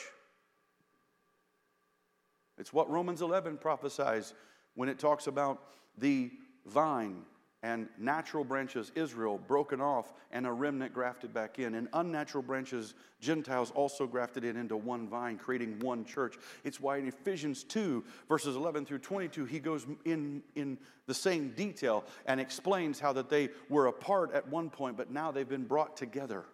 It's 2.61 2.72
what 2.72 2.90
Romans 2.90 3.22
11 3.22 3.56
prophesies 3.56 4.34
when 4.74 4.88
it 4.88 4.98
talks 4.98 5.26
about 5.26 5.62
the 5.96 6.30
vine 6.66 7.22
and 7.62 7.88
natural 7.98 8.42
branches, 8.42 8.90
Israel, 8.94 9.38
broken 9.46 9.80
off, 9.80 10.14
and 10.30 10.46
a 10.46 10.52
remnant 10.52 10.94
grafted 10.94 11.34
back 11.34 11.58
in. 11.58 11.74
And 11.74 11.88
unnatural 11.92 12.42
branches, 12.42 12.94
Gentiles 13.20 13.70
also 13.74 14.06
grafted 14.06 14.44
in 14.44 14.56
into 14.56 14.76
one 14.76 15.08
vine, 15.08 15.36
creating 15.36 15.78
one 15.80 16.04
church. 16.04 16.36
It's 16.64 16.80
why 16.80 16.98
in 16.98 17.08
Ephesians 17.08 17.64
2, 17.64 18.02
verses 18.28 18.56
11 18.56 18.86
through 18.86 19.00
22, 19.00 19.44
he 19.44 19.58
goes 19.58 19.86
in, 20.06 20.42
in 20.54 20.78
the 21.06 21.14
same 21.14 21.50
detail 21.50 22.04
and 22.24 22.40
explains 22.40 22.98
how 22.98 23.12
that 23.12 23.28
they 23.28 23.50
were 23.68 23.88
apart 23.88 24.32
at 24.32 24.46
one 24.48 24.70
point, 24.70 24.96
but 24.96 25.11
now 25.11 25.30
they've 25.30 25.48
been 25.48 25.66
brought 25.66 25.96
together 25.96 26.44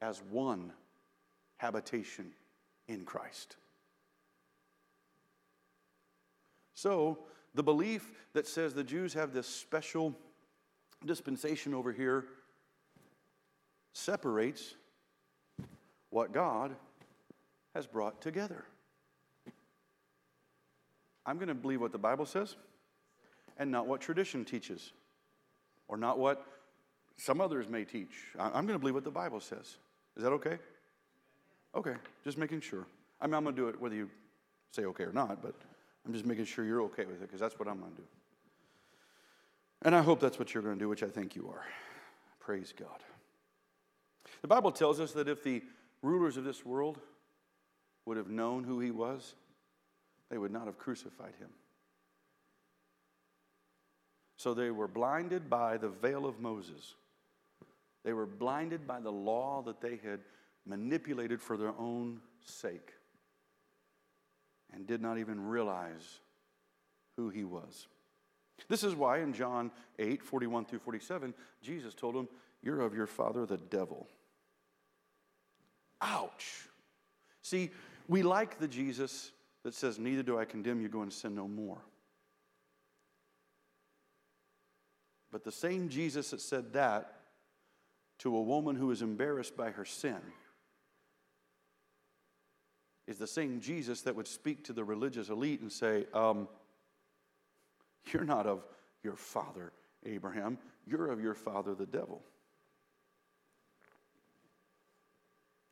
as 0.00 0.22
one 0.30 0.72
habitation 1.56 2.30
in 2.86 3.04
Christ. 3.04 3.56
So, 6.74 7.18
the 7.54 7.62
belief 7.62 8.10
that 8.32 8.46
says 8.46 8.74
the 8.74 8.82
Jews 8.82 9.14
have 9.14 9.32
this 9.32 9.46
special 9.46 10.14
dispensation 11.06 11.72
over 11.72 11.92
here 11.92 12.26
separates 13.92 14.74
what 16.10 16.32
God 16.32 16.74
has 17.74 17.86
brought 17.86 18.20
together. 18.20 18.64
I'm 21.26 21.36
going 21.36 21.48
to 21.48 21.54
believe 21.54 21.80
what 21.80 21.92
the 21.92 21.98
Bible 21.98 22.26
says 22.26 22.56
and 23.56 23.70
not 23.70 23.86
what 23.86 24.00
tradition 24.00 24.44
teaches 24.44 24.92
or 25.86 25.96
not 25.96 26.18
what 26.18 26.44
some 27.16 27.40
others 27.40 27.68
may 27.68 27.84
teach. 27.84 28.10
I'm 28.38 28.66
going 28.66 28.74
to 28.74 28.78
believe 28.78 28.94
what 28.94 29.04
the 29.04 29.10
Bible 29.10 29.40
says. 29.40 29.76
Is 30.16 30.24
that 30.24 30.32
okay? 30.32 30.58
Okay, 31.74 31.94
just 32.24 32.36
making 32.36 32.60
sure. 32.60 32.86
I 33.20 33.26
mean, 33.26 33.34
I'm 33.34 33.44
going 33.44 33.54
to 33.54 33.62
do 33.62 33.68
it 33.68 33.80
whether 33.80 33.94
you 33.94 34.10
say 34.72 34.84
okay 34.86 35.04
or 35.04 35.12
not, 35.12 35.40
but. 35.40 35.54
I'm 36.06 36.12
just 36.12 36.26
making 36.26 36.44
sure 36.44 36.64
you're 36.64 36.82
okay 36.82 37.04
with 37.04 37.16
it 37.16 37.22
because 37.22 37.40
that's 37.40 37.58
what 37.58 37.68
I'm 37.68 37.80
going 37.80 37.92
to 37.92 37.98
do. 37.98 38.06
And 39.82 39.94
I 39.94 40.02
hope 40.02 40.20
that's 40.20 40.38
what 40.38 40.52
you're 40.52 40.62
going 40.62 40.76
to 40.76 40.78
do, 40.78 40.88
which 40.88 41.02
I 41.02 41.08
think 41.08 41.34
you 41.34 41.48
are. 41.48 41.64
Praise 42.40 42.72
God. 42.78 43.02
The 44.42 44.48
Bible 44.48 44.72
tells 44.72 45.00
us 45.00 45.12
that 45.12 45.28
if 45.28 45.42
the 45.42 45.62
rulers 46.02 46.36
of 46.36 46.44
this 46.44 46.64
world 46.64 46.98
would 48.04 48.16
have 48.16 48.28
known 48.28 48.64
who 48.64 48.80
he 48.80 48.90
was, 48.90 49.34
they 50.30 50.38
would 50.38 50.52
not 50.52 50.66
have 50.66 50.78
crucified 50.78 51.34
him. 51.38 51.48
So 54.36 54.52
they 54.52 54.70
were 54.70 54.88
blinded 54.88 55.48
by 55.48 55.78
the 55.78 55.88
veil 55.88 56.26
of 56.26 56.40
Moses. 56.40 56.94
They 58.04 58.12
were 58.12 58.26
blinded 58.26 58.86
by 58.86 59.00
the 59.00 59.12
law 59.12 59.62
that 59.62 59.80
they 59.80 59.98
had 60.04 60.20
manipulated 60.66 61.40
for 61.40 61.56
their 61.56 61.72
own 61.78 62.20
sake 62.44 62.92
and 64.74 64.86
did 64.86 65.00
not 65.00 65.18
even 65.18 65.48
realize 65.48 66.20
who 67.16 67.28
he 67.28 67.44
was. 67.44 67.86
This 68.68 68.84
is 68.84 68.94
why 68.94 69.18
in 69.18 69.32
John 69.32 69.70
8 69.98 70.22
41 70.22 70.64
through 70.64 70.78
47, 70.80 71.34
Jesus 71.62 71.94
told 71.94 72.14
him, 72.14 72.28
You're 72.62 72.80
of 72.80 72.94
your 72.94 73.06
father, 73.06 73.46
the 73.46 73.56
devil. 73.56 74.08
Ouch. 76.00 76.68
See, 77.42 77.70
we 78.08 78.22
like 78.22 78.58
the 78.58 78.68
Jesus 78.68 79.32
that 79.64 79.74
says, 79.74 79.98
Neither 79.98 80.22
do 80.22 80.38
I 80.38 80.44
condemn 80.44 80.80
you, 80.80 80.88
go 80.88 81.02
and 81.02 81.12
sin 81.12 81.34
no 81.34 81.48
more. 81.48 81.80
But 85.30 85.44
the 85.44 85.52
same 85.52 85.88
Jesus 85.88 86.30
that 86.30 86.40
said 86.40 86.72
that 86.74 87.20
to 88.20 88.36
a 88.36 88.42
woman 88.42 88.76
who 88.76 88.86
was 88.86 89.02
embarrassed 89.02 89.56
by 89.56 89.70
her 89.70 89.84
sin 89.84 90.20
is 93.06 93.18
the 93.18 93.26
same 93.26 93.60
Jesus 93.60 94.02
that 94.02 94.16
would 94.16 94.28
speak 94.28 94.64
to 94.64 94.72
the 94.72 94.84
religious 94.84 95.28
elite 95.28 95.60
and 95.60 95.70
say, 95.70 96.06
um, 96.14 96.48
You're 98.12 98.24
not 98.24 98.46
of 98.46 98.64
your 99.02 99.16
father, 99.16 99.72
Abraham, 100.06 100.58
you're 100.86 101.10
of 101.10 101.20
your 101.20 101.34
father, 101.34 101.74
the 101.74 101.86
devil. 101.86 102.22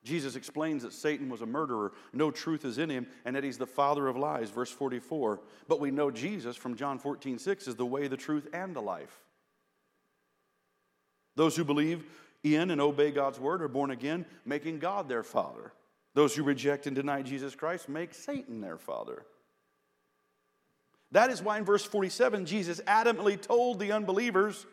Jesus 0.04 0.34
explains 0.34 0.82
that 0.82 0.92
Satan 0.92 1.28
was 1.28 1.42
a 1.42 1.46
murderer, 1.46 1.92
no 2.12 2.32
truth 2.32 2.64
is 2.64 2.78
in 2.78 2.90
him, 2.90 3.06
and 3.24 3.36
that 3.36 3.44
he's 3.44 3.58
the 3.58 3.66
father 3.66 4.08
of 4.08 4.16
lies, 4.16 4.50
verse 4.50 4.70
44. 4.70 5.40
But 5.68 5.78
we 5.78 5.92
know 5.92 6.10
Jesus 6.10 6.56
from 6.56 6.74
John 6.74 6.98
14, 6.98 7.38
6 7.38 7.68
is 7.68 7.76
the 7.76 7.86
way, 7.86 8.08
the 8.08 8.16
truth, 8.16 8.48
and 8.52 8.74
the 8.74 8.82
life. 8.82 9.20
Those 11.36 11.54
who 11.54 11.64
believe 11.64 12.04
in 12.42 12.72
and 12.72 12.80
obey 12.80 13.12
God's 13.12 13.38
word 13.38 13.62
are 13.62 13.68
born 13.68 13.92
again, 13.92 14.26
making 14.44 14.80
God 14.80 15.08
their 15.08 15.22
father. 15.22 15.72
Those 16.14 16.34
who 16.34 16.42
reject 16.42 16.86
and 16.86 16.94
deny 16.94 17.22
Jesus 17.22 17.54
Christ 17.54 17.88
make 17.88 18.14
Satan 18.14 18.60
their 18.60 18.76
father. 18.76 19.24
That 21.12 21.30
is 21.30 21.42
why 21.42 21.58
in 21.58 21.64
verse 21.64 21.84
47, 21.84 22.46
Jesus 22.46 22.80
adamantly 22.86 23.40
told 23.40 23.78
the 23.78 23.92
unbelievers, 23.92 24.66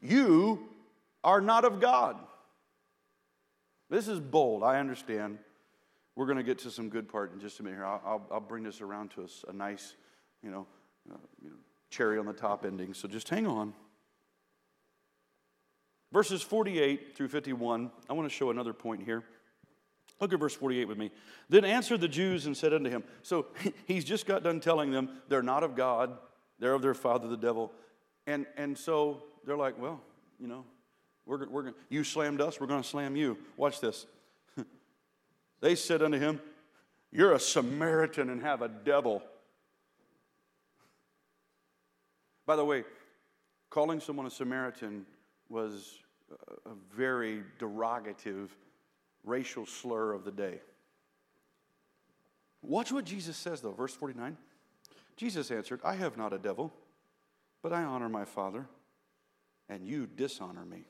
You 0.00 0.68
are 1.22 1.40
not 1.40 1.64
of 1.64 1.80
God. 1.80 2.16
This 3.90 4.08
is 4.08 4.20
bold, 4.20 4.62
I 4.62 4.78
understand. 4.78 5.38
We're 6.16 6.26
going 6.26 6.38
to 6.38 6.44
get 6.44 6.58
to 6.60 6.70
some 6.70 6.88
good 6.88 7.08
part 7.08 7.32
in 7.32 7.40
just 7.40 7.58
a 7.58 7.62
minute 7.64 7.76
here. 7.76 7.84
I'll, 7.84 8.02
I'll, 8.04 8.26
I'll 8.32 8.40
bring 8.40 8.62
this 8.62 8.80
around 8.80 9.10
to 9.12 9.24
us 9.24 9.44
a 9.48 9.52
nice, 9.52 9.96
you 10.42 10.50
know, 10.50 10.66
uh, 11.12 11.16
you 11.42 11.50
know, 11.50 11.56
cherry 11.90 12.18
on 12.18 12.26
the 12.26 12.32
top 12.32 12.64
ending. 12.64 12.94
So 12.94 13.08
just 13.08 13.28
hang 13.28 13.46
on. 13.46 13.74
Verses 16.12 16.42
48 16.42 17.16
through 17.16 17.28
51, 17.28 17.90
I 18.08 18.12
want 18.12 18.28
to 18.28 18.34
show 18.34 18.50
another 18.50 18.72
point 18.72 19.02
here. 19.02 19.24
Look 20.24 20.32
at 20.32 20.40
verse 20.40 20.54
48 20.54 20.88
with 20.88 20.96
me. 20.96 21.10
Then 21.50 21.66
answered 21.66 22.00
the 22.00 22.08
Jews 22.08 22.46
and 22.46 22.56
said 22.56 22.72
unto 22.72 22.88
him, 22.88 23.04
So 23.20 23.48
he's 23.84 24.04
just 24.04 24.24
got 24.24 24.42
done 24.42 24.58
telling 24.58 24.90
them 24.90 25.10
they're 25.28 25.42
not 25.42 25.62
of 25.62 25.76
God, 25.76 26.16
they're 26.58 26.72
of 26.72 26.80
their 26.80 26.94
father, 26.94 27.28
the 27.28 27.36
devil. 27.36 27.70
And, 28.26 28.46
and 28.56 28.78
so 28.78 29.22
they're 29.44 29.58
like, 29.58 29.78
Well, 29.78 30.00
you 30.40 30.46
know, 30.48 30.64
we're, 31.26 31.46
we're, 31.46 31.72
you 31.90 32.04
slammed 32.04 32.40
us, 32.40 32.58
we're 32.58 32.68
going 32.68 32.82
to 32.82 32.88
slam 32.88 33.16
you. 33.16 33.36
Watch 33.58 33.82
this. 33.82 34.06
they 35.60 35.74
said 35.74 36.02
unto 36.02 36.18
him, 36.18 36.40
You're 37.12 37.34
a 37.34 37.38
Samaritan 37.38 38.30
and 38.30 38.40
have 38.40 38.62
a 38.62 38.68
devil. 38.68 39.22
By 42.46 42.56
the 42.56 42.64
way, 42.64 42.84
calling 43.68 44.00
someone 44.00 44.24
a 44.24 44.30
Samaritan 44.30 45.04
was 45.50 45.98
a 46.64 46.70
very 46.96 47.42
derogative 47.58 48.48
racial 49.24 49.66
slur 49.66 50.12
of 50.12 50.24
the 50.24 50.30
day. 50.30 50.60
Watch 52.62 52.92
what 52.92 53.04
Jesus 53.04 53.36
says, 53.36 53.60
though. 53.60 53.72
Verse 53.72 53.94
49. 53.94 54.36
Jesus 55.16 55.50
answered, 55.50 55.80
I 55.84 55.94
have 55.94 56.16
not 56.16 56.32
a 56.32 56.38
devil, 56.38 56.72
but 57.62 57.72
I 57.72 57.82
honor 57.84 58.08
my 58.08 58.24
Father, 58.24 58.66
and 59.68 59.86
you 59.86 60.06
dishonor 60.06 60.64
me. 60.64 60.84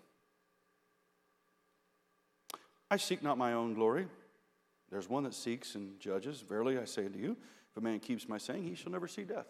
I 2.91 2.97
seek 2.97 3.23
not 3.23 3.39
my 3.39 3.53
own 3.53 3.75
glory. 3.75 4.07
There's 4.91 5.09
one 5.09 5.25
that 5.25 5.35
seeks 5.35 5.75
and 5.75 5.99
judges. 5.99 6.41
Verily 6.41 6.79
I 6.79 6.85
say 6.85 7.07
unto 7.07 7.19
you, 7.19 7.37
if 7.71 7.77
a 7.77 7.81
man 7.81 7.99
keeps 7.99 8.29
my 8.29 8.39
saying, 8.39 8.63
he 8.63 8.75
shall 8.75 8.93
never 8.93 9.09
see 9.09 9.25
death. 9.25 9.47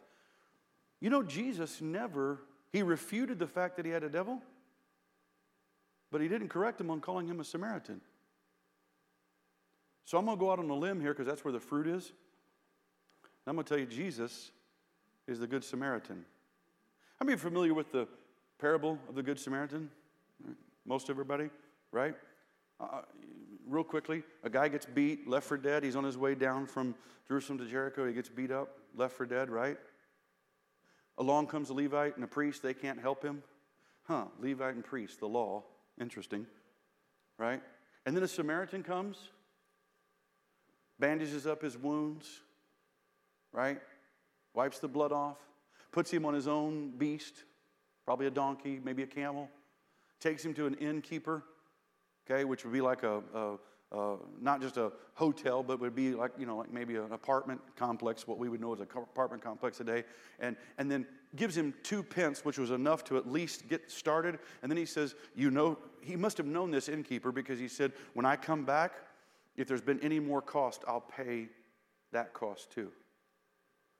You 1.00 1.10
know, 1.10 1.22
Jesus 1.22 1.82
never, 1.82 2.40
he 2.72 2.82
refuted 2.82 3.38
the 3.38 3.46
fact 3.46 3.76
that 3.76 3.84
he 3.84 3.92
had 3.92 4.02
a 4.02 4.08
devil, 4.08 4.40
but 6.10 6.22
he 6.22 6.28
didn't 6.28 6.48
correct 6.48 6.80
him 6.80 6.90
on 6.90 7.00
calling 7.00 7.26
him 7.26 7.40
a 7.40 7.44
Samaritan. 7.44 8.00
So 10.04 10.18
I'm 10.18 10.26
going 10.26 10.36
to 10.36 10.40
go 10.40 10.52
out 10.52 10.58
on 10.58 10.68
a 10.68 10.74
limb 10.74 11.00
here 11.00 11.12
because 11.12 11.26
that's 11.26 11.44
where 11.44 11.52
the 11.52 11.60
fruit 11.60 11.86
is. 11.86 12.12
I'm 13.46 13.54
going 13.54 13.64
to 13.64 13.68
tell 13.68 13.78
you, 13.78 13.86
Jesus 13.86 14.50
is 15.26 15.38
the 15.38 15.46
Good 15.46 15.64
Samaritan. 15.64 16.24
How 17.18 17.26
many 17.26 17.38
familiar 17.38 17.74
with 17.74 17.92
the 17.92 18.08
parable 18.58 18.98
of 19.08 19.14
the 19.14 19.22
Good 19.22 19.38
Samaritan? 19.38 19.90
Most 20.86 21.10
everybody, 21.10 21.50
right? 21.92 22.14
Uh, 22.80 22.84
uh, 22.84 23.02
real 23.66 23.84
quickly, 23.84 24.22
a 24.42 24.50
guy 24.50 24.68
gets 24.68 24.86
beat, 24.86 25.28
left 25.28 25.46
for 25.46 25.56
dead. 25.56 25.84
He's 25.84 25.96
on 25.96 26.04
his 26.04 26.18
way 26.18 26.34
down 26.34 26.66
from 26.66 26.94
Jerusalem 27.28 27.58
to 27.58 27.66
Jericho. 27.66 28.06
He 28.06 28.12
gets 28.12 28.28
beat 28.28 28.50
up, 28.50 28.78
left 28.96 29.14
for 29.14 29.26
dead, 29.26 29.48
right? 29.50 29.78
Along 31.18 31.46
comes 31.46 31.70
a 31.70 31.74
Levite 31.74 32.16
and 32.16 32.24
a 32.24 32.28
priest. 32.28 32.62
They 32.62 32.74
can't 32.74 33.00
help 33.00 33.22
him. 33.22 33.42
Huh, 34.02 34.24
Levite 34.38 34.74
and 34.74 34.84
priest, 34.84 35.20
the 35.20 35.28
law. 35.28 35.62
Interesting, 36.00 36.46
right? 37.38 37.62
And 38.04 38.16
then 38.16 38.22
a 38.22 38.28
Samaritan 38.28 38.82
comes 38.82 39.28
bandages 40.98 41.46
up 41.46 41.62
his 41.62 41.76
wounds, 41.76 42.40
right? 43.52 43.80
Wipes 44.54 44.78
the 44.78 44.88
blood 44.88 45.12
off, 45.12 45.38
puts 45.92 46.10
him 46.10 46.24
on 46.24 46.34
his 46.34 46.48
own 46.48 46.90
beast, 46.96 47.44
probably 48.04 48.26
a 48.26 48.30
donkey, 48.30 48.80
maybe 48.82 49.02
a 49.02 49.06
camel, 49.06 49.48
takes 50.20 50.44
him 50.44 50.54
to 50.54 50.66
an 50.66 50.74
innkeeper, 50.74 51.42
okay, 52.28 52.44
which 52.44 52.64
would 52.64 52.72
be 52.72 52.80
like 52.80 53.02
a, 53.02 53.22
a 53.34 53.56
not 54.40 54.60
just 54.60 54.76
a 54.76 54.92
hotel, 55.14 55.62
but 55.62 55.80
would 55.80 55.94
be 55.94 56.14
like, 56.14 56.32
you 56.38 56.46
know, 56.46 56.56
like 56.56 56.72
maybe 56.72 56.96
an 56.96 57.12
apartment 57.12 57.60
complex, 57.76 58.26
what 58.26 58.38
we 58.38 58.48
would 58.48 58.60
know 58.60 58.72
as 58.72 58.80
an 58.80 58.88
apartment 58.96 59.42
complex 59.42 59.76
today, 59.78 60.04
and, 60.40 60.56
and 60.78 60.90
then 60.90 61.06
gives 61.36 61.56
him 61.56 61.72
two 61.82 62.02
pence, 62.02 62.44
which 62.44 62.58
was 62.58 62.70
enough 62.70 63.04
to 63.04 63.16
at 63.16 63.30
least 63.30 63.68
get 63.68 63.90
started. 63.90 64.38
And 64.62 64.70
then 64.70 64.76
he 64.76 64.86
says, 64.86 65.14
You 65.36 65.50
know, 65.50 65.78
he 66.00 66.16
must 66.16 66.36
have 66.38 66.46
known 66.46 66.70
this 66.70 66.88
innkeeper 66.88 67.30
because 67.30 67.58
he 67.58 67.68
said, 67.68 67.92
When 68.14 68.26
I 68.26 68.36
come 68.36 68.64
back, 68.64 68.94
if 69.56 69.68
there's 69.68 69.80
been 69.80 70.00
any 70.00 70.18
more 70.18 70.42
cost, 70.42 70.82
I'll 70.86 71.00
pay 71.00 71.48
that 72.12 72.32
cost 72.32 72.70
too. 72.70 72.90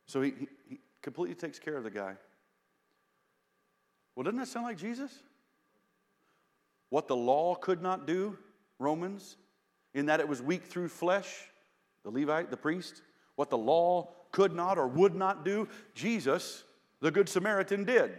So 0.06 0.22
he, 0.22 0.34
he, 0.38 0.48
he 0.68 0.80
completely 1.02 1.34
takes 1.34 1.58
care 1.58 1.76
of 1.76 1.84
the 1.84 1.90
guy. 1.90 2.14
Well, 4.14 4.24
doesn't 4.24 4.38
that 4.38 4.48
sound 4.48 4.66
like 4.66 4.78
Jesus? 4.78 5.12
What 6.90 7.08
the 7.08 7.16
law 7.16 7.54
could 7.54 7.82
not 7.82 8.06
do, 8.06 8.38
Romans, 8.78 9.36
in 9.94 10.06
that 10.06 10.20
it 10.20 10.28
was 10.28 10.40
weak 10.40 10.64
through 10.64 10.88
flesh, 10.88 11.48
the 12.04 12.10
Levite, 12.10 12.50
the 12.50 12.56
priest, 12.56 13.02
what 13.36 13.50
the 13.50 13.58
law 13.58 14.10
could 14.30 14.54
not 14.54 14.78
or 14.78 14.86
would 14.86 15.14
not 15.14 15.44
do, 15.44 15.68
Jesus, 15.94 16.64
the 17.00 17.10
Good 17.10 17.28
Samaritan, 17.28 17.84
did. 17.84 18.12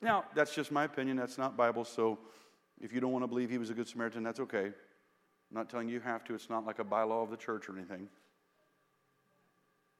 Now, 0.00 0.24
that's 0.34 0.54
just 0.54 0.70
my 0.70 0.84
opinion. 0.84 1.16
That's 1.16 1.38
not 1.38 1.56
Bible, 1.56 1.84
so 1.84 2.18
if 2.80 2.92
you 2.92 3.00
don't 3.00 3.12
want 3.12 3.22
to 3.22 3.28
believe 3.28 3.50
he 3.50 3.58
was 3.58 3.70
a 3.70 3.74
good 3.74 3.88
Samaritan, 3.88 4.22
that's 4.22 4.40
okay. 4.40 4.66
I'm 4.66 4.72
not 5.52 5.70
telling 5.70 5.88
you 5.88 5.94
you 5.94 6.00
have 6.00 6.24
to, 6.24 6.34
it's 6.34 6.50
not 6.50 6.66
like 6.66 6.78
a 6.78 6.84
bylaw 6.84 7.22
of 7.22 7.30
the 7.30 7.36
church 7.36 7.68
or 7.68 7.76
anything. 7.76 8.08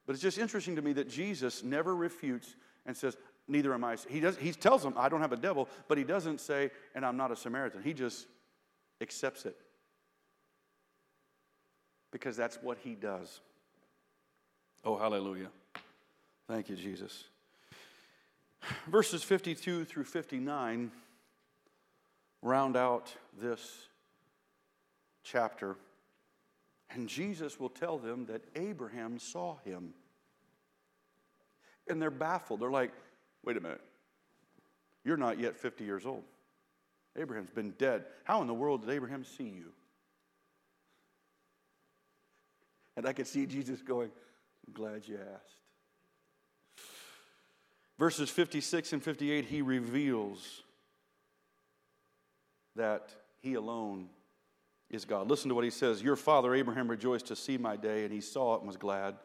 But 0.05 0.13
it's 0.13 0.21
just 0.21 0.37
interesting 0.37 0.75
to 0.75 0.81
me 0.81 0.93
that 0.93 1.09
Jesus 1.09 1.63
never 1.63 1.95
refutes 1.95 2.55
and 2.85 2.95
says, 2.95 3.17
Neither 3.47 3.75
am 3.75 3.83
I. 3.83 3.95
He, 4.09 4.19
does, 4.19 4.37
he 4.37 4.51
tells 4.51 4.81
them, 4.81 4.95
I 4.97 5.07
don't 5.07 5.21
have 5.21 5.31
a 5.31 5.37
devil, 5.37 5.69
but 5.87 5.99
he 5.99 6.03
doesn't 6.03 6.41
say, 6.41 6.71
And 6.95 7.05
I'm 7.05 7.15
not 7.15 7.31
a 7.31 7.35
Samaritan. 7.35 7.83
He 7.83 7.93
just 7.93 8.25
accepts 9.01 9.45
it. 9.45 9.55
Because 12.11 12.35
that's 12.35 12.57
what 12.61 12.79
he 12.79 12.95
does. 12.95 13.41
Oh, 14.83 14.97
hallelujah. 14.97 15.49
Thank 16.47 16.69
you, 16.69 16.75
Jesus. 16.75 17.25
Verses 18.87 19.23
52 19.23 19.85
through 19.85 20.05
59 20.05 20.91
round 22.45 22.77
out 22.77 23.11
this 23.41 23.87
chapter. 25.23 25.75
And 26.91 27.09
Jesus 27.09 27.59
will 27.59 27.69
tell 27.69 27.97
them 27.97 28.27
that 28.27 28.43
Abraham 28.55 29.17
saw 29.19 29.57
him. 29.65 29.93
And 31.89 32.01
they're 32.01 32.11
baffled. 32.11 32.61
They're 32.61 32.71
like, 32.71 32.93
wait 33.43 33.57
a 33.57 33.59
minute. 33.59 33.81
You're 35.03 35.17
not 35.17 35.39
yet 35.39 35.57
50 35.57 35.83
years 35.83 36.05
old. 36.05 36.23
Abraham's 37.17 37.49
been 37.49 37.71
dead. 37.71 38.05
How 38.23 38.41
in 38.41 38.47
the 38.47 38.53
world 38.53 38.81
did 38.81 38.91
Abraham 38.91 39.23
see 39.23 39.43
you? 39.43 39.71
And 42.95 43.07
I 43.07 43.13
could 43.13 43.27
see 43.27 43.45
Jesus 43.45 43.81
going, 43.81 44.11
I'm 44.67 44.73
glad 44.73 45.07
you 45.07 45.17
asked. 45.17 46.85
Verses 47.97 48.29
56 48.29 48.93
and 48.93 49.03
58, 49.03 49.45
he 49.45 49.61
reveals 49.61 50.63
that 52.75 53.09
he 53.39 53.55
alone 53.55 54.09
is 54.89 55.05
God. 55.05 55.29
Listen 55.29 55.49
to 55.49 55.55
what 55.55 55.63
he 55.63 55.69
says 55.69 56.01
Your 56.01 56.15
father 56.15 56.53
Abraham 56.53 56.89
rejoiced 56.89 57.27
to 57.27 57.35
see 57.35 57.57
my 57.57 57.75
day, 57.75 58.03
and 58.03 58.13
he 58.13 58.21
saw 58.21 58.55
it 58.55 58.59
and 58.59 58.67
was 58.67 58.77
glad. 58.77 59.15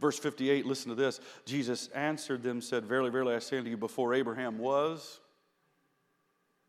Verse 0.00 0.18
58, 0.18 0.66
listen 0.66 0.88
to 0.90 0.94
this. 0.94 1.20
Jesus 1.44 1.88
answered 1.88 2.42
them, 2.42 2.60
said, 2.60 2.84
Verily, 2.84 3.10
verily, 3.10 3.34
I 3.34 3.38
say 3.38 3.58
unto 3.58 3.70
you, 3.70 3.76
before 3.76 4.14
Abraham 4.14 4.58
was, 4.58 5.20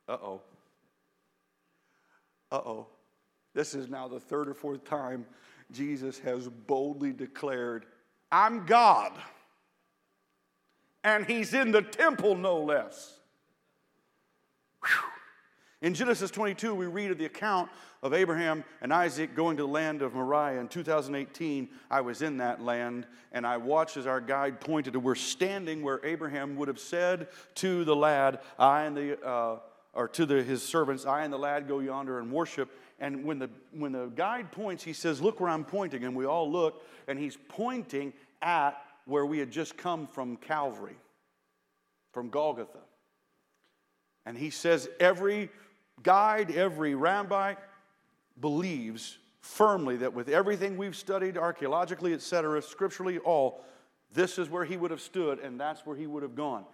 uh 0.08 0.18
oh. 0.22 0.42
Uh 2.52 2.56
oh. 2.58 2.88
This 3.54 3.76
is 3.76 3.90
now 3.90 4.08
the 4.08 4.20
third 4.20 4.48
or 4.48 4.54
fourth 4.54 4.84
time 4.84 5.26
Jesus 5.72 6.20
has 6.20 6.48
boldly 6.48 7.14
declared, 7.14 7.86
I'm 8.32 8.66
God. 8.66 9.12
And 11.04 11.26
he's 11.26 11.54
in 11.54 11.72
the 11.72 11.82
temple, 11.82 12.36
no 12.36 12.60
less. 12.60 13.20
Whew. 14.84 15.19
In 15.82 15.94
Genesis 15.94 16.30
22, 16.32 16.76
we 16.76 16.88
read 16.88 17.10
of 17.12 17.18
the 17.18 17.26
account 17.26 17.70
of 18.04 18.14
Abraham 18.14 18.66
and 18.82 18.94
Isaac 18.94 19.34
going 19.34 19.56
to 19.58 19.64
the 19.64 19.70
land 19.70 20.02
of 20.02 20.14
Moriah. 20.14 20.60
In 20.60 20.68
2018, 20.68 21.70
I 21.90 22.02
was 22.02 22.22
in 22.22 22.38
that 22.38 22.62
land, 22.62 23.08
and 23.32 23.48
I 23.48 23.56
watched 23.56 23.96
as 23.96 24.06
our 24.06 24.20
guide 24.20 24.60
pointed 24.60 24.92
to 24.94 25.00
we're 25.00 25.16
standing 25.16 25.82
where 25.82 26.06
Abraham 26.06 26.58
would 26.58 26.68
have 26.68 26.80
said 26.80 27.30
to 27.56 27.86
the 27.86 27.96
lad, 27.96 28.42
I 28.58 28.84
and 28.84 28.98
the, 28.98 29.26
uh, 29.26 29.60
or 29.94 30.10
to 30.10 30.26
the, 30.26 30.44
his 30.44 30.64
servants, 30.64 31.06
I 31.06 31.24
and 31.24 31.32
the 31.32 31.40
lad 31.40 31.66
go 31.66 31.80
yonder 31.80 32.20
and 32.20 32.30
worship. 32.30 32.70
And 33.00 33.24
when 33.24 33.40
the, 33.40 33.50
when 33.72 33.94
the 33.94 34.08
guide 34.08 34.52
points, 34.52 34.84
he 34.84 34.92
says, 34.92 35.22
Look 35.22 35.40
where 35.40 35.50
I'm 35.50 35.64
pointing. 35.64 36.04
And 36.04 36.14
we 36.14 36.26
all 36.26 36.52
look, 36.52 36.84
and 37.08 37.18
he's 37.18 37.38
pointing 37.48 38.12
at 38.42 38.74
where 39.06 39.26
we 39.26 39.40
had 39.40 39.50
just 39.50 39.78
come 39.78 40.08
from 40.08 40.36
Calvary, 40.36 40.98
from 42.12 42.30
Golgotha. 42.30 42.80
And 44.26 44.38
he 44.38 44.50
says, 44.50 44.90
Every 45.00 45.50
guide, 46.04 46.52
every 46.52 46.96
rabbi 46.96 47.56
believes 48.40 49.18
firmly 49.42 49.98
that 49.98 50.14
with 50.14 50.30
everything 50.30 50.78
we've 50.78 50.96
studied 50.96 51.38
archaeologically, 51.38 52.14
etc., 52.14 52.62
scripturally, 52.62 53.18
all, 53.20 53.64
this 54.14 54.38
is 54.38 54.50
where 54.50 54.66
he 54.66 54.78
would 54.78 54.92
have 54.92 55.02
stood 55.02 55.40
and 55.40 55.60
that's 55.60 55.86
where 55.86 55.96
he 55.96 56.08
would 56.08 56.24
have 56.24 56.36
gone. 56.36 56.66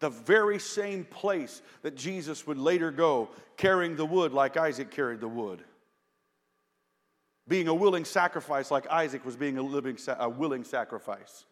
The 0.00 0.10
very 0.10 0.58
same 0.58 1.04
place 1.04 1.62
that 1.82 1.96
Jesus 1.96 2.46
would 2.46 2.58
later 2.58 2.90
go, 2.90 3.30
carrying 3.56 3.96
the 3.96 4.04
wood 4.04 4.32
like 4.32 4.56
Isaac 4.56 4.90
carried 4.90 5.20
the 5.20 5.28
wood. 5.28 5.62
Being 7.48 7.68
a 7.68 7.74
willing 7.74 8.04
sacrifice 8.04 8.70
like 8.70 8.86
Isaac 8.88 9.24
was 9.24 9.36
being 9.36 9.56
a, 9.56 9.62
living, 9.62 9.96
a 10.18 10.28
willing 10.28 10.64
sacrifice. 10.64 11.44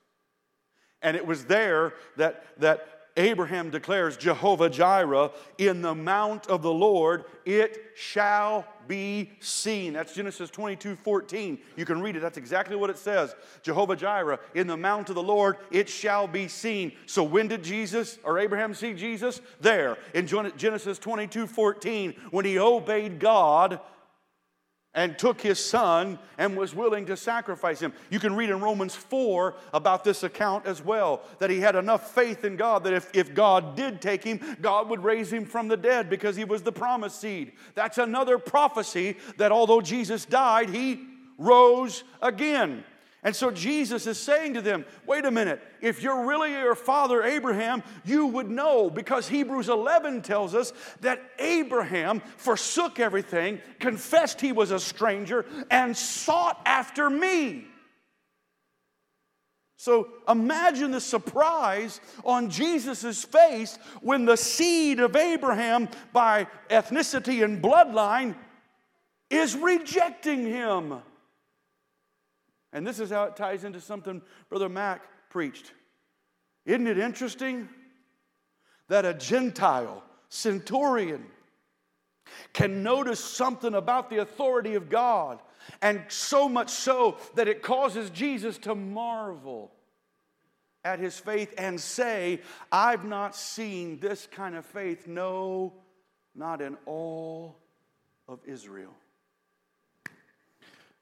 And 1.00 1.16
it 1.16 1.26
was 1.26 1.44
there 1.44 1.94
that, 2.16 2.44
that 2.58 2.93
Abraham 3.16 3.70
declares, 3.70 4.16
Jehovah 4.16 4.68
Jireh, 4.68 5.30
in 5.58 5.82
the 5.82 5.94
mount 5.94 6.48
of 6.48 6.62
the 6.62 6.72
Lord 6.72 7.24
it 7.44 7.92
shall 7.94 8.66
be 8.88 9.30
seen. 9.38 9.92
That's 9.92 10.14
Genesis 10.14 10.50
22 10.50 10.96
14. 10.96 11.58
You 11.76 11.84
can 11.84 12.00
read 12.02 12.16
it. 12.16 12.20
That's 12.20 12.38
exactly 12.38 12.74
what 12.74 12.90
it 12.90 12.98
says. 12.98 13.34
Jehovah 13.62 13.94
Jireh, 13.94 14.40
in 14.54 14.66
the 14.66 14.76
mount 14.76 15.10
of 15.10 15.14
the 15.14 15.22
Lord 15.22 15.58
it 15.70 15.88
shall 15.88 16.26
be 16.26 16.48
seen. 16.48 16.92
So 17.06 17.22
when 17.22 17.46
did 17.46 17.62
Jesus 17.62 18.18
or 18.24 18.38
Abraham 18.38 18.74
see 18.74 18.94
Jesus? 18.94 19.40
There 19.60 19.96
in 20.12 20.26
Genesis 20.26 20.98
22 20.98 21.46
14, 21.46 22.14
when 22.32 22.44
he 22.44 22.58
obeyed 22.58 23.20
God 23.20 23.80
and 24.94 25.18
took 25.18 25.40
his 25.40 25.64
son 25.64 26.18
and 26.38 26.56
was 26.56 26.74
willing 26.74 27.06
to 27.06 27.16
sacrifice 27.16 27.80
him. 27.80 27.92
You 28.10 28.20
can 28.20 28.36
read 28.36 28.50
in 28.50 28.60
Romans 28.60 28.94
4 28.94 29.54
about 29.72 30.04
this 30.04 30.22
account 30.22 30.66
as 30.66 30.84
well 30.84 31.22
that 31.40 31.50
he 31.50 31.60
had 31.60 31.74
enough 31.74 32.14
faith 32.14 32.44
in 32.44 32.56
God 32.56 32.84
that 32.84 32.92
if, 32.92 33.10
if 33.14 33.34
God 33.34 33.76
did 33.76 34.00
take 34.00 34.22
him, 34.22 34.40
God 34.60 34.88
would 34.88 35.02
raise 35.02 35.32
him 35.32 35.44
from 35.44 35.68
the 35.68 35.76
dead 35.76 36.08
because 36.08 36.36
he 36.36 36.44
was 36.44 36.62
the 36.62 36.72
promised 36.72 37.20
seed. 37.20 37.52
That's 37.74 37.98
another 37.98 38.38
prophecy 38.38 39.16
that 39.36 39.52
although 39.52 39.80
Jesus 39.80 40.24
died, 40.24 40.70
he 40.70 41.00
rose 41.38 42.04
again. 42.22 42.84
And 43.24 43.34
so 43.34 43.50
Jesus 43.50 44.06
is 44.06 44.18
saying 44.18 44.52
to 44.54 44.60
them, 44.60 44.84
wait 45.06 45.24
a 45.24 45.30
minute, 45.30 45.62
if 45.80 46.02
you're 46.02 46.26
really 46.26 46.52
your 46.52 46.74
father 46.74 47.22
Abraham, 47.22 47.82
you 48.04 48.26
would 48.26 48.50
know 48.50 48.90
because 48.90 49.26
Hebrews 49.26 49.70
11 49.70 50.20
tells 50.20 50.54
us 50.54 50.74
that 51.00 51.22
Abraham 51.38 52.20
forsook 52.36 53.00
everything, 53.00 53.60
confessed 53.80 54.42
he 54.42 54.52
was 54.52 54.70
a 54.70 54.78
stranger, 54.78 55.46
and 55.70 55.96
sought 55.96 56.60
after 56.66 57.08
me. 57.08 57.64
So 59.78 60.08
imagine 60.28 60.90
the 60.90 61.00
surprise 61.00 62.00
on 62.24 62.50
Jesus' 62.50 63.24
face 63.24 63.78
when 64.02 64.26
the 64.26 64.36
seed 64.36 65.00
of 65.00 65.16
Abraham 65.16 65.88
by 66.12 66.46
ethnicity 66.68 67.42
and 67.42 67.62
bloodline 67.62 68.34
is 69.30 69.56
rejecting 69.56 70.44
him. 70.44 71.00
And 72.74 72.84
this 72.86 72.98
is 72.98 73.10
how 73.10 73.24
it 73.24 73.36
ties 73.36 73.64
into 73.64 73.80
something 73.80 74.20
Brother 74.50 74.68
Mac 74.68 75.02
preached. 75.30 75.72
Isn't 76.66 76.88
it 76.88 76.98
interesting 76.98 77.68
that 78.88 79.04
a 79.04 79.14
Gentile 79.14 80.02
centurion 80.28 81.24
can 82.52 82.82
notice 82.82 83.20
something 83.20 83.74
about 83.74 84.10
the 84.10 84.18
authority 84.18 84.74
of 84.74 84.90
God, 84.90 85.40
and 85.80 86.02
so 86.08 86.48
much 86.48 86.70
so 86.70 87.16
that 87.36 87.48
it 87.48 87.62
causes 87.62 88.10
Jesus 88.10 88.58
to 88.58 88.74
marvel 88.74 89.70
at 90.84 90.98
his 90.98 91.18
faith 91.18 91.54
and 91.56 91.80
say, 91.80 92.40
I've 92.72 93.04
not 93.04 93.36
seen 93.36 94.00
this 94.00 94.26
kind 94.30 94.56
of 94.56 94.66
faith, 94.66 95.06
no, 95.06 95.72
not 96.34 96.60
in 96.60 96.76
all 96.86 97.56
of 98.26 98.40
Israel. 98.46 98.94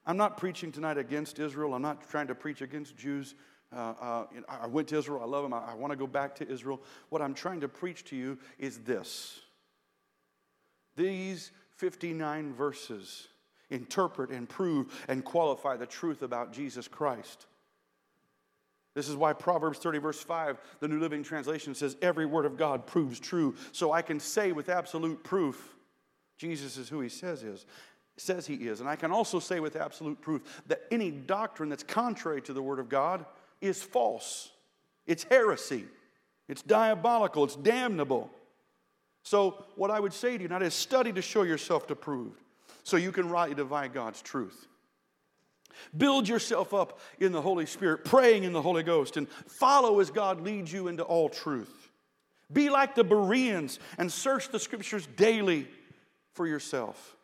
I'm 0.04 0.16
not 0.16 0.36
preaching 0.36 0.72
tonight 0.72 0.98
against 0.98 1.38
Israel. 1.38 1.74
I'm 1.74 1.82
not 1.82 2.08
trying 2.10 2.26
to 2.26 2.34
preach 2.34 2.60
against 2.60 2.96
Jews. 2.96 3.34
Uh, 3.74 3.94
uh, 4.00 4.24
I 4.48 4.66
went 4.66 4.88
to 4.88 4.98
Israel. 4.98 5.22
I 5.22 5.26
love 5.26 5.44
them. 5.44 5.54
I, 5.54 5.72
I 5.72 5.74
want 5.74 5.92
to 5.92 5.96
go 5.96 6.06
back 6.06 6.34
to 6.36 6.48
Israel. 6.48 6.82
What 7.08 7.22
I'm 7.22 7.34
trying 7.34 7.60
to 7.60 7.68
preach 7.68 8.04
to 8.06 8.16
you 8.16 8.38
is 8.58 8.78
this 8.78 9.40
these 10.96 11.52
59 11.76 12.52
verses 12.52 13.28
interpret 13.70 14.30
and 14.30 14.48
prove 14.48 15.04
and 15.08 15.24
qualify 15.24 15.76
the 15.76 15.86
truth 15.86 16.22
about 16.22 16.52
Jesus 16.52 16.86
Christ. 16.86 17.46
This 18.94 19.08
is 19.08 19.16
why 19.16 19.32
Proverbs 19.32 19.78
30, 19.78 19.98
verse 19.98 20.22
5, 20.22 20.58
the 20.80 20.88
New 20.88 20.98
Living 20.98 21.22
Translation 21.22 21.74
says, 21.74 21.96
Every 22.02 22.26
word 22.26 22.44
of 22.44 22.58
God 22.58 22.86
proves 22.86 23.18
true. 23.18 23.54
So 23.72 23.90
I 23.90 24.02
can 24.02 24.20
say 24.20 24.52
with 24.52 24.68
absolute 24.68 25.24
proof, 25.24 25.74
Jesus 26.36 26.76
is 26.76 26.90
who 26.90 27.00
he 27.00 27.08
says 27.08 27.42
is 27.42 27.64
says 28.16 28.46
he 28.46 28.54
is. 28.54 28.80
And 28.80 28.88
I 28.88 28.96
can 28.96 29.10
also 29.10 29.38
say 29.38 29.60
with 29.60 29.76
absolute 29.76 30.20
proof 30.20 30.62
that 30.66 30.82
any 30.90 31.10
doctrine 31.10 31.68
that's 31.68 31.82
contrary 31.82 32.42
to 32.42 32.52
the 32.52 32.62
Word 32.62 32.78
of 32.78 32.88
God 32.88 33.24
is 33.60 33.82
false. 33.82 34.50
It's 35.06 35.24
heresy. 35.24 35.86
It's 36.48 36.62
diabolical. 36.62 37.44
It's 37.44 37.56
damnable. 37.56 38.30
So, 39.24 39.64
what 39.76 39.90
I 39.90 40.00
would 40.00 40.12
say 40.12 40.36
to 40.36 40.42
you 40.42 40.48
now 40.48 40.58
is 40.58 40.74
study 40.74 41.12
to 41.12 41.22
show 41.22 41.42
yourself 41.42 41.88
approved 41.90 42.40
so 42.82 42.96
you 42.96 43.12
can 43.12 43.28
rightly 43.28 43.54
divide 43.54 43.92
God's 43.92 44.20
truth. 44.20 44.66
Build 45.96 46.28
yourself 46.28 46.74
up 46.74 47.00
in 47.18 47.32
the 47.32 47.40
Holy 47.40 47.66
Spirit, 47.66 48.04
praying 48.04 48.44
in 48.44 48.52
the 48.52 48.62
Holy 48.62 48.82
Ghost, 48.82 49.16
and 49.16 49.28
follow 49.28 50.00
as 50.00 50.10
God 50.10 50.40
leads 50.40 50.72
you 50.72 50.88
into 50.88 51.02
all 51.02 51.28
truth. 51.28 51.90
Be 52.52 52.68
like 52.68 52.94
the 52.94 53.04
Bereans 53.04 53.78
and 53.96 54.10
search 54.10 54.48
the 54.48 54.58
scriptures 54.58 55.08
daily 55.16 55.68
for 56.34 56.46
yourself. 56.46 57.16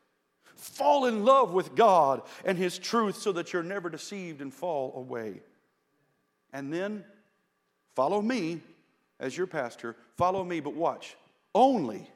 Fall 0.59 1.07
in 1.07 1.25
love 1.25 1.53
with 1.53 1.77
God 1.77 2.23
and 2.45 2.59
His 2.59 2.79
truth 2.79 3.17
so 3.17 3.33
that 3.33 3.53
you're 3.53 3.63
never 3.63 3.89
deceived 3.89 4.43
and 4.43 4.53
fall 4.53 4.93
away. 4.97 5.41
And 6.53 6.73
then 6.73 7.05
follow 7.95 8.21
me 8.21 8.61
as 9.21 9.37
your 9.37 9.47
pastor. 9.47 9.95
Follow 10.17 10.43
me, 10.43 10.59
but 10.59 10.75
watch, 10.75 11.17
only 11.55 12.11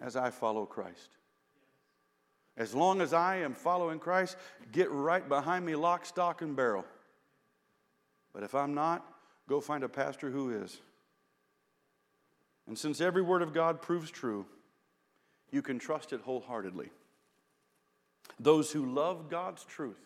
as 0.00 0.16
I 0.16 0.30
follow 0.30 0.66
Christ. 0.66 1.08
As 2.58 2.74
long 2.74 3.00
as 3.00 3.12
I 3.12 3.36
am 3.36 3.54
following 3.54 3.98
Christ, 3.98 4.36
get 4.72 4.90
right 4.90 5.26
behind 5.26 5.64
me, 5.64 5.74
lock, 5.74 6.04
stock, 6.04 6.42
and 6.42 6.54
barrel. 6.54 6.84
But 8.34 8.42
if 8.42 8.54
I'm 8.54 8.74
not, 8.74 9.06
go 9.48 9.60
find 9.60 9.82
a 9.82 9.88
pastor 9.88 10.30
who 10.30 10.62
is. 10.62 10.78
And 12.66 12.78
since 12.78 13.00
every 13.00 13.22
word 13.22 13.40
of 13.40 13.54
God 13.54 13.80
proves 13.80 14.10
true, 14.10 14.44
you 15.50 15.62
can 15.62 15.78
trust 15.78 16.12
it 16.12 16.20
wholeheartedly. 16.20 16.90
Those 18.38 18.70
who 18.70 18.92
love 18.92 19.30
God's 19.30 19.64
truth, 19.64 20.00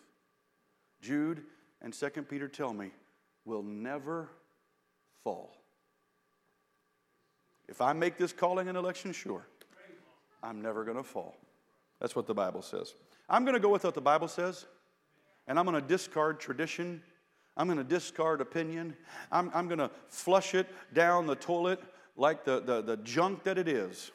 Jude 1.01 1.43
and 1.81 1.93
2 1.93 2.09
Peter 2.23 2.47
tell 2.47 2.73
me, 2.73 2.91
will 3.45 3.63
never 3.63 4.29
fall. 5.23 5.55
If 7.67 7.81
I 7.81 7.93
make 7.93 8.17
this 8.17 8.33
calling 8.33 8.67
and 8.67 8.77
election 8.77 9.11
sure, 9.11 9.45
I'm 10.43 10.61
never 10.61 10.83
going 10.83 10.97
to 10.97 11.03
fall. 11.03 11.37
That's 11.99 12.15
what 12.15 12.27
the 12.27 12.33
Bible 12.33 12.61
says. 12.61 12.95
I'm 13.29 13.43
going 13.45 13.53
to 13.53 13.59
go 13.59 13.69
with 13.69 13.83
what 13.83 13.93
the 13.93 14.01
Bible 14.01 14.27
says, 14.27 14.65
and 15.47 15.57
I'm 15.57 15.65
going 15.65 15.81
to 15.81 15.87
discard 15.87 16.39
tradition. 16.39 17.01
I'm 17.55 17.67
going 17.67 17.77
to 17.77 17.83
discard 17.83 18.41
opinion. 18.41 18.95
I'm, 19.31 19.51
I'm 19.53 19.67
going 19.67 19.79
to 19.79 19.91
flush 20.07 20.55
it 20.55 20.67
down 20.93 21.27
the 21.27 21.35
toilet 21.35 21.79
like 22.17 22.43
the, 22.43 22.59
the, 22.59 22.81
the 22.81 22.97
junk 22.97 23.43
that 23.43 23.57
it 23.57 23.67
is. 23.67 24.11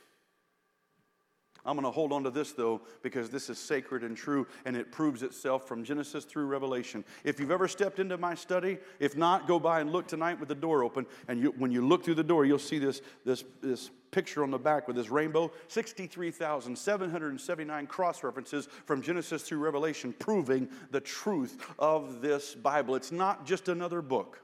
I'm 1.67 1.75
going 1.75 1.85
to 1.85 1.91
hold 1.91 2.13
on 2.13 2.23
to 2.23 2.31
this, 2.31 2.53
though, 2.53 2.81
because 3.03 3.29
this 3.29 3.51
is 3.51 3.59
sacred 3.59 4.05
and 4.05 4.17
true, 4.17 4.47
and 4.65 4.77
it 4.77 4.93
proves 4.93 5.23
itself 5.23 5.67
from 5.67 5.85
Genesis 5.85 6.25
through 6.25 6.47
Revelation. 6.47 7.05
If 7.25 7.41
you've 7.41 7.51
ever 7.51 7.67
stepped 7.67 7.99
into 7.99 8.17
my 8.17 8.35
study, 8.35 8.79
if 9.01 9.17
not, 9.17 9.49
go 9.49 9.59
by 9.59 9.81
and 9.81 9.91
look 9.91 10.07
tonight 10.07 10.39
with 10.39 10.49
the 10.49 10.55
door 10.55 10.85
open. 10.85 11.07
And 11.27 11.41
you, 11.41 11.55
when 11.59 11.73
you 11.73 11.87
look 11.87 12.05
through 12.05 12.15
the 12.15 12.23
door, 12.23 12.47
you'll 12.47 12.59
see 12.59 12.79
this, 12.79 13.03
this, 13.25 13.45
this 13.61 13.91
picture 14.13 14.43
on 14.43 14.51
the 14.51 14.59
back 14.59 14.87
with 14.87 14.97
this 14.97 15.11
rainbow 15.11 15.51
63,779 15.69 17.87
cross 17.87 18.23
references 18.23 18.69
from 18.85 19.03
Genesis 19.03 19.43
through 19.43 19.59
Revelation, 19.59 20.15
proving 20.19 20.69
the 20.91 21.01
truth 21.01 21.59
of 21.79 22.23
this 22.23 22.55
Bible. 22.55 22.95
It's 22.95 23.13
not 23.13 23.45
just 23.45 23.69
another 23.69 24.01
book, 24.01 24.41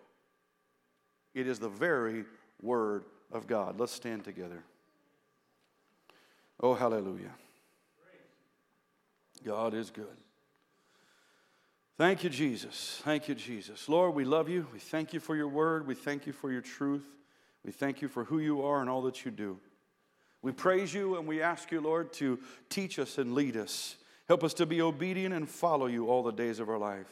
it 1.35 1.47
is 1.47 1.59
the 1.59 1.69
very 1.69 2.25
Word 2.61 3.05
of 3.31 3.47
God. 3.47 3.81
Let's 3.81 3.93
stand 3.93 4.25
together. 4.25 4.65
Oh, 6.63 6.75
hallelujah. 6.75 7.35
God 9.45 9.75
is 9.75 9.91
good. 9.91 10.07
Thank 11.99 12.25
you, 12.25 12.31
Jesus. 12.31 13.01
Thank 13.05 13.29
you, 13.29 13.35
Jesus. 13.35 13.89
Lord, 13.89 14.15
we 14.15 14.25
love 14.25 14.49
you. 14.49 14.67
We 14.73 14.79
thank 14.79 15.13
you 15.13 15.21
for 15.21 15.37
your 15.37 15.49
word. 15.49 15.87
We 15.87 15.95
thank 15.95 16.27
you 16.27 16.33
for 16.33 16.51
your 16.51 16.61
truth. 16.61 17.05
We 17.65 17.73
thank 17.73 18.01
you 18.01 18.09
for 18.09 18.25
who 18.25 18.39
you 18.39 18.63
are 18.63 18.81
and 18.81 18.89
all 18.89 19.03
that 19.03 19.25
you 19.25 19.31
do. 19.31 19.59
We 20.41 20.53
praise 20.53 20.93
you 20.95 21.17
and 21.17 21.27
we 21.27 21.43
ask 21.43 21.71
you, 21.71 21.81
Lord, 21.81 22.13
to 22.15 22.39
teach 22.69 22.99
us 22.99 23.19
and 23.19 23.35
lead 23.35 23.57
us. 23.57 23.97
Help 24.27 24.43
us 24.43 24.55
to 24.55 24.67
be 24.67 24.81
obedient 24.81 25.35
and 25.35 25.49
follow 25.49 25.87
you 25.87 26.09
all 26.09 26.23
the 26.23 26.33
days 26.33 26.59
of 26.59 26.69
our 26.69 26.79
life. 26.79 27.09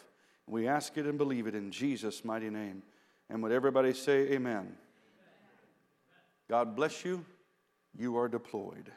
We 0.46 0.66
ask 0.66 0.96
it 0.96 1.06
and 1.06 1.18
believe 1.18 1.46
it 1.46 1.54
in 1.54 1.70
Jesus' 1.70 2.24
mighty 2.24 2.50
name. 2.50 2.82
And 3.28 3.42
would 3.42 3.52
everybody 3.52 3.92
say 3.94 4.32
amen? 4.32 4.76
God 6.48 6.74
bless 6.74 7.04
you. 7.04 7.24
You 7.96 8.16
are 8.16 8.28
deployed. 8.28 8.90